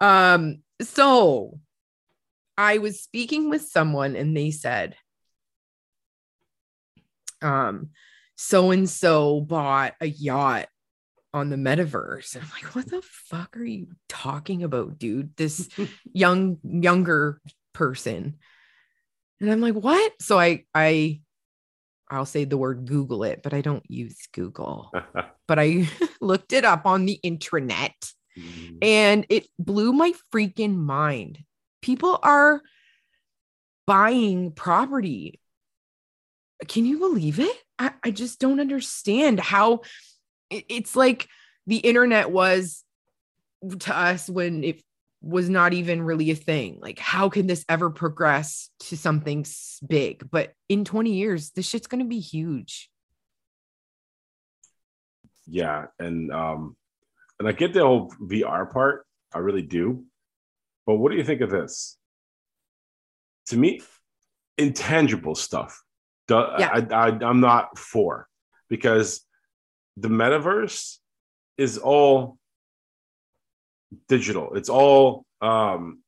um 0.00 0.62
so 0.82 1.58
i 2.56 2.78
was 2.78 3.00
speaking 3.00 3.50
with 3.50 3.62
someone 3.62 4.16
and 4.16 4.34
they 4.36 4.50
said 4.50 4.96
um 7.42 7.90
so 8.36 8.70
and 8.70 8.88
so 8.88 9.40
bought 9.42 9.94
a 10.00 10.06
yacht 10.06 10.66
on 11.32 11.50
the 11.50 11.56
metaverse 11.56 12.34
and 12.34 12.42
i'm 12.44 12.50
like 12.50 12.74
what 12.74 12.86
the 12.90 13.02
fuck 13.02 13.56
are 13.56 13.64
you 13.64 13.88
talking 14.08 14.62
about 14.62 14.98
dude 14.98 15.36
this 15.36 15.68
young 16.12 16.58
younger 16.64 17.40
person 17.72 18.36
and 19.40 19.50
i'm 19.52 19.60
like 19.60 19.74
what 19.74 20.12
so 20.20 20.38
i 20.38 20.64
i 20.74 21.20
i'll 22.10 22.26
say 22.26 22.44
the 22.44 22.56
word 22.58 22.84
google 22.86 23.24
it 23.24 23.42
but 23.42 23.54
i 23.54 23.60
don't 23.60 23.88
use 23.90 24.16
google 24.32 24.90
but 25.48 25.58
i 25.58 25.88
looked 26.20 26.52
it 26.52 26.64
up 26.64 26.86
on 26.86 27.06
the 27.06 27.18
intranet 27.24 27.92
Mhm. 28.38 28.78
and 28.82 29.26
it 29.28 29.48
blew 29.58 29.92
my 29.92 30.12
freaking 30.32 30.76
mind. 30.76 31.40
People 31.82 32.16
are 32.22 32.62
buying 33.88 34.52
property. 34.52 35.40
Can 36.68 36.86
you 36.86 37.00
believe 37.00 37.40
it? 37.40 37.56
I, 37.78 37.92
I 38.04 38.12
just 38.12 38.38
don't 38.38 38.60
understand 38.60 39.40
how 39.40 39.80
it- 40.48 40.66
it's 40.68 40.94
like 40.94 41.26
the 41.66 41.78
internet 41.78 42.30
was 42.30 42.84
to 43.80 43.96
us 43.96 44.28
when 44.28 44.62
it 44.62 44.82
was 45.22 45.48
not 45.50 45.72
even 45.72 46.02
really 46.02 46.30
a 46.30 46.34
thing. 46.34 46.78
Like, 46.80 46.98
how 46.98 47.28
can 47.28 47.46
this 47.46 47.64
ever 47.68 47.90
progress 47.90 48.70
to 48.80 48.96
something 48.96 49.44
big? 49.86 50.28
But 50.30 50.52
in 50.68 50.84
20 50.84 51.12
years, 51.12 51.50
this 51.50 51.68
shit's 51.68 51.86
going 51.86 52.02
to 52.02 52.08
be 52.08 52.20
huge. 52.20 52.90
yeah, 55.46 55.86
and 55.98 56.30
um, 56.32 56.76
and 57.38 57.48
I 57.48 57.52
get 57.52 57.72
the 57.72 57.80
whole 57.80 58.12
VR 58.22 58.70
part. 58.72 59.04
I 59.34 59.38
really 59.38 59.62
do. 59.62 60.04
But 60.86 60.96
what 60.96 61.10
do 61.10 61.18
you 61.18 61.24
think 61.24 61.40
of 61.40 61.50
this? 61.50 61.96
To 63.46 63.56
me, 63.56 63.80
intangible 64.58 65.34
stuff. 65.34 65.82
do- 66.28 66.46
Yeah. 66.58 66.70
I, 66.90 66.94
I, 66.94 67.08
I'm 67.24 67.40
not 67.40 67.76
for 67.78 68.28
because 68.68 69.22
the 69.96 70.08
metaverse 70.08 70.96
is 71.58 71.78
all 71.78 72.38
digital. 74.08 74.54
It's 74.54 74.68
all 74.68 75.24
um, 75.40 76.02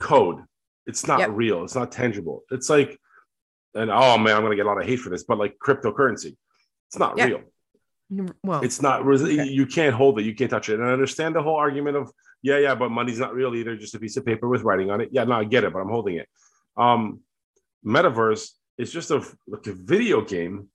code. 0.00 0.44
It's 0.86 1.06
not 1.06 1.20
Yep. 1.20 1.30
real. 1.32 1.64
It's 1.64 1.74
not 1.74 1.92
tangible. 1.92 2.44
It's 2.50 2.68
like, 2.68 2.98
and 3.74 3.90
oh 3.90 4.18
man, 4.18 4.36
I'm 4.36 4.42
gonna 4.42 4.56
get 4.56 4.66
a 4.66 4.68
lot 4.68 4.80
of 4.80 4.86
hate 4.86 5.00
for 5.00 5.10
this, 5.10 5.24
but 5.24 5.38
like 5.38 5.56
cryptocurrency, 5.58 6.36
it's 6.88 6.98
not 6.98 7.16
Yeah. 7.16 7.26
real. 7.26 7.42
Well, 8.42 8.62
It's 8.62 8.80
not. 8.82 9.00
Okay. 9.06 9.44
You 9.44 9.66
can't 9.66 9.94
hold 9.94 10.18
it. 10.20 10.24
You 10.24 10.34
can't 10.34 10.50
touch 10.50 10.68
it. 10.68 10.78
And 10.78 10.84
I 10.88 10.92
understand 10.92 11.34
the 11.34 11.42
whole 11.42 11.56
argument 11.56 11.96
of 11.96 12.12
yeah, 12.42 12.58
yeah, 12.58 12.74
but 12.74 12.90
money's 12.90 13.18
not 13.18 13.34
real 13.34 13.54
either. 13.54 13.74
Just 13.74 13.94
a 13.94 13.98
piece 13.98 14.18
of 14.18 14.26
paper 14.26 14.46
with 14.46 14.62
writing 14.62 14.90
on 14.90 15.00
it. 15.00 15.08
Yeah, 15.10 15.24
no, 15.24 15.32
I 15.32 15.44
get 15.44 15.64
it, 15.64 15.72
but 15.72 15.78
I'm 15.80 15.88
holding 15.88 16.16
it. 16.16 16.28
Um, 16.76 17.20
metaverse 17.84 18.50
is 18.76 18.92
just 18.92 19.10
a 19.10 19.24
like 19.48 19.66
a 19.66 19.72
video 19.72 20.20
game 20.20 20.68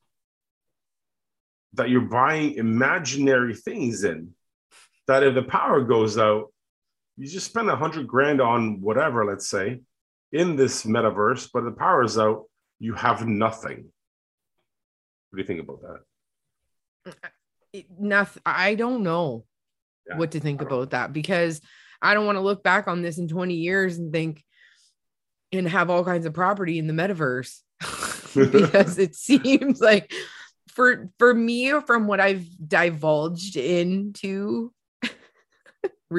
that 1.73 1.89
you're 1.89 2.01
buying 2.01 2.55
imaginary 2.55 3.53
things 3.53 4.03
in. 4.03 4.33
That 5.09 5.23
if 5.23 5.33
the 5.33 5.41
power 5.41 5.81
goes 5.81 6.19
out, 6.19 6.53
you 7.17 7.27
just 7.27 7.47
spend 7.47 7.67
a 7.67 7.75
hundred 7.75 8.07
grand 8.07 8.39
on 8.41 8.79
whatever, 8.79 9.25
let's 9.25 9.49
say, 9.49 9.81
in 10.31 10.55
this 10.55 10.83
metaverse, 10.85 11.49
but 11.51 11.63
the 11.63 11.71
power's 11.71 12.19
out, 12.19 12.43
you 12.77 12.93
have 12.93 13.27
nothing. 13.27 13.89
What 15.29 15.37
do 15.37 15.41
you 15.41 15.47
think 15.47 15.61
about 15.61 15.81
that? 15.81 17.15
nothing 17.99 18.41
i 18.45 18.73
don't 18.75 19.03
know 19.03 19.45
Yeah, 20.07 20.17
what 20.17 20.31
to 20.31 20.39
think 20.39 20.61
about 20.61 20.89
that 20.89 21.13
because 21.13 21.61
i 22.01 22.13
don't 22.13 22.25
want 22.25 22.35
to 22.37 22.41
look 22.41 22.63
back 22.63 22.87
on 22.87 23.01
this 23.03 23.19
in 23.19 23.27
20 23.27 23.53
years 23.53 23.97
and 23.97 24.11
think 24.11 24.43
and 25.51 25.67
have 25.67 25.89
all 25.91 26.03
kinds 26.03 26.25
of 26.25 26.33
property 26.33 26.79
in 26.79 26.87
the 26.87 26.93
metaverse 26.93 27.59
because 28.51 28.97
it 28.97 29.15
seems 29.15 29.79
like 29.81 30.11
for 30.69 31.09
for 31.19 31.31
me 31.33 31.79
from 31.81 32.07
what 32.07 32.19
i've 32.19 32.47
divulged 32.67 33.55
into 33.55 34.71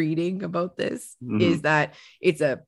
reading 0.01 0.43
about 0.43 0.77
this 0.77 1.17
Mhm. 1.23 1.41
is 1.41 1.63
that 1.63 1.95
it's 2.21 2.41
a 2.41 2.63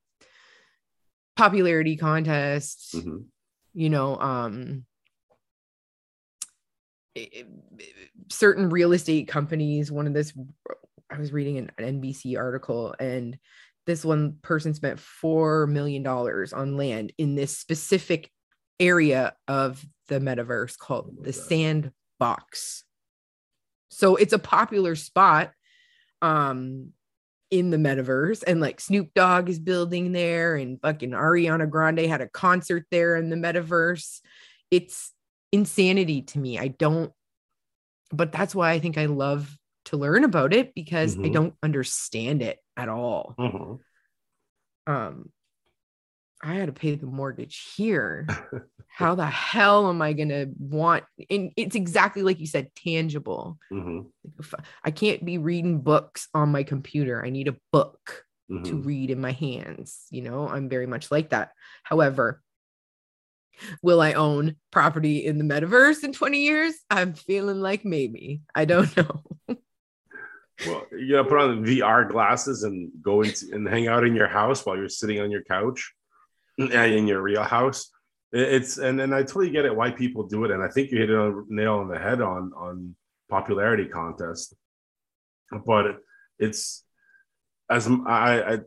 popularity 1.37 1.97
contest 1.97 2.95
Mhm. 2.95 3.25
you 3.75 3.89
know 3.91 4.19
um 4.19 4.85
certain 8.31 8.69
real 8.71 8.93
estate 8.93 9.29
companies 9.29 9.91
one 9.93 10.07
of 10.07 10.15
this 10.15 10.33
i 11.11 11.19
was 11.19 11.33
reading 11.33 11.59
an, 11.59 11.71
an 11.79 12.01
nbc 12.01 12.37
article 12.39 12.95
and 12.99 13.39
this 13.87 14.05
one 14.05 14.39
person 14.43 14.73
spent 14.75 14.99
four 14.99 15.67
million 15.67 16.03
dollars 16.03 16.53
on 16.53 16.77
land 16.77 17.13
in 17.19 17.35
this 17.35 17.57
specific 17.59 18.31
area 18.81 19.35
of 19.49 19.85
the 20.09 20.19
metaverse 20.21 20.77
called 20.79 21.15
Oh 21.19 21.23
the 21.23 21.33
God. 21.33 21.35
sandbox 21.35 22.85
so 23.91 24.17
it's 24.17 24.33
a 24.33 24.39
popular 24.39 24.97
spot 24.97 25.53
um 26.23 26.93
in 27.53 27.69
the 27.69 27.77
metaverse 27.77 28.43
and 28.47 28.61
like 28.63 28.81
Snoop 28.81 29.13
Dogg 29.15 29.51
is 29.51 29.61
building 29.61 30.13
there 30.13 30.57
and 30.57 30.81
fucking 30.81 31.11
Ariana 31.11 31.69
Grande 31.69 32.01
had 32.01 32.23
a 32.23 32.29
concert 32.29 32.87
there 32.91 33.15
in 33.15 33.29
the 33.29 33.37
metaverse. 33.37 34.21
It's 34.71 35.13
insanity 35.53 36.23
to 36.23 36.39
me. 36.39 36.59
I 36.59 36.69
don't 36.69 37.13
but 38.11 38.33
that's 38.33 38.55
why 38.55 38.73
I 38.73 38.79
think 38.79 38.97
I 38.97 39.05
love 39.07 39.55
to 39.87 39.99
learn 39.99 40.25
about 40.25 40.55
it 40.55 40.75
because 40.75 41.17
I 41.19 41.29
Mhm. 41.29 41.33
don't 41.33 41.55
understand 41.63 42.41
it 42.43 42.59
at 42.77 42.89
all. 42.89 43.35
Mhm. 43.39 43.81
Um 44.87 45.31
I 46.43 46.55
had 46.55 46.67
to 46.67 46.73
pay 46.73 46.95
the 46.97 47.07
mortgage 47.07 47.73
here. 47.77 48.27
How 48.89 49.15
the 49.15 49.27
hell 49.27 49.89
am 49.89 50.03
I 50.03 50.13
going 50.13 50.29
to 50.29 50.49
want 50.59 51.05
and 51.31 51.51
it's 51.57 51.75
exactly 51.77 52.23
like 52.23 52.41
you 52.41 52.47
said 52.47 52.71
tangible. 52.75 53.59
Mhm. 53.73 54.07
I 54.85 54.91
can't 54.91 55.25
be 55.25 55.39
reading 55.39 55.81
books 55.81 56.29
on 56.35 56.51
my 56.53 56.63
computer. 56.63 57.25
I 57.25 57.31
need 57.31 57.49
a 57.49 57.57
book 57.73 58.25
to 58.51 58.55
Mhm. 58.75 58.85
read 58.85 59.11
in 59.11 59.19
my 59.21 59.33
hands. 59.33 60.07
You 60.11 60.23
know, 60.23 60.47
I'm 60.47 60.69
very 60.69 60.87
much 60.87 61.11
like 61.11 61.31
that. 61.31 61.53
However, 61.85 62.43
will 63.83 64.01
I 64.03 64.13
own 64.13 64.57
property 64.71 65.25
in 65.25 65.39
the 65.39 65.45
metaverse 65.45 66.05
in 66.05 66.13
20 66.13 66.43
years? 66.43 66.75
I'm 66.91 67.15
feeling 67.15 67.61
like 67.61 67.85
maybe. 67.87 68.43
I 68.55 68.67
don't 68.67 68.95
know. 68.97 69.23
Well, 70.67 70.87
you 70.93 71.13
gotta 71.13 71.29
put 71.29 71.39
on 71.41 71.65
VR 71.65 72.05
glasses 72.11 72.63
and 72.63 72.91
go 73.01 73.23
into 73.23 73.47
and 73.53 73.67
hang 73.67 73.89
out 73.89 74.05
in 74.05 74.15
your 74.15 74.29
house 74.29 74.67
while 74.67 74.77
you're 74.77 74.89
sitting 74.89 75.19
on 75.21 75.31
your 75.31 75.43
couch 75.45 75.95
in 76.59 77.07
your 77.07 77.23
real 77.23 77.43
house. 77.43 77.91
It's 78.33 78.79
and 78.79 79.01
and 79.01 79.15
I 79.15 79.23
totally 79.23 79.51
get 79.51 79.67
it 79.67 79.77
why 79.77 79.91
people 79.91 80.27
do 80.27 80.45
it, 80.45 80.51
and 80.51 80.63
I 80.63 80.69
think 80.69 80.91
you 80.91 80.99
hit 80.99 81.11
a 81.11 81.43
nail 81.49 81.75
on 81.75 81.89
the 81.89 81.99
head 81.99 82.21
on 82.23 82.53
on 82.57 82.97
popularity 83.29 83.87
contest. 83.89 84.55
But 85.67 85.99
it's 86.39 86.85
as 87.71 87.89
I 88.07 88.61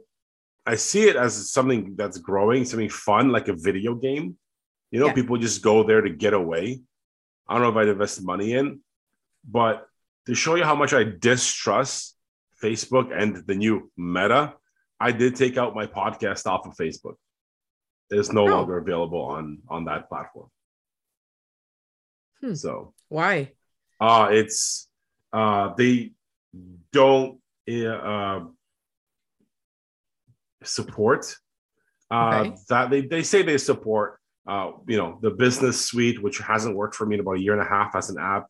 I 0.68 0.76
see 0.76 1.04
it 1.10 1.16
as 1.16 1.52
something 1.52 1.96
that's 1.96 2.18
growing, 2.20 2.66
something 2.66 2.90
fun, 2.90 3.30
like 3.30 3.48
a 3.48 3.56
video 3.56 3.96
game. 3.96 4.38
You 4.92 5.00
know, 5.00 5.08
Yeah. 5.08 5.14
people 5.14 5.38
just 5.38 5.62
go 5.62 5.84
there 5.84 6.02
to 6.02 6.10
get 6.10 6.34
away. 6.34 6.82
I 7.48 7.54
don't 7.54 7.64
know 7.64 7.70
if 7.70 7.76
I'd 7.76 7.88
invest 7.88 8.24
money 8.24 8.54
in, 8.54 8.82
but 9.48 9.88
to 10.26 10.34
show 10.34 10.56
you 10.56 10.64
how 10.64 10.76
much 10.76 10.94
I 10.94 11.04
distrust 11.04 12.16
Facebook 12.64 13.12
and 13.16 13.46
the 13.46 13.56
new 13.56 13.92
Meta, 13.98 14.54
I 15.00 15.12
did 15.12 15.36
take 15.36 15.58
out 15.58 15.76
my 15.76 15.86
podcast 15.86 16.48
off 16.48 16.66
of 16.66 16.74
Facebook. 16.76 17.16
It's 18.10 18.32
no 18.32 18.44
Oh. 18.44 18.50
longer 18.58 18.78
available 18.78 19.22
on 19.22 19.62
on 19.68 19.86
that 19.86 20.08
platform. 20.10 20.50
Hmm. 22.42 22.54
So 22.54 22.94
Why? 23.10 23.52
uh 24.00 24.30
it's 24.32 24.88
uh 25.34 25.74
they 25.78 26.12
don't 26.92 27.40
uh 27.70 28.42
support 30.64 31.36
uh 32.12 32.40
Okay. 32.42 32.56
that 32.70 32.90
they, 32.90 33.02
they 33.02 33.24
say 33.24 33.42
they 33.42 33.58
support 33.58 34.20
uh, 34.48 34.74
you 34.88 34.96
know, 34.96 35.18
the 35.24 35.32
business 35.32 35.84
suite, 35.84 36.22
which 36.22 36.38
hasn't 36.38 36.76
worked 36.76 36.94
for 36.94 37.08
me 37.08 37.16
in 37.16 37.20
about 37.20 37.38
a 37.38 37.40
year 37.42 37.54
and 37.54 37.64
a 37.64 37.66
half 37.68 37.96
as 37.96 38.12
an 38.12 38.18
app. 38.20 38.46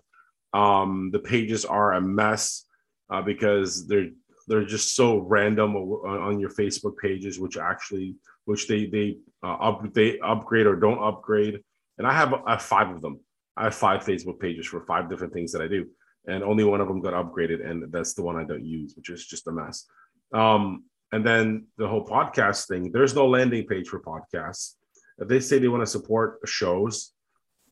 Um, 0.54 1.10
the 1.14 1.20
pages 1.20 1.64
are 1.64 1.94
a 1.94 2.02
mess 2.02 2.66
uh, 3.10 3.22
because 3.22 3.88
they're 3.88 4.10
they're 4.48 4.66
just 4.66 4.96
so 4.96 5.20
random 5.20 5.76
on, 5.76 6.40
your 6.40 6.50
Facebook 6.50 6.98
pages, 6.98 7.40
which 7.40 7.58
actually 7.58 8.16
which 8.46 8.68
they 8.68 8.86
they 8.86 9.18
uh, 9.44 9.56
up 9.56 9.94
they 9.94 10.20
upgrade 10.20 10.68
or 10.68 10.76
don't 10.76 11.04
upgrade. 11.04 11.62
And 11.98 12.06
I 12.06 12.14
have 12.14 12.34
I 12.34 12.52
have 12.52 12.62
five 12.62 12.90
of 12.90 13.02
them. 13.02 13.20
I 13.58 13.66
have 13.66 13.76
five 13.76 14.04
Facebook 14.04 14.40
pages 14.40 14.68
for 14.68 14.82
five 14.82 15.10
different 15.10 15.34
things 15.34 15.52
that 15.54 15.62
I 15.62 15.68
do, 15.68 15.88
and 16.28 16.44
only 16.44 16.64
one 16.64 16.82
of 16.82 16.88
them 16.88 17.02
got 17.02 17.14
upgraded, 17.14 17.68
and 17.68 17.92
that's 17.92 18.14
the 18.14 18.24
one 18.24 18.36
I 18.36 18.44
don't 18.44 18.66
use, 18.66 18.94
which 18.96 19.10
is 19.10 19.26
just 19.26 19.48
a 19.48 19.52
mess. 19.52 19.86
Um, 20.34 20.84
and 21.12 21.26
then 21.26 21.68
the 21.78 21.88
whole 21.88 22.06
podcast 22.06 22.68
thing. 22.68 22.92
There's 22.92 23.16
no 23.16 23.28
landing 23.28 23.66
page 23.66 23.88
for 23.88 24.02
podcasts. 24.02 24.74
They 25.18 25.40
say 25.40 25.60
they 25.60 25.70
want 25.70 25.82
to 25.82 25.88
support 25.88 26.40
shows, 26.46 27.14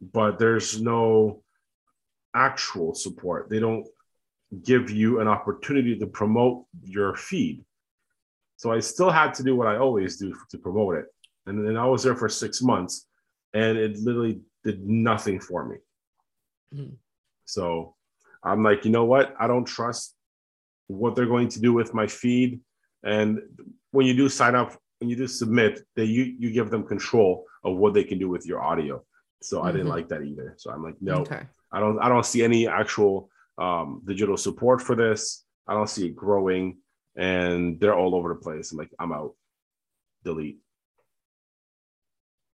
but 0.01 0.39
there's 0.39 0.81
no 0.81 1.43
actual 2.33 2.95
support. 2.95 3.49
They 3.49 3.59
don't 3.59 3.85
give 4.61 4.89
you 4.89 5.19
an 5.19 5.27
opportunity 5.27 5.97
to 5.97 6.05
promote 6.05 6.65
your 6.83 7.15
feed. 7.15 7.63
So 8.57 8.71
I 8.71 8.79
still 8.79 9.09
had 9.09 9.33
to 9.35 9.43
do 9.43 9.55
what 9.55 9.67
I 9.67 9.77
always 9.77 10.17
do 10.17 10.35
to 10.51 10.57
promote 10.57 10.95
it. 10.95 11.05
And 11.45 11.67
then 11.67 11.75
I 11.75 11.85
was 11.85 12.03
there 12.03 12.15
for 12.15 12.29
six 12.29 12.61
months 12.61 13.07
and 13.53 13.77
it 13.77 13.97
literally 13.97 14.41
did 14.63 14.87
nothing 14.87 15.39
for 15.39 15.65
me. 15.65 15.77
Mm-hmm. 16.73 16.93
So 17.45 17.95
I'm 18.43 18.63
like, 18.63 18.85
you 18.85 18.91
know 18.91 19.05
what? 19.05 19.35
I 19.39 19.47
don't 19.47 19.65
trust 19.65 20.15
what 20.87 21.15
they're 21.15 21.25
going 21.25 21.49
to 21.49 21.61
do 21.61 21.73
with 21.73 21.93
my 21.93 22.07
feed. 22.07 22.61
And 23.03 23.41
when 23.91 24.05
you 24.05 24.13
do 24.13 24.29
sign 24.29 24.55
up, 24.55 24.77
when 24.99 25.09
you 25.09 25.15
do 25.15 25.27
submit, 25.27 25.81
that 25.95 26.05
you 26.05 26.23
you 26.39 26.51
give 26.51 26.69
them 26.69 26.83
control 26.83 27.45
of 27.63 27.75
what 27.75 27.93
they 27.93 28.03
can 28.03 28.19
do 28.19 28.29
with 28.29 28.45
your 28.45 28.61
audio. 28.61 29.03
So 29.41 29.57
mm-hmm. 29.57 29.67
I 29.67 29.71
didn't 29.71 29.87
mm-hmm. 29.87 29.95
like 29.95 30.07
that 30.09 30.23
either. 30.23 30.55
So 30.57 30.71
I'm 30.71 30.83
like, 30.83 30.95
no, 31.01 31.15
okay. 31.15 31.41
I 31.71 31.79
don't 31.79 31.99
I 31.99 32.07
don't 32.07 32.25
see 32.25 32.43
any 32.43 32.67
actual 32.67 33.29
um, 33.57 34.01
digital 34.05 34.37
support 34.37 34.81
for 34.81 34.95
this. 34.95 35.43
I 35.67 35.73
don't 35.73 35.89
see 35.89 36.07
it 36.07 36.15
growing, 36.15 36.77
and 37.15 37.79
they're 37.79 37.95
all 37.95 38.15
over 38.15 38.29
the 38.29 38.35
place. 38.35 38.71
I'm 38.71 38.77
like, 38.77 38.91
I'm 38.99 39.13
out. 39.13 39.35
Delete. 40.23 40.59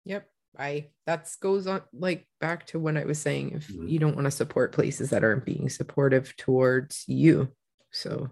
Yep. 0.05 0.29
I 0.57 0.87
that's 1.05 1.35
goes 1.35 1.67
on 1.67 1.81
like 1.93 2.27
back 2.39 2.67
to 2.67 2.79
when 2.79 2.95
I 2.95 3.03
was 3.03 3.19
saying 3.19 3.51
if 3.55 3.67
mm-hmm. 3.67 3.87
you 3.87 3.99
don't 3.99 4.15
want 4.15 4.25
to 4.25 4.31
support 4.31 4.71
places 4.71 5.09
that 5.09 5.23
aren't 5.23 5.45
being 5.45 5.67
supportive 5.67 6.35
towards 6.37 7.03
you. 7.07 7.49
So 7.91 8.29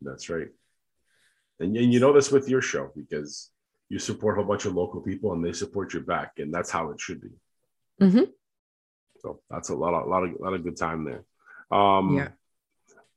that's 0.00 0.28
right. 0.28 0.48
And, 1.60 1.76
and 1.76 1.92
you 1.92 2.00
know 2.00 2.12
this 2.12 2.30
with 2.30 2.48
your 2.48 2.62
show 2.62 2.90
because 2.94 3.50
you 3.88 3.98
support 3.98 4.36
a 4.36 4.42
whole 4.42 4.48
bunch 4.48 4.64
of 4.64 4.74
local 4.74 5.00
people 5.00 5.32
and 5.32 5.44
they 5.44 5.52
support 5.52 5.94
you 5.94 6.00
back, 6.00 6.32
and 6.38 6.52
that's 6.52 6.70
how 6.70 6.90
it 6.90 7.00
should 7.00 7.20
be. 7.20 7.30
Mm-hmm. 8.00 8.24
So 9.20 9.40
that's 9.50 9.68
a 9.68 9.74
lot, 9.74 9.94
of, 9.94 10.06
a 10.06 10.08
lot 10.08 10.24
of, 10.24 10.30
a 10.32 10.42
lot 10.42 10.54
of 10.54 10.64
good 10.64 10.76
time 10.76 11.04
there. 11.04 11.24
Um, 11.72 12.16
yeah. 12.16 12.28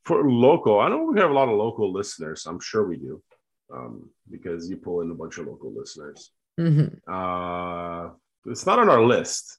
For 0.06 0.30
local, 0.30 0.80
I 0.80 0.90
know 0.90 1.04
we 1.04 1.20
have 1.20 1.32
a 1.32 1.34
lot 1.34 1.50
of 1.50 1.58
local 1.58 1.92
listeners. 1.92 2.46
I'm 2.46 2.60
sure 2.60 2.88
we 2.88 2.98
do, 2.98 3.24
um, 3.74 4.10
because 4.30 4.70
you 4.70 4.78
pull 4.78 5.02
in 5.02 5.10
a 5.10 5.16
bunch 5.16 5.40
of 5.40 5.48
local 5.48 5.74
listeners. 5.76 6.32
Mm-hmm. 6.60 7.12
Uh, 7.12 8.12
it's 8.46 8.66
not 8.66 8.80
on 8.80 8.90
our 8.90 9.04
list. 9.04 9.58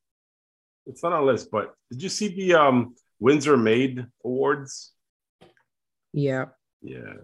It's 0.86 1.02
not 1.02 1.12
on 1.12 1.18
our 1.18 1.24
list, 1.24 1.50
but 1.50 1.74
did 1.90 2.02
you 2.02 2.08
see 2.08 2.28
the 2.28 2.54
um, 2.54 2.94
Windsor 3.18 3.56
Made 3.56 4.06
Awards? 4.24 4.92
Yeah. 6.12 6.46
Yeah. 6.80 7.14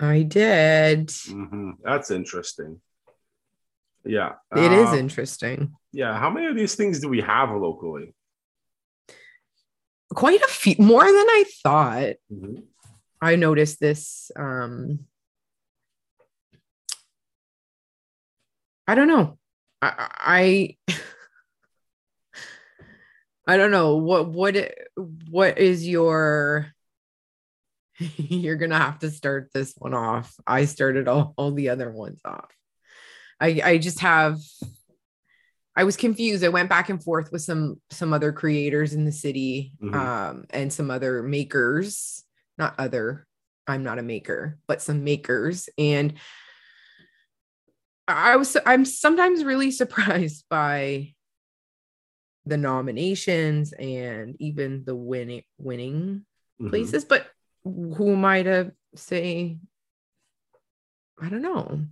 I 0.00 0.22
did. 0.22 1.08
Mm-hmm. 1.08 1.72
That's 1.84 2.10
interesting. 2.10 2.80
Yeah. 4.04 4.32
it 4.56 4.72
uh, 4.72 4.88
is 4.88 4.98
interesting. 4.98 5.74
Yeah. 5.92 6.18
How 6.18 6.30
many 6.30 6.46
of 6.46 6.56
these 6.56 6.74
things 6.74 7.00
do 7.00 7.08
we 7.08 7.20
have 7.20 7.50
locally? 7.50 8.14
Quite 10.14 10.42
a 10.42 10.48
few, 10.48 10.74
more 10.78 11.04
than 11.04 11.14
I 11.14 11.44
thought. 11.62 12.14
Mm-hmm. 12.32 12.60
I 13.20 13.36
noticed 13.36 13.80
this. 13.80 14.30
Um, 14.34 15.00
I 18.88 18.94
don't 18.94 19.08
know. 19.08 19.38
I, 19.80 20.76
I 20.88 20.96
I 23.46 23.56
don't 23.56 23.70
know 23.70 23.96
what 23.96 24.28
what 24.28 24.56
what 25.30 25.58
is 25.58 25.86
your 25.86 26.72
you're 28.16 28.56
gonna 28.56 28.78
have 28.78 28.98
to 29.00 29.10
start 29.10 29.50
this 29.54 29.74
one 29.76 29.94
off. 29.94 30.34
I 30.46 30.64
started 30.64 31.06
all, 31.08 31.34
all 31.36 31.52
the 31.52 31.68
other 31.68 31.90
ones 31.90 32.20
off. 32.24 32.50
I 33.38 33.60
I 33.62 33.78
just 33.78 34.00
have 34.00 34.38
I 35.76 35.84
was 35.84 35.96
confused. 35.96 36.44
I 36.44 36.48
went 36.48 36.68
back 36.68 36.90
and 36.90 37.02
forth 37.02 37.30
with 37.32 37.42
some 37.42 37.80
some 37.90 38.12
other 38.12 38.32
creators 38.32 38.92
in 38.92 39.04
the 39.04 39.12
city 39.12 39.72
mm-hmm. 39.82 39.94
um 39.94 40.44
and 40.50 40.72
some 40.72 40.90
other 40.90 41.22
makers, 41.22 42.24
not 42.58 42.74
other. 42.78 43.26
I'm 43.66 43.84
not 43.84 43.98
a 43.98 44.02
maker, 44.02 44.58
but 44.66 44.82
some 44.82 45.04
makers 45.04 45.68
and 45.78 46.14
I 48.08 48.36
was 48.36 48.56
I'm 48.66 48.84
sometimes 48.84 49.44
really 49.44 49.70
surprised 49.82 50.44
by 50.50 51.14
the 52.46 52.56
nominations 52.56 53.72
and 53.72 54.36
even 54.40 54.84
the 54.84 54.96
winning 54.96 55.44
winning 55.58 56.24
mm-hmm. 56.60 56.70
places, 56.70 57.04
but 57.04 57.26
who 57.64 58.12
am 58.12 58.24
I 58.24 58.42
to 58.42 58.72
say? 58.96 59.58
I 61.22 61.28
don't 61.28 61.42
know. 61.42 61.84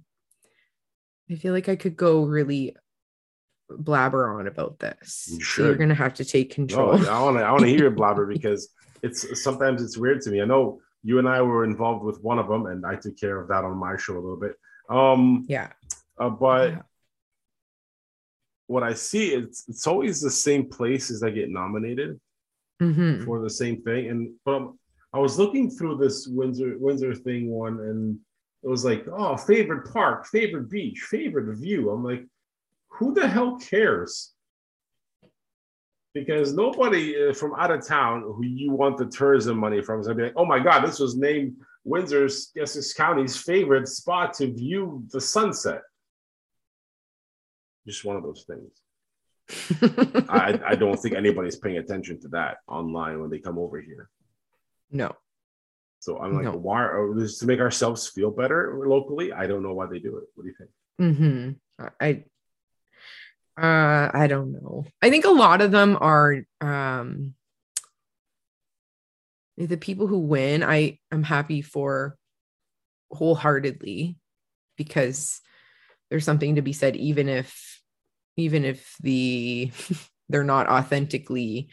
I 1.31 1.35
feel 1.35 1.53
like 1.53 1.69
I 1.69 1.77
could 1.77 1.97
go 1.97 2.25
really 2.25 2.75
blabber 3.71 4.39
on 4.39 4.47
about 4.47 4.79
this. 4.79 5.29
You 5.31 5.45
so 5.45 5.65
you're 5.65 5.77
gonna 5.77 5.95
have 5.95 6.15
to 6.15 6.25
take 6.25 6.53
control. 6.53 6.99
No, 6.99 7.11
I 7.11 7.23
want 7.23 7.37
to. 7.39 7.43
I 7.43 7.51
want 7.51 7.63
to 7.63 7.69
hear 7.69 7.81
your 7.81 7.91
blabber 7.91 8.27
because 8.33 8.69
it's 9.03 9.43
sometimes 9.43 9.83
it's 9.83 9.97
weird 9.97 10.21
to 10.23 10.31
me. 10.31 10.43
I 10.43 10.45
know 10.45 10.81
you 11.03 11.19
and 11.19 11.29
I 11.29 11.43
were 11.43 11.65
involved 11.65 12.05
with 12.05 12.23
one 12.23 12.39
of 12.39 12.49
them, 12.49 12.67
and 12.67 12.85
I 12.85 12.97
took 12.97 13.19
care 13.19 13.41
of 13.41 13.49
that 13.49 13.65
on 13.65 13.77
my 13.77 13.97
show 13.97 14.15
a 14.15 14.21
little 14.21 14.37
bit. 14.37 14.57
Um, 14.89 15.45
yeah. 15.49 15.69
Uh, 16.19 16.31
but 16.31 16.71
yeah. 16.71 16.83
what 18.67 18.83
I 18.83 18.95
see, 18.95 19.35
it's 19.35 19.69
it's 19.69 19.87
always 19.87 20.21
the 20.21 20.31
same 20.31 20.69
places 20.69 21.21
that 21.21 21.33
get 21.33 21.51
nominated 21.51 22.21
mm-hmm. 22.83 23.25
for 23.25 23.41
the 23.41 23.51
same 23.51 23.83
thing, 23.83 24.09
and 24.09 24.33
but 24.45 24.73
I 25.13 25.19
was 25.19 25.39
looking 25.39 25.71
through 25.71 25.97
this 25.99 26.27
Windsor 26.27 26.77
Windsor 26.79 27.15
thing 27.15 27.51
one, 27.51 27.81
and 27.81 28.19
it 28.63 28.69
was 28.69 28.85
like, 28.85 29.07
oh, 29.09 29.37
favorite 29.37 29.93
park, 29.93 30.27
favorite 30.27 30.69
beach, 30.69 30.99
favorite 31.11 31.57
view. 31.57 31.91
I'm 31.91 32.05
like, 32.05 32.27
who 32.89 33.15
the 33.15 33.27
hell 33.27 33.59
cares? 33.59 34.33
Because 36.15 36.53
nobody 36.53 37.29
uh, 37.29 37.35
from 37.35 37.55
out 37.55 37.71
of 37.71 37.87
town 37.87 38.23
who 38.23 38.45
you 38.45 38.73
want 38.73 38.97
the 38.97 39.07
tourism 39.07 39.59
money 39.59 39.83
from 39.83 40.01
is 40.01 40.07
gonna 40.07 40.17
be 40.17 40.23
like, 40.25 40.33
oh 40.37 40.45
my 40.45 40.59
god, 40.59 40.85
this 40.85 40.99
was 40.99 41.17
named 41.17 41.57
Windsor's 41.85 42.51
Essex 42.59 42.93
County's 42.93 43.37
favorite 43.37 43.89
spot 43.89 44.35
to 44.35 44.53
view 44.53 45.05
the 45.13 45.21
sunset. 45.21 45.83
Just 47.87 48.05
one 48.05 48.17
of 48.17 48.23
those 48.23 48.45
things. 48.45 48.83
I, 50.29 50.61
I 50.67 50.75
don't 50.75 50.99
think 50.99 51.15
anybody's 51.15 51.57
paying 51.57 51.79
attention 51.79 52.21
to 52.21 52.29
that 52.29 52.59
online 52.67 53.21
when 53.21 53.31
they 53.31 53.39
come 53.39 53.59
over 53.59 53.81
here. 53.81 54.11
No. 54.91 55.15
So 56.01 56.19
I'm 56.19 56.35
like, 56.35 56.45
no. 56.45 56.53
why? 56.53 56.83
Are, 56.83 57.15
this 57.15 57.39
to 57.39 57.47
make 57.47 57.61
ourselves 57.61 58.09
feel 58.09 58.31
better 58.31 58.79
locally? 58.87 59.33
I 59.33 59.47
don't 59.47 59.63
know 59.63 59.75
why 59.75 59.87
they 59.87 59.99
do 59.99 60.17
it. 60.19 60.25
What 60.35 60.45
do 60.45 60.49
you 60.49 60.55
think? 60.59 60.71
Mm-hmm. 61.01 61.85
I, 62.01 62.25
uh, 63.59 64.11
I 64.15 64.27
don't 64.29 64.53
know. 64.53 64.87
I 65.03 65.11
think 65.11 65.25
a 65.25 65.31
lot 65.31 65.61
of 65.61 65.71
them 65.71 65.97
are, 66.01 66.43
um, 66.61 67.35
the 69.57 69.77
people 69.77 70.07
who 70.07 70.21
win. 70.21 70.63
I 70.63 71.01
am 71.11 71.25
happy 71.25 71.63
for 71.63 72.17
wholeheartedly 73.11 74.17
because 74.77 75.41
there's 76.11 76.25
something 76.25 76.55
to 76.55 76.63
be 76.63 76.73
said, 76.73 76.95
even 76.95 77.29
if, 77.29 77.83
even 78.37 78.65
if 78.65 78.95
the 79.01 79.73
they're 80.29 80.45
not 80.45 80.69
authentically 80.69 81.69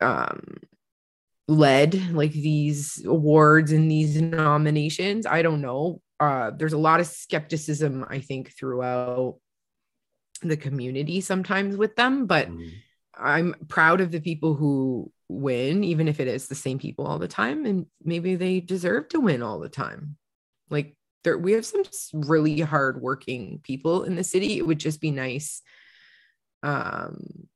um 0.00 0.56
led 1.46 2.12
like 2.12 2.32
these 2.32 3.04
awards 3.06 3.70
and 3.70 3.90
these 3.90 4.20
nominations 4.20 5.26
i 5.26 5.42
don't 5.42 5.60
know 5.60 6.00
uh 6.20 6.50
there's 6.56 6.72
a 6.72 6.78
lot 6.78 7.00
of 7.00 7.06
skepticism 7.06 8.04
i 8.08 8.18
think 8.18 8.52
throughout 8.56 9.36
the 10.48 10.56
community 10.56 11.20
sometimes 11.20 11.76
with 11.76 11.96
them 11.96 12.26
but 12.26 12.48
mm. 12.48 12.70
i'm 13.16 13.54
proud 13.68 14.00
of 14.00 14.10
the 14.10 14.20
people 14.20 14.54
who 14.54 15.10
win 15.28 15.84
even 15.84 16.08
if 16.08 16.20
it 16.20 16.28
is 16.28 16.48
the 16.48 16.54
same 16.54 16.78
people 16.78 17.06
all 17.06 17.18
the 17.18 17.28
time 17.28 17.64
and 17.64 17.86
maybe 18.02 18.34
they 18.34 18.60
deserve 18.60 19.08
to 19.08 19.20
win 19.20 19.42
all 19.42 19.58
the 19.58 19.68
time 19.68 20.16
like 20.70 20.96
there 21.22 21.38
we 21.38 21.52
have 21.52 21.64
some 21.64 21.82
really 22.12 22.60
hard 22.60 23.00
working 23.00 23.60
people 23.62 24.04
in 24.04 24.16
the 24.16 24.24
city 24.24 24.58
it 24.58 24.66
would 24.66 24.78
just 24.78 25.00
be 25.00 25.10
nice 25.10 25.62
um 26.62 27.46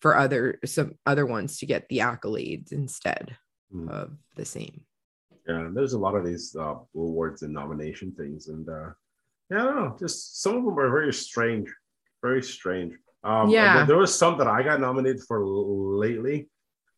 for 0.00 0.16
other 0.16 0.58
some 0.64 0.94
other 1.06 1.26
ones 1.26 1.58
to 1.58 1.66
get 1.66 1.88
the 1.88 1.98
accolades 1.98 2.72
instead 2.72 3.36
mm. 3.74 3.88
of 3.90 4.16
the 4.36 4.44
same. 4.44 4.82
Yeah, 5.46 5.68
there's 5.72 5.94
a 5.94 5.98
lot 5.98 6.14
of 6.14 6.24
these 6.24 6.54
uh, 6.58 6.76
awards 6.94 7.42
and 7.42 7.52
nomination 7.52 8.12
things, 8.12 8.48
and 8.48 8.68
uh, 8.68 8.90
Yeah, 9.50 9.62
I 9.62 9.64
don't 9.64 9.76
know. 9.76 9.96
Just 9.98 10.42
some 10.42 10.56
of 10.56 10.64
them 10.64 10.78
are 10.78 10.90
very 10.90 11.12
strange, 11.12 11.72
very 12.22 12.42
strange. 12.42 12.94
Um, 13.24 13.50
Yeah. 13.50 13.76
there- 13.78 13.86
there 13.86 13.96
was 13.98 14.14
some 14.14 14.38
that 14.38 14.46
I 14.46 14.62
got 14.62 14.80
nominated 14.80 15.22
for 15.24 15.44
lately 15.44 16.48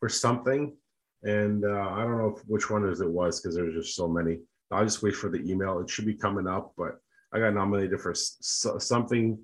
for 0.00 0.08
something, 0.08 0.76
and 1.22 1.64
uh, 1.64 1.88
I 1.90 2.02
don't 2.02 2.18
know 2.18 2.38
which 2.46 2.70
one 2.70 2.84
it 2.88 3.10
was 3.10 3.40
because 3.40 3.54
there's 3.56 3.74
just 3.74 3.94
so 3.96 4.08
many. 4.08 4.40
I'll 4.70 4.84
just 4.84 5.02
wait 5.02 5.14
for 5.14 5.28
the 5.28 5.38
email. 5.50 5.80
It 5.80 5.90
should 5.90 6.06
be 6.06 6.14
coming 6.14 6.46
up, 6.46 6.72
but 6.76 6.98
I 7.32 7.38
got 7.38 7.54
nominated 7.54 8.00
for 8.00 8.14
something. 8.14 9.38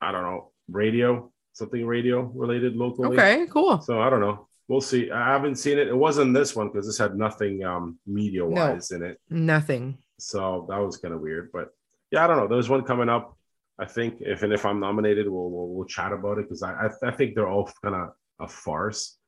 I 0.00 0.12
don't 0.12 0.22
know, 0.22 0.52
radio, 0.68 1.32
something 1.52 1.86
radio 1.86 2.22
related 2.34 2.76
locally. 2.76 3.16
Okay, 3.16 3.46
cool. 3.46 3.80
So 3.80 4.00
I 4.00 4.10
don't 4.10 4.20
know. 4.20 4.48
We'll 4.68 4.80
see. 4.80 5.10
I 5.10 5.28
haven't 5.32 5.56
seen 5.56 5.78
it. 5.78 5.88
It 5.88 5.96
wasn't 5.96 6.34
this 6.34 6.54
one 6.56 6.68
because 6.68 6.86
this 6.86 6.98
had 6.98 7.16
nothing 7.16 7.64
um, 7.64 7.98
media 8.06 8.44
wise 8.44 8.90
in 8.92 9.02
it. 9.02 9.20
Nothing. 9.30 9.98
So 10.18 10.66
that 10.68 10.78
was 10.78 10.96
kind 10.98 11.14
of 11.14 11.20
weird. 11.20 11.50
But 11.52 11.70
yeah, 12.10 12.24
I 12.24 12.26
don't 12.26 12.36
know. 12.38 12.48
There's 12.48 12.68
one 12.68 12.82
coming 12.82 13.08
up. 13.08 13.36
I 13.78 13.86
think 13.86 14.18
if 14.20 14.42
and 14.42 14.52
if 14.52 14.64
I'm 14.64 14.80
nominated, 14.80 15.28
we'll 15.28 15.50
we'll, 15.50 15.68
we'll 15.68 15.86
chat 15.86 16.12
about 16.12 16.38
it 16.38 16.44
because 16.48 16.62
I, 16.62 16.72
I 16.86 16.88
I 17.02 17.10
think 17.10 17.34
they're 17.34 17.48
all 17.48 17.70
kind 17.82 17.94
of 17.94 18.10
a 18.40 18.48
farce 18.48 19.18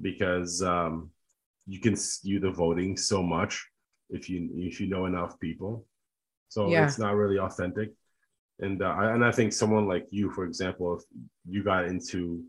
because 0.00 0.62
um, 0.62 1.10
you 1.66 1.80
can 1.80 1.96
skew 1.96 2.38
the 2.40 2.50
voting 2.50 2.96
so 2.96 3.22
much 3.22 3.66
if 4.10 4.28
you 4.30 4.48
if 4.56 4.80
you 4.80 4.86
know 4.88 5.06
enough 5.06 5.38
people. 5.40 5.84
So 6.48 6.70
Yeah. 6.70 6.84
it's 6.84 6.98
not 6.98 7.16
really 7.16 7.38
authentic. 7.38 7.92
And 8.60 8.80
uh, 8.82 8.86
I, 8.86 9.12
and 9.12 9.24
I 9.24 9.32
think 9.32 9.52
someone 9.52 9.86
like 9.88 10.06
you, 10.10 10.30
for 10.30 10.44
example, 10.46 10.96
if 10.96 11.02
you 11.48 11.62
got 11.64 11.86
into 11.86 12.42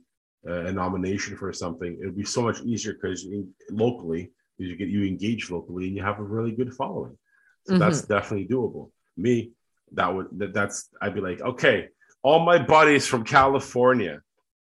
a 0.45 0.72
nomination 0.72 1.36
for 1.36 1.51
something, 1.51 1.97
it 1.99 2.05
would 2.05 2.16
be 2.16 2.24
so 2.24 2.41
much 2.41 2.62
easier 2.62 2.93
because 2.93 3.28
locally, 3.72 4.32
because 4.58 4.70
you 4.72 4.78
get 4.78 4.88
you 4.88 5.03
engage 5.03 5.49
locally 5.51 5.88
and 5.88 5.95
you 5.97 6.03
have 6.03 6.20
a 6.20 6.24
really 6.24 6.51
good 6.55 6.74
following. 6.74 7.18
So 7.66 7.74
that's 7.80 8.03
definitely 8.03 8.47
doable. 8.47 8.91
Me, 9.18 9.51
that 9.93 10.13
would 10.13 10.27
that, 10.38 10.53
that's 10.53 10.89
I'd 11.01 11.13
be 11.15 11.21
like, 11.21 11.41
okay, 11.41 11.88
all 12.23 12.39
my 12.45 12.57
buddies 12.61 13.07
from 13.07 13.23
California, 13.23 14.19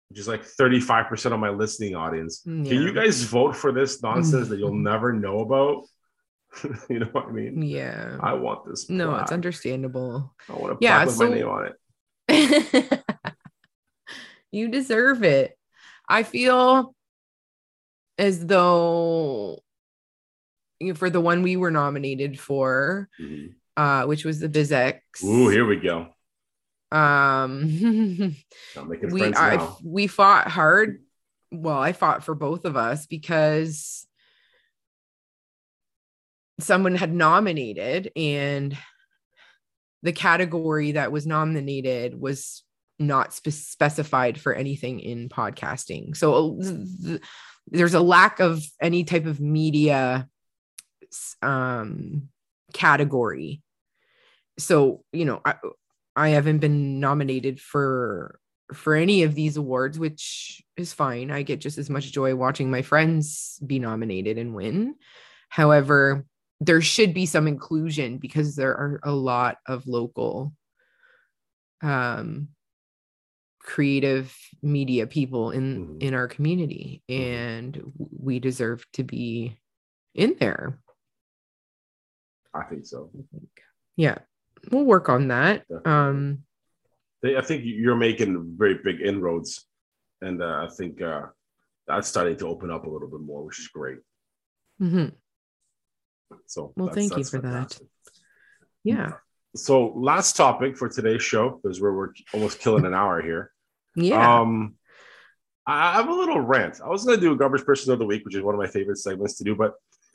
which 0.08 0.18
is 0.18 0.28
like 0.28 0.42
35% 0.44 1.32
of 1.32 1.38
my 1.40 1.50
listening 1.50 1.94
audience, 1.94 2.40
can 2.44 2.64
you 2.64 2.92
guys 2.92 3.22
vote 3.22 3.54
for 3.56 3.72
this 3.72 4.02
nonsense 4.02 4.48
that 4.48 4.58
you'll 4.58 4.74
never 4.92 5.12
know 5.12 5.40
about? 5.40 5.84
you 6.90 6.98
know 6.98 7.06
what 7.12 7.26
I 7.26 7.30
mean? 7.32 7.62
Yeah. 7.62 8.16
I 8.20 8.32
want 8.34 8.66
this. 8.66 8.90
No, 8.90 9.14
it's 9.16 9.30
understandable. 9.30 10.34
I 10.48 10.52
want 10.54 10.80
to 10.80 10.84
Yeah, 10.84 11.04
plaque 11.04 11.14
so- 11.16 11.28
my 11.28 11.34
name 11.34 11.48
on 11.48 11.66
it. 11.68 13.02
you 14.52 14.68
deserve 14.68 15.22
it. 15.22 15.56
I 16.08 16.22
feel 16.24 16.94
as 18.18 18.44
though 18.46 19.62
you 20.80 20.94
for 20.94 21.08
the 21.10 21.20
one 21.20 21.42
we 21.42 21.56
were 21.56 21.70
nominated 21.70 22.38
for, 22.40 23.08
Mhm. 23.20 23.54
Uh, 23.76 24.04
which 24.04 24.24
was 24.24 24.40
the 24.40 24.48
BIZX. 24.48 25.24
Ooh, 25.24 25.48
here 25.48 25.64
we 25.64 25.76
go. 25.76 26.08
Um, 26.92 27.64
we 29.10 29.34
I, 29.34 29.68
we 29.84 30.06
fought 30.06 30.48
hard. 30.48 31.02
Well, 31.52 31.78
I 31.78 31.92
fought 31.92 32.24
for 32.24 32.34
both 32.34 32.64
of 32.64 32.76
us 32.76 33.06
because 33.06 34.06
someone 36.60 36.94
had 36.94 37.12
nominated 37.12 38.12
and 38.16 38.76
the 40.02 40.12
category 40.12 40.92
that 40.92 41.12
was 41.12 41.26
nominated 41.26 42.18
was 42.18 42.62
not 42.98 43.32
spe- 43.32 43.50
specified 43.50 44.40
for 44.40 44.54
anything 44.54 45.00
in 45.00 45.28
podcasting. 45.28 46.16
So 46.16 46.58
uh, 46.58 46.62
th- 47.06 47.22
there's 47.68 47.94
a 47.94 48.00
lack 48.00 48.40
of 48.40 48.62
any 48.80 49.04
type 49.04 49.26
of 49.26 49.40
media 49.40 50.28
um, 51.42 52.28
category. 52.72 53.62
So, 54.58 55.04
you 55.12 55.24
know, 55.24 55.40
I, 55.44 55.54
I 56.16 56.28
haven't 56.30 56.58
been 56.58 57.00
nominated 57.00 57.60
for 57.60 58.38
for 58.74 58.94
any 58.94 59.24
of 59.24 59.34
these 59.34 59.56
awards, 59.56 59.98
which 59.98 60.62
is 60.76 60.92
fine. 60.92 61.30
I 61.30 61.42
get 61.42 61.60
just 61.60 61.78
as 61.78 61.90
much 61.90 62.12
joy 62.12 62.36
watching 62.36 62.70
my 62.70 62.82
friends 62.82 63.58
be 63.66 63.78
nominated 63.80 64.38
and 64.38 64.54
win. 64.54 64.94
However, 65.48 66.24
there 66.60 66.80
should 66.80 67.12
be 67.14 67.26
some 67.26 67.48
inclusion 67.48 68.18
because 68.18 68.54
there 68.56 68.72
are 68.72 69.00
a 69.02 69.12
lot 69.12 69.58
of 69.66 69.86
local 69.88 70.52
um 71.82 72.48
creative 73.60 74.34
media 74.62 75.06
people 75.06 75.50
in 75.50 75.86
Mhm. 75.86 76.02
in 76.02 76.14
our 76.14 76.28
community 76.28 77.02
Mhm. 77.08 77.20
and 77.20 77.92
we 77.96 78.38
deserve 78.38 78.84
to 78.92 79.04
be 79.04 79.58
in 80.14 80.36
there. 80.40 80.78
I 82.54 82.62
think 82.64 82.86
so. 82.86 83.10
Yeah. 83.96 84.18
We'll 84.70 84.84
work 84.84 85.08
on 85.08 85.28
that. 85.28 85.66
Definitely. 85.68 85.92
Um 85.92 86.44
They, 87.22 87.36
I 87.36 87.42
think 87.42 87.62
you're 87.64 87.96
making 87.96 88.56
very 88.56 88.78
big 88.82 89.00
inroads, 89.00 89.66
and 90.22 90.42
uh, 90.42 90.66
I 90.66 90.68
think 90.74 91.02
uh, 91.02 91.26
that's 91.86 92.08
starting 92.08 92.36
to 92.38 92.46
open 92.48 92.70
up 92.70 92.86
a 92.86 92.90
little 92.90 93.08
bit 93.08 93.20
more, 93.20 93.44
which 93.44 93.60
is 93.60 93.68
great. 93.68 93.98
Mm-hmm. 94.80 95.08
So, 96.46 96.72
Well, 96.76 96.86
that's- 96.86 96.94
thank 96.94 97.10
you 97.12 97.16
that's 97.24 97.30
for 97.30 97.40
that. 97.42 97.78
Yeah. 98.84 99.12
So, 99.54 99.92
last 99.96 100.36
topic 100.36 100.76
for 100.78 100.88
today's 100.88 101.22
show, 101.22 101.60
because 101.62 101.80
we're, 101.80 101.92
we're 101.92 102.12
almost 102.32 102.60
killing 102.60 102.86
an 102.86 102.94
hour 102.94 103.20
here. 103.20 103.52
Yeah. 103.96 104.40
Um, 104.40 104.76
I 105.66 105.90
I 105.90 105.92
have 105.96 106.08
a 106.08 106.14
little 106.14 106.40
rant. 106.40 106.80
I 106.82 106.88
was 106.88 107.04
going 107.04 107.18
to 107.18 107.26
do 107.26 107.32
a 107.32 107.36
garbage 107.36 107.64
person 107.66 107.92
of 107.92 107.98
the 107.98 108.06
week, 108.06 108.24
which 108.24 108.34
is 108.36 108.42
one 108.42 108.54
of 108.54 108.60
my 108.60 108.68
favorite 108.68 108.96
segments 108.98 109.36
to 109.38 109.44
do, 109.44 109.54
but 109.56 109.74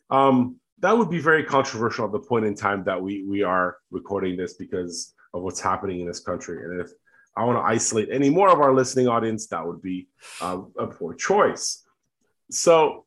um, 0.09 0.55
that 0.79 0.97
would 0.97 1.09
be 1.09 1.19
very 1.19 1.43
controversial 1.43 2.05
at 2.05 2.11
the 2.11 2.19
point 2.19 2.45
in 2.45 2.55
time 2.55 2.83
that 2.83 3.01
we 3.01 3.23
we 3.27 3.43
are 3.43 3.77
recording 3.91 4.37
this 4.37 4.53
because 4.55 5.13
of 5.33 5.41
what's 5.41 5.61
happening 5.61 6.01
in 6.01 6.07
this 6.07 6.19
country. 6.19 6.63
And 6.63 6.81
if 6.81 6.89
I 7.37 7.43
want 7.43 7.57
to 7.57 7.63
isolate 7.63 8.09
any 8.11 8.29
more 8.29 8.49
of 8.49 8.59
our 8.59 8.73
listening 8.73 9.07
audience, 9.07 9.47
that 9.47 9.65
would 9.65 9.81
be 9.81 10.07
um, 10.41 10.71
a 10.77 10.87
poor 10.87 11.13
choice. 11.13 11.83
So 12.51 13.05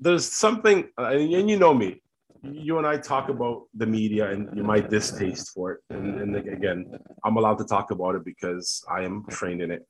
there's 0.00 0.26
something, 0.30 0.88
uh, 0.98 1.06
and 1.06 1.32
and 1.32 1.50
you 1.50 1.58
know 1.58 1.74
me, 1.74 2.02
you 2.42 2.78
and 2.78 2.86
I 2.86 2.98
talk 2.98 3.28
about 3.28 3.64
the 3.74 3.86
media 3.86 4.30
and 4.30 4.62
my 4.62 4.80
distaste 4.80 5.50
for 5.50 5.72
it. 5.72 5.80
And, 5.90 6.20
and 6.20 6.36
again, 6.36 6.86
I'm 7.24 7.36
allowed 7.36 7.58
to 7.58 7.64
talk 7.64 7.90
about 7.90 8.14
it 8.14 8.24
because 8.24 8.84
I 8.90 9.02
am 9.02 9.24
trained 9.28 9.62
in 9.62 9.70
it. 9.72 9.86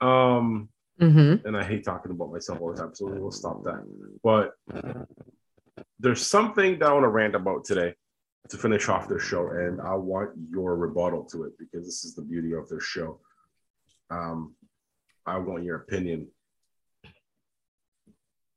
Um, 0.00 0.68
Mhm. 1.00 1.44
and 1.46 1.56
I 1.56 1.64
hate 1.64 1.82
talking 1.82 2.12
about 2.12 2.30
myself 2.30 2.60
all 2.60 2.72
the 2.72 2.80
time, 2.82 2.94
so 2.94 3.06
we'll 3.06 3.30
stop 3.30 3.64
that. 3.64 3.80
But 4.22 4.52
there's 5.98 6.26
something 6.26 6.78
that 6.78 6.88
I 6.88 6.92
want 6.92 7.04
to 7.04 7.08
rant 7.08 7.34
about 7.34 7.64
today 7.64 7.94
to 8.48 8.56
finish 8.56 8.88
off 8.88 9.08
this 9.08 9.22
show, 9.22 9.48
and 9.50 9.80
I 9.80 9.94
want 9.94 10.30
your 10.50 10.76
rebuttal 10.76 11.24
to 11.26 11.44
it 11.44 11.52
because 11.58 11.84
this 11.84 12.04
is 12.04 12.14
the 12.14 12.22
beauty 12.22 12.52
of 12.52 12.68
this 12.68 12.82
show. 12.82 13.20
Um, 14.10 14.54
I 15.26 15.38
want 15.38 15.64
your 15.64 15.76
opinion. 15.76 16.28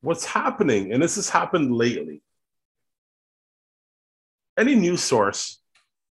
What's 0.01 0.25
happening, 0.25 0.91
and 0.91 1.01
this 1.01 1.15
has 1.15 1.29
happened 1.29 1.75
lately. 1.75 2.21
Any 4.57 4.75
news 4.75 5.01
source 5.01 5.59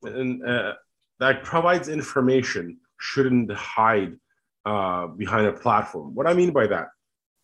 and, 0.02 0.44
uh, 0.46 0.74
that 1.20 1.44
provides 1.44 1.88
information 1.88 2.78
shouldn't 2.98 3.52
hide 3.52 4.16
uh, 4.64 5.07
behind 5.07 5.46
a 5.46 5.52
platform. 5.52 6.14
What 6.14 6.26
I 6.26 6.34
mean 6.34 6.52
by 6.52 6.66
that, 6.66 6.88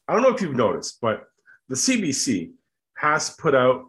I 0.09 0.13
don't 0.13 0.23
know 0.23 0.35
if 0.35 0.43
you've 0.43 0.57
noticed, 0.57 1.01
but 1.01 1.25
the 1.69 1.77
CBC 1.77 2.53
has 3.03 3.31
put 3.31 3.55
out 3.55 3.87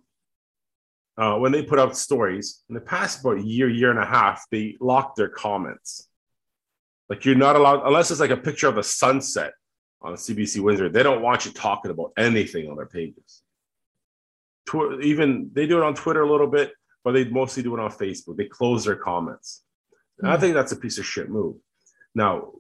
uh, 1.16 1.38
when 1.38 1.52
they 1.52 1.62
put 1.62 1.78
out 1.78 1.96
stories 1.96 2.64
in 2.70 2.74
the 2.74 2.82
past 2.82 3.22
about 3.22 3.46
year, 3.46 3.70
year 3.70 3.92
and 3.92 4.00
a 4.00 4.06
half, 4.06 4.44
they 4.50 4.76
lock 4.82 5.16
their 5.16 5.30
comments. 5.30 6.10
Like 7.08 7.24
you're 7.24 7.36
not 7.36 7.56
allowed 7.56 7.86
unless 7.86 8.10
it's 8.10 8.20
like 8.20 8.32
a 8.32 8.38
picture 8.38 8.68
of 8.68 8.80
a 8.80 8.84
sunset 8.84 9.54
on 10.02 10.16
CBC 10.16 10.60
Windsor. 10.62 10.90
They 10.90 11.04
don't 11.04 11.22
want 11.22 11.46
you 11.46 11.52
talking 11.52 11.92
about 11.92 12.14
anything 12.18 12.68
on 12.68 12.76
their 12.76 12.88
pages. 12.88 13.44
Tw- 14.68 15.00
even 15.04 15.52
they 15.54 15.68
do 15.68 15.78
it 15.78 15.84
on 15.84 15.94
Twitter 15.94 16.24
a 16.24 16.32
little 16.32 16.48
bit, 16.48 16.74
but 17.04 17.12
they 17.12 17.26
mostly 17.26 17.62
do 17.62 17.76
it 17.76 17.80
on 17.80 17.92
Facebook. 17.92 18.36
They 18.36 18.46
close 18.46 18.84
their 18.84 18.96
comments. 18.96 19.64
And 20.18 20.32
I 20.32 20.36
Hmm. 20.36 20.42
think 20.42 20.54
that's 20.56 20.72
a 20.72 20.78
piece 20.78 20.98
of 20.98 21.06
shit 21.06 21.30
move. 21.30 21.58
Now, 22.16 22.54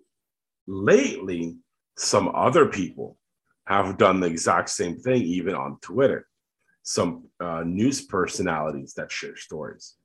lately, 0.67 1.57
some 1.97 2.29
other 2.35 2.67
people 2.67 3.17
have 3.65 3.97
done 3.97 4.19
the 4.19 4.27
exact 4.27 4.69
same 4.69 4.97
thing, 4.99 5.23
even 5.23 5.55
on 5.55 5.79
Twitter. 5.81 6.27
Some 6.83 7.25
uh, 7.39 7.63
news 7.65 8.01
personalities 8.01 8.93
that 8.95 9.11
share 9.11 9.37
stories. 9.37 9.95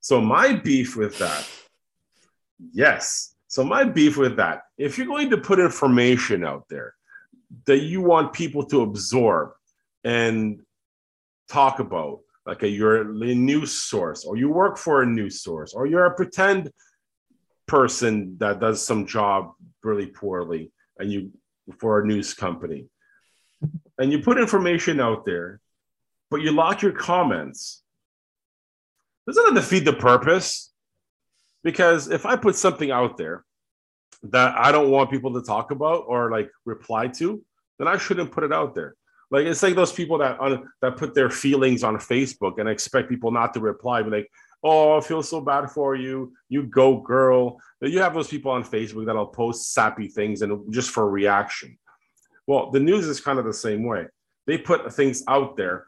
So, 0.00 0.20
my 0.20 0.52
beef 0.52 0.96
with 0.96 1.18
that, 1.18 1.48
yes. 2.72 3.34
So, 3.46 3.64
my 3.64 3.84
beef 3.84 4.16
with 4.16 4.36
that, 4.36 4.62
if 4.76 4.98
you're 4.98 5.06
going 5.06 5.30
to 5.30 5.38
put 5.38 5.60
information 5.60 6.44
out 6.44 6.64
there 6.68 6.94
that 7.66 7.78
you 7.82 8.00
want 8.00 8.32
people 8.32 8.64
to 8.66 8.82
absorb 8.82 9.52
and 10.02 10.60
talk 11.48 11.78
about, 11.78 12.20
like 12.46 12.64
a, 12.64 12.68
you're 12.68 13.02
a 13.02 13.34
news 13.34 13.72
source, 13.72 14.24
or 14.24 14.36
you 14.36 14.48
work 14.48 14.76
for 14.78 15.02
a 15.02 15.06
news 15.06 15.42
source, 15.42 15.72
or 15.72 15.86
you're 15.86 16.06
a 16.06 16.14
pretend 16.14 16.72
person 17.68 18.36
that 18.38 18.58
does 18.58 18.84
some 18.84 19.06
job 19.06 19.52
really 19.84 20.06
poorly 20.06 20.72
and 20.98 21.12
you 21.12 21.30
for 21.78 22.00
a 22.00 22.06
news 22.06 22.34
company 22.34 22.86
and 23.98 24.12
you 24.12 24.18
put 24.18 24.38
information 24.38 25.00
out 25.00 25.24
there 25.24 25.60
but 26.32 26.40
you 26.40 26.50
lock 26.50 26.82
your 26.82 26.92
comments 26.92 27.82
doesn't 29.26 29.56
it 29.56 29.60
defeat 29.60 29.84
the 29.84 29.92
purpose? 29.92 30.72
Because 31.62 32.10
if 32.10 32.26
I 32.26 32.36
put 32.36 32.56
something 32.56 32.90
out 32.90 33.16
there 33.16 33.44
that 34.24 34.54
I 34.56 34.72
don't 34.72 34.90
want 34.90 35.10
people 35.10 35.32
to 35.34 35.42
talk 35.42 35.70
about 35.70 36.04
or 36.06 36.30
like 36.30 36.50
reply 36.64 37.08
to, 37.08 37.42
then 37.78 37.88
I 37.88 37.98
shouldn't 37.98 38.32
put 38.32 38.44
it 38.44 38.52
out 38.52 38.74
there. 38.74 38.94
Like 39.30 39.46
it's 39.46 39.62
like 39.62 39.74
those 39.74 39.92
people 39.92 40.18
that 40.18 40.38
on, 40.40 40.68
that 40.82 40.96
put 40.96 41.14
their 41.14 41.30
feelings 41.30 41.84
on 41.84 41.96
Facebook 41.96 42.58
and 42.58 42.68
expect 42.68 43.08
people 43.08 43.30
not 43.30 43.54
to 43.54 43.60
reply, 43.60 44.02
but 44.02 44.12
like, 44.12 44.30
oh, 44.64 44.98
I 44.98 45.00
feel 45.00 45.22
so 45.22 45.40
bad 45.40 45.70
for 45.70 45.94
you. 45.94 46.32
You 46.48 46.64
go, 46.64 46.98
girl. 46.98 47.60
You 47.80 48.00
have 48.00 48.14
those 48.14 48.28
people 48.28 48.50
on 48.50 48.64
Facebook 48.64 49.06
that'll 49.06 49.26
post 49.26 49.72
sappy 49.72 50.08
things 50.08 50.42
and 50.42 50.72
just 50.72 50.90
for 50.90 51.08
reaction. 51.08 51.78
Well, 52.46 52.70
the 52.70 52.80
news 52.80 53.06
is 53.06 53.20
kind 53.20 53.38
of 53.38 53.44
the 53.44 53.54
same 53.54 53.84
way. 53.84 54.06
They 54.46 54.58
put 54.58 54.92
things 54.92 55.22
out 55.28 55.56
there, 55.56 55.86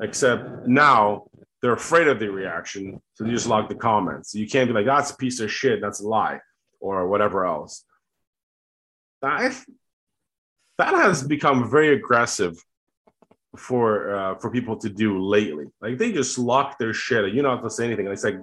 except 0.00 0.66
now 0.66 1.26
they're 1.62 1.72
afraid 1.72 2.08
of 2.08 2.18
the 2.18 2.30
reaction, 2.30 3.00
so 3.14 3.24
they 3.24 3.30
just 3.30 3.46
log 3.46 3.68
the 3.68 3.74
comments. 3.74 4.34
You 4.34 4.46
can't 4.46 4.68
be 4.68 4.74
like, 4.74 4.86
"That's 4.86 5.10
a 5.10 5.16
piece 5.16 5.40
of 5.40 5.50
shit. 5.50 5.80
That's 5.80 6.00
a 6.00 6.08
lie," 6.08 6.40
or 6.80 7.08
whatever 7.08 7.46
else. 7.46 7.84
That 9.22 9.56
that 10.78 10.94
has 10.94 11.22
become 11.22 11.70
very 11.70 11.94
aggressive 11.94 12.56
for 13.56 14.14
uh, 14.14 14.34
for 14.36 14.50
people 14.50 14.76
to 14.76 14.88
do 14.88 15.18
lately. 15.18 15.66
Like 15.80 15.98
they 15.98 16.12
just 16.12 16.38
lock 16.38 16.78
their 16.78 16.92
shit. 16.92 17.32
You 17.32 17.42
don't 17.42 17.56
have 17.56 17.64
to 17.64 17.70
say 17.70 17.86
anything. 17.86 18.06
It's 18.06 18.24
like 18.24 18.38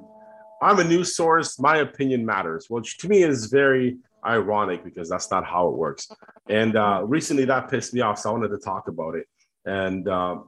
I'm 0.62 0.80
a 0.80 0.84
news 0.84 1.16
source. 1.16 1.60
My 1.60 1.78
opinion 1.78 2.26
matters, 2.26 2.70
which 2.70 2.98
to 3.00 3.10
me 3.10 3.24
is 3.24 3.48
very 3.48 3.98
ironic 4.26 4.84
because 4.84 5.10
that's 5.10 5.30
not 5.30 5.46
how 5.46 5.68
it 5.68 5.76
works. 5.76 6.10
And 6.50 6.76
uh, 6.76 7.04
recently 7.06 7.46
that 7.46 7.70
pissed 7.70 7.94
me 7.94 8.02
off, 8.02 8.20
so 8.20 8.30
I 8.30 8.34
wanted 8.34 8.50
to 8.50 8.58
talk 8.58 8.88
about 8.88 9.16
it. 9.16 9.28
And 9.66 10.08
uh, 10.08 10.40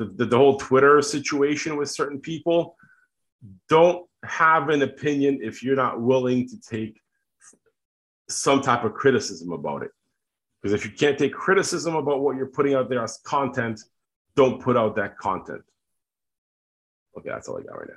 the, 0.00 0.06
the, 0.16 0.24
the 0.24 0.36
whole 0.36 0.56
Twitter 0.56 1.02
situation 1.02 1.76
with 1.76 1.90
certain 1.90 2.18
people 2.20 2.74
don't 3.68 4.06
have 4.24 4.70
an 4.70 4.80
opinion 4.80 5.40
if 5.42 5.62
you're 5.62 5.76
not 5.76 6.00
willing 6.00 6.48
to 6.48 6.58
take 6.58 6.98
some 8.30 8.62
type 8.62 8.82
of 8.84 8.94
criticism 8.94 9.52
about 9.52 9.82
it. 9.82 9.90
Because 10.62 10.72
if 10.72 10.86
you 10.86 10.90
can't 10.90 11.18
take 11.18 11.34
criticism 11.34 11.96
about 11.96 12.20
what 12.20 12.36
you're 12.36 12.46
putting 12.46 12.74
out 12.74 12.88
there 12.88 13.02
as 13.02 13.18
content, 13.24 13.82
don't 14.36 14.62
put 14.62 14.74
out 14.74 14.96
that 14.96 15.18
content. 15.18 15.62
Okay, 17.18 17.28
that's 17.28 17.46
all 17.48 17.58
I 17.58 17.62
got 17.62 17.78
right 17.78 17.90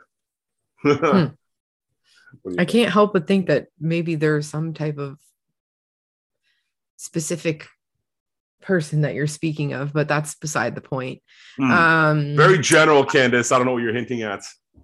now. 0.83 1.33
hmm. 2.43 2.53
I 2.59 2.65
can't 2.65 2.91
help 2.91 3.13
but 3.13 3.27
think 3.27 3.47
that 3.47 3.67
maybe 3.79 4.15
there's 4.15 4.47
some 4.47 4.73
type 4.73 4.97
of 4.97 5.19
specific 6.97 7.67
person 8.63 9.01
that 9.01 9.13
you're 9.13 9.27
speaking 9.27 9.73
of, 9.73 9.93
but 9.93 10.07
that's 10.07 10.35
beside 10.35 10.75
the 10.75 10.81
point. 10.81 11.21
Mm. 11.59 11.71
Um, 11.71 12.35
Very 12.35 12.59
general, 12.59 13.05
Candyce. 13.05 13.51
I 13.51 13.57
don't 13.57 13.67
know 13.67 13.73
what 13.73 13.83
you're 13.83 13.93
hinting 13.93 14.23
at. 14.23 14.43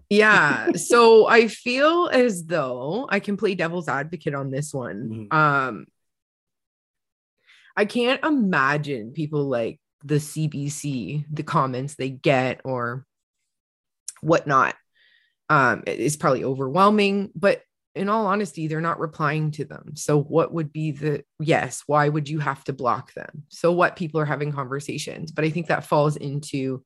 yeah. 0.10 0.68
So 0.76 1.28
I 1.28 1.48
feel 1.48 2.10
as 2.12 2.46
though 2.46 3.08
I 3.10 3.20
can 3.20 3.38
play 3.38 3.56
devil's 3.56 3.88
advocate 3.88 4.36
on 4.36 4.52
this 4.52 4.74
one. 4.74 5.30
Mm. 5.32 5.34
Um, 5.34 5.86
I 7.76 7.86
can't 7.86 8.24
imagine 8.24 9.14
people 9.14 9.46
like 9.46 9.80
the 10.04 10.16
CBC, 10.16 11.26
the 11.32 11.44
comments 11.44 11.96
they 11.96 12.10
get 12.10 12.62
or 12.64 13.06
whatnot. 14.22 14.76
Um, 15.50 15.84
it's 15.88 16.18
probably 16.18 16.44
overwhelming, 16.44 17.32
but 17.36 17.62
in 18.00 18.08
all 18.08 18.26
honesty, 18.28 18.68
they're 18.68 18.80
not 18.80 19.00
replying 19.00 19.52
to 19.52 19.66
them. 19.66 19.96
So, 19.96 20.22
what 20.22 20.54
would 20.54 20.72
be 20.72 20.92
the 20.92 21.24
yes? 21.40 21.84
Why 21.86 22.08
would 22.08 22.30
you 22.30 22.40
have 22.40 22.64
to 22.64 22.74
block 22.74 23.14
them? 23.14 23.44
So, 23.50 23.74
what 23.74 23.98
people 23.98 24.22
are 24.22 24.26
having 24.26 24.54
conversations, 24.54 25.32
but 25.32 25.44
I 25.44 25.50
think 25.50 25.68
that 25.68 25.84
falls 25.84 26.16
into 26.16 26.84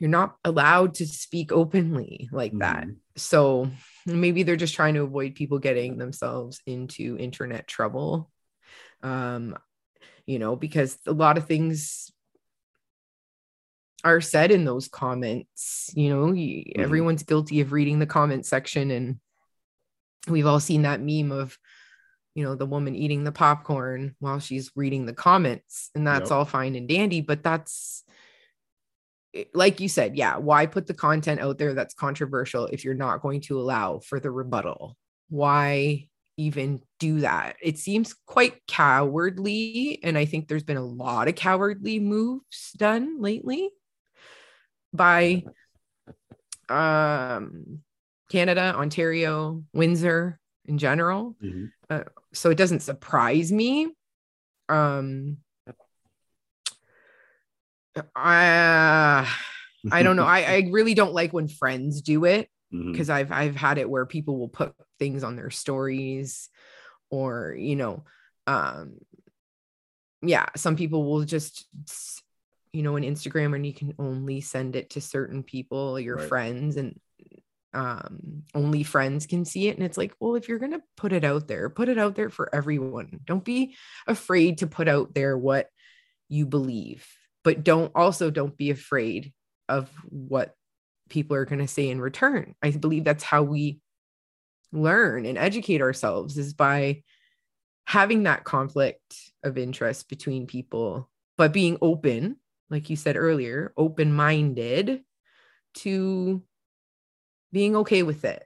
you're 0.00 0.10
not 0.10 0.36
allowed 0.44 0.94
to 0.94 1.06
speak 1.06 1.52
openly 1.52 2.28
like 2.32 2.58
that. 2.58 2.86
So, 3.16 3.70
maybe 4.06 4.42
they're 4.42 4.56
just 4.56 4.74
trying 4.74 4.94
to 4.94 5.02
avoid 5.02 5.36
people 5.36 5.60
getting 5.60 5.96
themselves 5.96 6.60
into 6.66 7.16
internet 7.18 7.66
trouble 7.66 8.30
um 9.02 9.54
you 10.26 10.38
know 10.38 10.56
because 10.56 10.96
a 11.06 11.12
lot 11.12 11.36
of 11.36 11.46
things 11.46 12.10
are 14.04 14.20
said 14.20 14.50
in 14.50 14.64
those 14.64 14.86
comments 14.86 15.90
you 15.94 16.10
know 16.10 16.26
mm-hmm. 16.26 16.80
everyone's 16.80 17.22
guilty 17.22 17.60
of 17.60 17.72
reading 17.72 17.98
the 17.98 18.06
comment 18.06 18.46
section 18.46 18.90
and 18.90 19.18
we've 20.28 20.46
all 20.46 20.60
seen 20.60 20.82
that 20.82 21.00
meme 21.00 21.32
of 21.32 21.58
you 22.34 22.44
know 22.44 22.54
the 22.54 22.66
woman 22.66 22.94
eating 22.94 23.24
the 23.24 23.32
popcorn 23.32 24.14
while 24.20 24.38
she's 24.38 24.70
reading 24.76 25.06
the 25.06 25.12
comments 25.12 25.90
and 25.94 26.06
that's 26.06 26.30
yep. 26.30 26.36
all 26.36 26.44
fine 26.44 26.76
and 26.76 26.88
dandy 26.88 27.20
but 27.20 27.42
that's 27.42 28.04
like 29.52 29.80
you 29.80 29.88
said 29.88 30.16
yeah 30.16 30.36
why 30.36 30.66
put 30.66 30.86
the 30.86 30.94
content 30.94 31.40
out 31.40 31.58
there 31.58 31.74
that's 31.74 31.94
controversial 31.94 32.66
if 32.66 32.84
you're 32.84 32.94
not 32.94 33.22
going 33.22 33.40
to 33.40 33.58
allow 33.58 33.98
for 33.98 34.20
the 34.20 34.30
rebuttal 34.30 34.96
why 35.28 36.06
even 36.36 36.80
do 36.98 37.20
that. 37.20 37.56
It 37.62 37.78
seems 37.78 38.14
quite 38.26 38.66
cowardly. 38.66 40.00
And 40.02 40.18
I 40.18 40.24
think 40.24 40.48
there's 40.48 40.64
been 40.64 40.76
a 40.76 40.84
lot 40.84 41.28
of 41.28 41.36
cowardly 41.36 42.00
moves 42.00 42.72
done 42.76 43.20
lately 43.20 43.70
by 44.94 45.44
um, 46.68 47.80
Canada, 48.30 48.74
Ontario, 48.76 49.64
Windsor 49.72 50.38
in 50.64 50.78
general. 50.78 51.36
Mm-hmm. 51.42 51.66
Uh, 51.90 52.04
so 52.32 52.50
it 52.50 52.56
doesn't 52.56 52.80
surprise 52.80 53.52
me. 53.52 53.92
Um, 54.68 55.38
I, 58.16 59.30
I 59.92 60.02
don't 60.02 60.16
know. 60.16 60.24
I, 60.24 60.40
I 60.40 60.68
really 60.70 60.94
don't 60.94 61.12
like 61.12 61.32
when 61.32 61.48
friends 61.48 62.00
do 62.00 62.24
it 62.24 62.48
because 62.70 63.08
mm-hmm. 63.08 63.12
I've 63.12 63.32
I've 63.32 63.56
had 63.56 63.78
it 63.78 63.88
where 63.88 64.06
people 64.06 64.38
will 64.38 64.48
put 64.48 64.74
things 64.98 65.22
on 65.22 65.36
their 65.36 65.50
stories 65.50 66.48
or 67.10 67.54
you 67.56 67.76
know 67.76 68.04
um 68.46 68.94
yeah 70.22 70.46
some 70.56 70.74
people 70.74 71.04
will 71.04 71.24
just 71.24 71.66
you 72.74 72.82
know 72.82 72.96
an 72.96 73.04
Instagram 73.04 73.54
and 73.54 73.66
you 73.66 73.72
can 73.72 73.94
only 73.98 74.40
send 74.40 74.76
it 74.76 74.90
to 74.90 75.00
certain 75.00 75.42
people 75.42 75.98
your 75.98 76.16
right. 76.16 76.28
friends 76.28 76.76
and 76.76 76.98
um 77.72 78.42
only 78.54 78.82
friends 78.82 79.26
can 79.26 79.44
see 79.44 79.68
it 79.68 79.76
and 79.76 79.84
it's 79.84 79.98
like 79.98 80.14
well 80.20 80.36
if 80.36 80.48
you're 80.48 80.60
going 80.60 80.72
to 80.72 80.82
put 80.96 81.12
it 81.12 81.24
out 81.24 81.48
there 81.48 81.68
put 81.68 81.88
it 81.88 81.98
out 81.98 82.14
there 82.14 82.30
for 82.30 82.54
everyone 82.54 83.18
don't 83.24 83.44
be 83.44 83.74
afraid 84.06 84.58
to 84.58 84.66
put 84.66 84.86
out 84.86 85.12
there 85.12 85.36
what 85.36 85.68
you 86.28 86.46
believe 86.46 87.04
but 87.42 87.62
don't 87.62 87.92
also 87.94 88.30
don't 88.30 88.56
be 88.56 88.70
afraid 88.70 89.32
of 89.68 89.88
what 90.08 90.54
people 91.08 91.36
are 91.36 91.44
going 91.44 91.60
to 91.60 91.68
say 91.68 91.90
in 91.90 92.00
return. 92.00 92.54
I 92.62 92.70
believe 92.70 93.04
that's 93.04 93.22
how 93.22 93.42
we 93.42 93.78
learn 94.72 95.26
and 95.26 95.38
educate 95.38 95.82
ourselves 95.82 96.36
is 96.38 96.54
by 96.54 97.02
having 97.86 98.24
that 98.24 98.44
conflict 98.44 99.02
of 99.44 99.58
interest 99.58 100.08
between 100.08 100.46
people, 100.46 101.08
but 101.36 101.52
being 101.52 101.78
open, 101.80 102.36
like 102.70 102.90
you 102.90 102.96
said 102.96 103.16
earlier, 103.16 103.72
open 103.76 104.12
minded 104.12 105.02
to 105.74 106.42
being 107.52 107.76
okay 107.76 108.02
with 108.02 108.24
it 108.24 108.44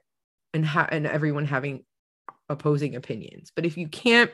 and 0.53 0.65
ha- 0.65 0.89
and 0.91 1.07
everyone 1.07 1.45
having 1.45 1.83
opposing 2.47 2.95
opinions. 2.95 3.51
But 3.55 3.65
if 3.65 3.77
you 3.77 3.87
can't 3.87 4.31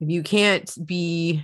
if 0.00 0.10
you 0.10 0.22
can't 0.22 0.70
be 0.84 1.42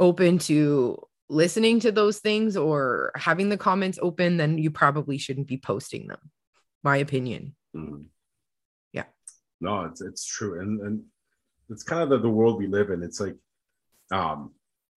open 0.00 0.38
to 0.38 0.98
listening 1.28 1.80
to 1.80 1.92
those 1.92 2.18
things 2.18 2.56
or 2.56 3.12
having 3.14 3.48
the 3.48 3.56
comments 3.56 3.98
open, 4.02 4.36
then 4.36 4.58
you 4.58 4.70
probably 4.70 5.18
shouldn't 5.18 5.46
be 5.46 5.58
posting 5.58 6.06
them. 6.06 6.30
My 6.82 6.96
opinion. 6.98 7.54
Mm. 7.76 8.06
Yeah. 8.92 9.04
No, 9.60 9.84
it's 9.84 10.00
it's 10.00 10.24
true. 10.24 10.60
And 10.60 10.80
and 10.80 11.02
it's 11.68 11.82
kind 11.82 12.02
of 12.02 12.10
the, 12.10 12.18
the 12.18 12.30
world 12.30 12.58
we 12.58 12.66
live 12.66 12.90
in. 12.90 13.02
It's 13.02 13.20
like 13.20 13.36
um 14.12 14.52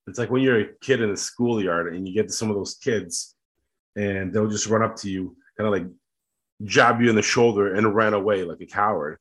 it's 0.07 0.19
like 0.19 0.29
when 0.29 0.43
you're 0.43 0.61
a 0.61 0.73
kid 0.81 1.01
in 1.01 1.09
a 1.09 1.17
schoolyard 1.17 1.93
and 1.93 2.07
you 2.07 2.13
get 2.13 2.27
to 2.27 2.33
some 2.33 2.49
of 2.49 2.55
those 2.55 2.75
kids 2.75 3.35
and 3.95 4.31
they'll 4.31 4.47
just 4.47 4.67
run 4.67 4.83
up 4.83 4.95
to 4.97 5.09
you, 5.09 5.35
kind 5.57 5.67
of 5.67 5.73
like 5.73 5.91
jab 6.63 7.01
you 7.01 7.09
in 7.09 7.15
the 7.15 7.21
shoulder 7.21 7.73
and 7.73 7.95
run 7.95 8.13
away 8.13 8.43
like 8.43 8.61
a 8.61 8.65
coward. 8.65 9.17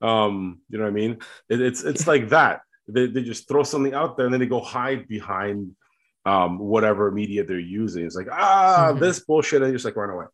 Um, 0.00 0.60
you 0.68 0.78
know 0.78 0.84
what 0.84 0.90
I 0.90 0.94
mean? 0.94 1.18
It, 1.48 1.60
it's 1.60 1.82
it's 1.82 2.06
like 2.06 2.28
that. 2.28 2.60
They, 2.86 3.06
they 3.06 3.22
just 3.22 3.48
throw 3.48 3.64
something 3.64 3.94
out 3.94 4.16
there 4.16 4.26
and 4.26 4.32
then 4.32 4.40
they 4.40 4.46
go 4.46 4.60
hide 4.60 5.08
behind 5.08 5.74
um, 6.24 6.58
whatever 6.58 7.10
media 7.10 7.44
they're 7.44 7.58
using. 7.58 8.04
It's 8.04 8.16
like, 8.16 8.28
ah, 8.30 8.90
mm-hmm. 8.90 9.00
this 9.00 9.20
bullshit, 9.20 9.62
and 9.62 9.72
just 9.72 9.84
like 9.84 9.96
run 9.96 10.10
away. 10.10 10.26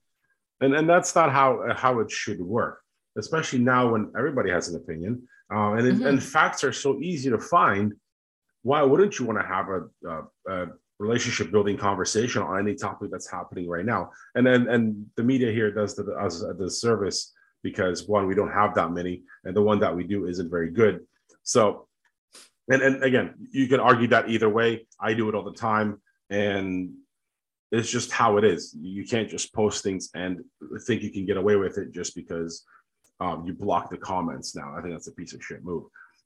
And 0.61 0.75
and 0.75 0.89
that's 0.89 1.15
not 1.15 1.33
how 1.33 1.65
how 1.75 2.01
it 2.01 2.11
should 2.11 2.41
work, 2.41 2.81
especially 3.17 3.61
now 3.61 3.93
when 3.93 4.13
everybody 4.17 4.51
has 4.51 4.69
an 4.69 4.77
opinion. 4.77 5.29
Uh, 5.53 5.73
and 5.75 5.87
mm-hmm. 5.87 6.07
and 6.07 6.23
facts 6.23 6.63
are 6.63 6.73
so 6.73 7.01
easy 7.01 7.31
to 7.31 7.39
find. 7.39 7.95
Why 8.65 8.83
wouldn't 8.83 9.19
you 9.19 9.27
want 9.27 9.39
to 9.41 9.47
have 9.47 9.69
a, 9.69 9.83
a, 10.09 10.53
a 10.53 10.67
relationship 10.99 11.53
building 11.53 11.77
conversation 11.77 12.43
on 12.43 12.59
any 12.59 12.75
topic 12.75 13.11
that's 13.13 13.31
happening 13.31 13.69
right 13.69 13.85
now? 13.85 14.11
And 14.35 14.45
then 14.45 14.69
and 14.69 15.07
the 15.17 15.23
media 15.23 15.53
here 15.53 15.71
does 15.71 15.95
the, 15.95 16.13
us 16.15 16.43
the 16.59 16.71
service 16.71 17.33
because 17.63 18.09
one, 18.09 18.27
we 18.27 18.35
don't 18.35 18.53
have 18.53 18.75
that 18.75 18.91
many, 18.91 19.23
and 19.45 19.57
the 19.57 19.63
one 19.63 19.79
that 19.81 19.95
we 19.95 20.05
do 20.05 20.27
isn't 20.27 20.51
very 20.51 20.71
good. 20.71 21.01
So 21.45 21.87
and 22.71 22.83
and 22.83 23.05
again, 23.05 23.35
you 23.53 23.69
can 23.69 23.81
argue 23.81 24.09
that 24.09 24.29
either 24.29 24.49
way. 24.49 24.87
I 24.99 25.15
do 25.15 25.29
it 25.29 25.35
all 25.35 25.45
the 25.45 25.53
time, 25.53 26.01
and 26.31 26.95
it's 27.71 27.91
just 27.91 28.13
how 28.13 28.39
it 28.39 28.45
is. 28.45 28.75
You 28.81 29.05
can't 29.05 29.29
just 29.29 29.53
post 29.53 29.83
things 29.83 30.11
and 30.15 30.43
think 30.87 31.03
you 31.03 31.11
can 31.11 31.27
get 31.27 31.37
away 31.37 31.57
with 31.57 31.77
it 31.77 31.93
just 31.93 32.15
because 32.15 32.65
um, 33.21 33.45
you 33.47 33.53
block 33.53 33.91
the 33.91 33.99
comments. 33.99 34.55
Now, 34.55 34.75
I 34.77 34.81
think 34.81 34.95
that's 34.95 35.09
a 35.09 35.13
piece 35.13 35.35
of 35.35 35.45
shit 35.45 35.65
move, 35.65 35.85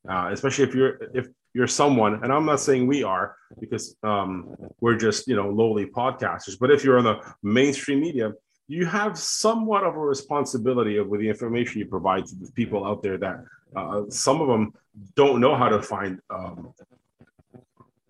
uh, 0.09 0.30
especially 0.32 0.64
if 0.64 0.74
you're 0.74 0.99
if 1.14 1.28
you're 1.59 1.67
someone, 1.67 2.23
and 2.23 2.33
I'm 2.33 2.47
not 2.47 2.61
saying 2.61 2.87
we 2.87 3.03
are 3.03 3.35
because 3.59 3.97
um, 4.05 4.57
we're 4.81 4.97
just 4.97 5.27
you 5.27 5.35
know 5.35 5.51
lowly 5.51 5.87
podcasters, 5.87 6.57
but 6.57 6.71
if 6.71 6.85
you're 6.85 6.99
on 6.99 7.05
the 7.05 7.19
mainstream 7.43 8.01
media, 8.01 8.33
you 8.69 8.87
have 8.87 9.19
somewhat 9.19 9.83
of 9.83 9.97
a 9.97 9.99
responsibility 9.99 10.99
of 10.99 11.09
with 11.09 11.21
the 11.21 11.29
information 11.29 11.81
you 11.81 11.87
provide 11.87 12.27
to 12.27 12.37
the 12.37 12.53
people 12.53 12.87
out 12.87 13.03
there 13.03 13.19
that 13.19 13.45
uh, 13.75 14.03
some 14.09 14.41
of 14.41 14.47
them 14.47 14.73
don't 15.17 15.41
know 15.41 15.57
how 15.57 15.69
to 15.69 15.83
find 15.83 16.21
um, 16.31 16.73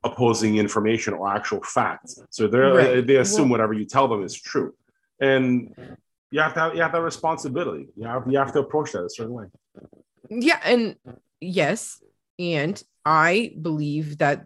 opposing 0.04 0.58
information 0.58 1.14
or 1.14 1.34
actual 1.34 1.62
facts. 1.62 2.20
So 2.28 2.48
they 2.48 2.58
right. 2.58 3.06
they 3.06 3.16
assume 3.16 3.48
whatever 3.48 3.72
you 3.72 3.86
tell 3.86 4.08
them 4.08 4.22
is 4.22 4.38
true, 4.38 4.74
and 5.22 5.74
you 6.30 6.40
have 6.40 6.52
to 6.52 6.60
have, 6.60 6.74
you 6.74 6.82
have 6.82 6.92
that 6.92 7.00
responsibility. 7.00 7.88
You 7.96 8.06
have 8.08 8.30
you 8.30 8.36
have 8.36 8.52
to 8.52 8.58
approach 8.58 8.92
that 8.92 9.04
a 9.04 9.08
certain 9.08 9.32
way. 9.32 9.46
Yeah, 10.28 10.60
and 10.62 10.96
yes, 11.40 12.02
and 12.38 12.84
I 13.08 13.54
believe 13.60 14.18
that 14.18 14.44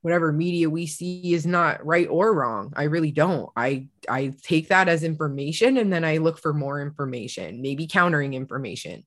whatever 0.00 0.32
media 0.32 0.68
we 0.68 0.86
see 0.86 1.32
is 1.32 1.46
not 1.46 1.86
right 1.86 2.08
or 2.10 2.34
wrong. 2.34 2.72
I 2.74 2.84
really 2.84 3.12
don't. 3.12 3.50
I 3.56 3.88
I 4.08 4.34
take 4.42 4.68
that 4.68 4.88
as 4.88 5.04
information 5.04 5.76
and 5.76 5.92
then 5.92 6.04
I 6.04 6.16
look 6.16 6.38
for 6.38 6.52
more 6.52 6.82
information, 6.82 7.62
maybe 7.62 7.86
countering 7.86 8.34
information 8.34 9.04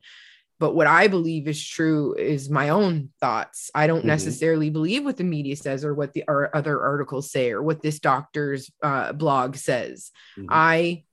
but 0.59 0.73
what 0.73 0.87
I 0.87 1.07
believe 1.07 1.47
is 1.47 1.65
true 1.65 2.15
is 2.15 2.49
my 2.49 2.69
own 2.69 3.09
thoughts. 3.19 3.69
I 3.75 3.87
don't 3.87 3.99
mm-hmm. 3.99 4.07
necessarily 4.07 4.69
believe 4.69 5.03
what 5.03 5.17
the 5.17 5.23
media 5.23 5.55
says 5.55 5.83
or 5.83 5.93
what 5.93 6.13
the 6.13 6.23
or 6.27 6.55
other 6.55 6.81
articles 6.81 7.29
say 7.29 7.51
or 7.51 7.61
what 7.61 7.81
this 7.81 7.99
doctor's 7.99 8.71
uh, 8.81 9.11
blog 9.11 9.57
says. 9.57 10.11
Mm-hmm. 10.37 10.47
I 10.49 11.03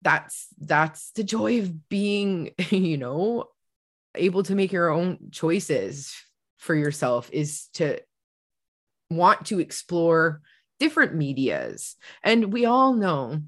that's 0.00 0.48
that's 0.58 1.10
the 1.12 1.24
joy 1.24 1.60
of 1.60 1.88
being, 1.88 2.52
you 2.70 2.96
know, 2.96 3.48
able 4.16 4.42
to 4.44 4.54
make 4.54 4.72
your 4.72 4.90
own 4.90 5.18
choices 5.30 6.14
for 6.58 6.74
yourself 6.74 7.30
is 7.32 7.68
to 7.74 8.00
want 9.10 9.46
to 9.46 9.60
explore 9.60 10.40
different 10.78 11.14
medias. 11.14 11.96
And 12.22 12.52
we 12.52 12.66
all 12.66 12.94
know 12.94 13.40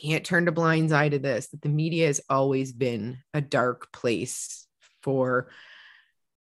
can't 0.00 0.24
turn 0.24 0.48
a 0.48 0.52
blind 0.52 0.92
eye 0.92 1.08
to 1.08 1.18
this 1.18 1.48
that 1.48 1.62
the 1.62 1.68
media 1.68 2.06
has 2.06 2.20
always 2.28 2.72
been 2.72 3.18
a 3.32 3.40
dark 3.40 3.92
place 3.92 4.66
for 5.02 5.48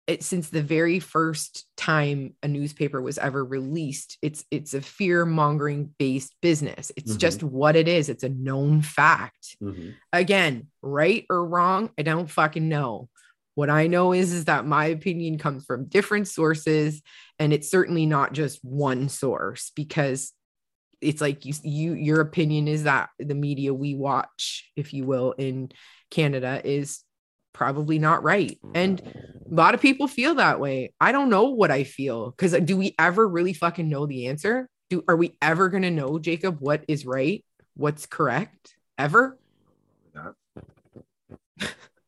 it 0.07 0.23
since 0.23 0.49
the 0.49 0.61
very 0.61 0.99
first 0.99 1.65
time 1.77 2.35
a 2.43 2.47
newspaper 2.47 3.01
was 3.01 3.17
ever 3.17 3.43
released 3.43 4.17
it's 4.21 4.43
it's 4.51 4.73
a 4.73 4.81
fear 4.81 5.25
mongering 5.25 5.93
based 5.97 6.35
business 6.41 6.91
it's 6.97 7.11
mm-hmm. 7.11 7.19
just 7.19 7.43
what 7.43 7.75
it 7.75 7.87
is 7.87 8.09
it's 8.09 8.23
a 8.23 8.29
known 8.29 8.81
fact 8.81 9.55
mm-hmm. 9.61 9.89
again 10.11 10.67
right 10.81 11.25
or 11.29 11.45
wrong 11.45 11.89
i 11.97 12.01
don't 12.01 12.29
fucking 12.29 12.67
know 12.67 13.09
what 13.55 13.69
i 13.69 13.87
know 13.87 14.13
is 14.13 14.33
is 14.33 14.45
that 14.45 14.65
my 14.65 14.85
opinion 14.85 15.37
comes 15.37 15.65
from 15.65 15.85
different 15.85 16.27
sources 16.27 17.01
and 17.39 17.53
it's 17.53 17.69
certainly 17.69 18.05
not 18.05 18.33
just 18.33 18.63
one 18.63 19.09
source 19.09 19.71
because 19.75 20.33
it's 21.01 21.21
like 21.21 21.45
you 21.45 21.53
you 21.63 21.93
your 21.93 22.21
opinion 22.21 22.67
is 22.67 22.83
that 22.83 23.09
the 23.19 23.35
media 23.35 23.73
we 23.73 23.95
watch 23.95 24.71
if 24.75 24.93
you 24.93 25.05
will 25.05 25.33
in 25.33 25.69
canada 26.09 26.61
is 26.63 27.03
probably 27.53 27.99
not 27.99 28.23
right 28.23 28.59
and 28.73 29.01
a 29.01 29.53
lot 29.53 29.73
of 29.73 29.81
people 29.81 30.07
feel 30.07 30.35
that 30.35 30.59
way 30.59 30.93
i 30.99 31.11
don't 31.11 31.29
know 31.29 31.49
what 31.49 31.71
i 31.71 31.83
feel 31.83 32.31
because 32.31 32.53
do 32.63 32.75
we 32.75 32.95
ever 32.97 33.27
really 33.27 33.53
fucking 33.53 33.89
know 33.89 34.05
the 34.05 34.27
answer 34.27 34.67
do 34.89 35.03
are 35.07 35.15
we 35.15 35.37
ever 35.41 35.69
going 35.69 35.83
to 35.83 35.91
know 35.91 36.19
Jakub 36.19 36.59
what 36.59 36.83
is 36.87 37.05
right 37.05 37.45
what's 37.75 38.05
correct 38.05 38.75
ever 38.97 39.37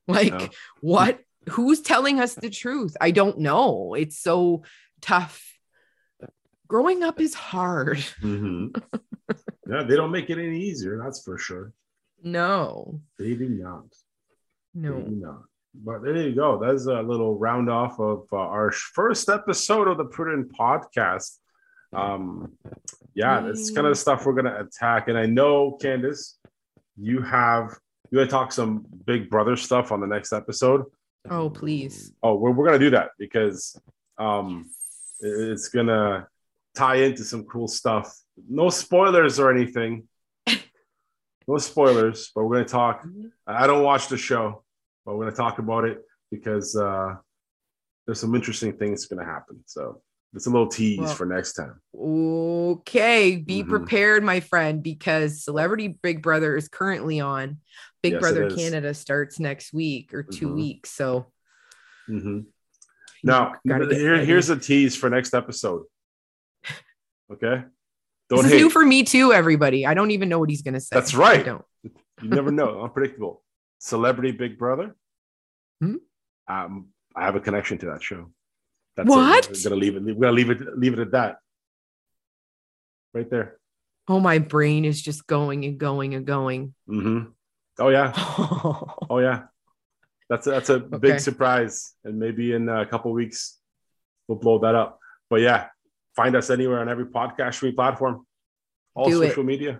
like 0.08 0.34
no. 0.34 0.50
what 0.82 1.20
who's 1.50 1.82
telling 1.82 2.20
us 2.20 2.34
the 2.34 2.50
truth 2.50 2.98
i 3.00 3.12
don't 3.12 3.40
know 3.40 3.94
it's 3.94 4.20
so 4.20 4.64
tough 5.02 5.56
growing 6.68 7.04
up 7.04 7.20
is 7.20 7.34
hard. 7.34 7.98
Mm-hmm. 8.22 8.68
yeah, 9.70 9.84
they 9.84 9.96
don't 9.96 10.12
make 10.12 10.30
it 10.30 10.38
any 10.38 10.62
easier. 10.62 11.00
That's 11.02 11.24
for 11.24 11.38
sure. 11.38 11.74
No, 12.24 13.02
they 13.18 13.36
do 13.36 13.50
not. 13.50 13.86
No, 14.76 15.00
do. 15.00 15.46
But 15.74 16.04
there 16.04 16.16
you 16.16 16.36
go. 16.36 16.60
That's 16.60 16.86
a 16.86 17.02
little 17.02 17.38
round 17.38 17.70
off 17.70 18.00
of 18.00 18.28
uh, 18.32 18.38
our 18.38 18.72
first 18.72 19.30
episode 19.30 19.88
of 19.88 19.98
the 19.98 20.06
Prudent 20.06 20.56
Podcast. 20.56 21.38
Um, 21.94 22.54
yeah, 23.14 23.42
that's 23.42 23.72
kind 23.72 23.88
of 23.88 23.92
the 23.92 24.00
stuff 24.00 24.26
we're 24.26 24.34
gonna 24.34 24.60
attack. 24.60 25.08
And 25.08 25.18
I 25.18 25.26
know, 25.26 25.78
Candyce, 25.82 26.34
you 26.98 27.22
have 27.22 27.78
you 28.12 28.20
gonna 28.20 28.30
talk 28.30 28.52
some 28.52 28.86
Big 29.06 29.30
Brother 29.30 29.56
stuff 29.56 29.92
on 29.92 30.02
the 30.02 30.08
next 30.08 30.34
episode. 30.34 30.84
Oh, 31.30 31.50
please. 31.50 32.12
Oh, 32.22 32.36
we're, 32.36 32.52
we're 32.52 32.66
gonna 32.66 32.78
do 32.78 32.92
that 32.92 33.12
because 33.18 33.80
um, 34.18 34.70
it's 35.22 35.70
gonna 35.70 36.28
tie 36.76 36.98
into 36.98 37.24
some 37.24 37.46
cool 37.46 37.68
stuff. 37.68 38.16
No 38.50 38.70
spoilers 38.70 39.40
or 39.40 39.52
anything. 39.52 40.08
no 41.48 41.58
spoilers, 41.58 42.32
but 42.36 42.44
we're 42.44 42.56
going 42.56 42.66
to 42.66 42.72
talk. 42.72 43.08
I 43.48 43.66
don't 43.66 43.84
watch 43.84 44.10
the 44.10 44.18
show, 44.18 44.64
but 45.06 45.16
we're 45.16 45.24
going 45.24 45.34
to 45.34 45.38
talk 45.38 45.60
about 45.60 45.86
it 45.86 46.02
because 46.32 46.76
uh, 46.76 47.16
there's 48.06 48.20
some 48.20 48.36
interesting 48.36 48.78
things 48.78 49.06
going 49.06 49.20
to 49.20 49.32
happen. 49.32 49.62
So 49.66 50.02
it's 50.34 50.48
a 50.48 50.50
little 50.50 50.68
tease 50.68 51.00
well, 51.00 51.14
for 51.14 51.26
next 51.26 51.54
time. 51.54 51.80
Okay, 51.98 53.38
be 53.38 53.62
mm-hmm. 53.62 53.70
prepared, 53.70 54.24
my 54.24 54.42
friend, 54.42 54.84
because 54.84 55.44
Celebrity 55.44 55.88
Big 55.88 56.22
Brother 56.22 56.58
is 56.58 56.68
currently 56.68 57.20
on. 57.20 57.60
Big 58.04 58.14
yes, 58.14 58.22
Brother 58.22 58.50
Canada 58.50 58.94
starts 58.94 59.40
next 59.40 59.74
week 59.74 60.14
or 60.14 60.24
2 60.24 60.46
mm-hmm. 60.46 60.56
weeks. 60.56 60.92
So 60.92 61.28
mm-hmm. 62.10 62.42
now 63.24 63.54
here, 63.64 64.26
here's 64.26 64.50
a 64.50 64.58
tease 64.58 64.96
for 64.96 65.10
next 65.10 65.34
episode. 65.34 65.84
Okay. 67.32 67.64
Don't 68.30 68.38
this 68.38 68.46
is 68.46 68.52
hate. 68.52 68.58
new 68.58 68.70
for 68.70 68.84
me 68.84 69.04
too, 69.04 69.34
everybody. 69.34 69.86
I 69.86 69.94
don't 69.94 70.12
even 70.12 70.30
know 70.30 70.40
what 70.40 70.50
he's 70.50 70.62
gonna 70.62 70.80
say. 70.80 70.96
That's 70.96 71.14
right. 71.14 71.40
I 71.40 71.44
don't. 71.44 71.66
you 71.84 72.30
never 72.30 72.52
know. 72.52 72.82
Unpredictable. 72.84 73.44
Celebrity 73.86 74.32
Big 74.32 74.58
Brother. 74.58 74.96
Hmm? 75.82 75.96
Um, 76.48 76.88
I 77.16 77.26
have 77.26 77.36
a 77.36 77.40
connection 77.40 77.78
to 77.80 77.86
that 77.88 78.04
show. 78.04 78.32
That's 78.96 79.10
what? 79.10 79.46
It. 79.46 79.58
We're 79.58 79.70
gonna 79.70 79.82
leave 79.82 79.96
it. 79.96 80.04
We're 80.04 80.14
gonna 80.14 80.32
leave 80.32 80.50
it. 80.50 80.78
Leave 80.78 80.94
it 80.94 81.00
at 81.00 81.12
that. 81.12 81.38
Right 83.14 83.30
there. 83.30 83.58
Oh, 84.08 84.20
my 84.20 84.40
brain 84.40 84.86
is 84.86 85.02
just 85.02 85.26
going 85.26 85.66
and 85.66 85.78
going 85.78 86.14
and 86.14 86.26
going. 86.26 86.74
Mm-hmm. 86.90 87.32
Oh 87.80 87.90
yeah. 87.90 88.14
oh 89.10 89.20
yeah. 89.20 89.44
That's 90.30 90.48
a, 90.48 90.52
that's 90.52 90.70
a 90.70 90.76
okay. 90.76 90.98
big 90.98 91.20
surprise, 91.20 91.94
and 92.04 92.18
maybe 92.18 92.54
in 92.54 92.68
a 92.68 92.86
couple 92.86 93.12
weeks 93.14 93.60
we'll 94.28 94.40
blow 94.40 94.60
that 94.60 94.74
up. 94.74 95.00
But 95.30 95.42
yeah, 95.42 95.68
Find 96.16 96.36
us 96.36 96.50
anywhere 96.50 96.80
on 96.80 96.88
every 96.88 97.06
podcast 97.06 97.56
streaming 97.56 97.76
platform, 97.76 98.26
all 98.94 99.10
Do 99.10 99.20
social 99.20 99.44
it. 99.44 99.48
media. 99.48 99.80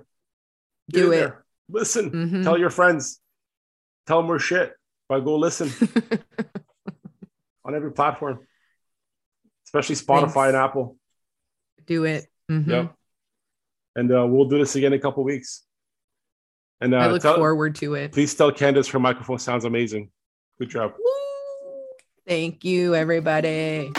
Get 0.92 1.00
Do 1.00 1.12
it. 1.14 1.34
Listen, 1.70 2.12
mm-hmm. 2.12 2.44
tell 2.44 2.58
your 2.58 2.70
friends, 2.70 3.22
tell 4.06 4.18
them 4.18 4.28
we're 4.28 4.40
shit 4.40 4.74
by 5.08 5.20
go 5.20 5.38
listen 5.38 5.72
on 7.66 7.76
every 7.76 7.92
platform, 7.92 8.40
especially 9.66 9.96
Spotify 9.96 10.34
Thanks. 10.34 10.48
and 10.48 10.56
Apple. 10.56 10.98
Do 11.86 12.06
it. 12.06 12.26
Mm-hmm. 12.50 12.72
Yep. 12.72 12.96
And 13.96 14.12
uh, 14.12 14.26
we'll 14.28 14.50
do 14.50 14.58
this 14.58 14.76
again 14.76 14.94
in 14.94 15.00
a 15.00 15.02
couple 15.02 15.24
weeks. 15.24 15.64
And 16.82 16.94
uh, 16.94 16.98
I 16.98 17.08
look 17.08 17.22
tell, 17.22 17.36
forward 17.36 17.76
to 17.76 17.96
it. 17.96 18.12
Please 18.12 18.34
tell 18.36 18.52
Candyce 18.52 18.92
her 18.92 19.00
microphone 19.00 19.40
sounds 19.40 19.66
amazing. 19.66 20.12
Good 20.60 20.70
job. 20.70 20.94
Woo! 20.98 21.12
Thank 22.28 22.66
you, 22.66 22.96
everybody. 22.96 23.94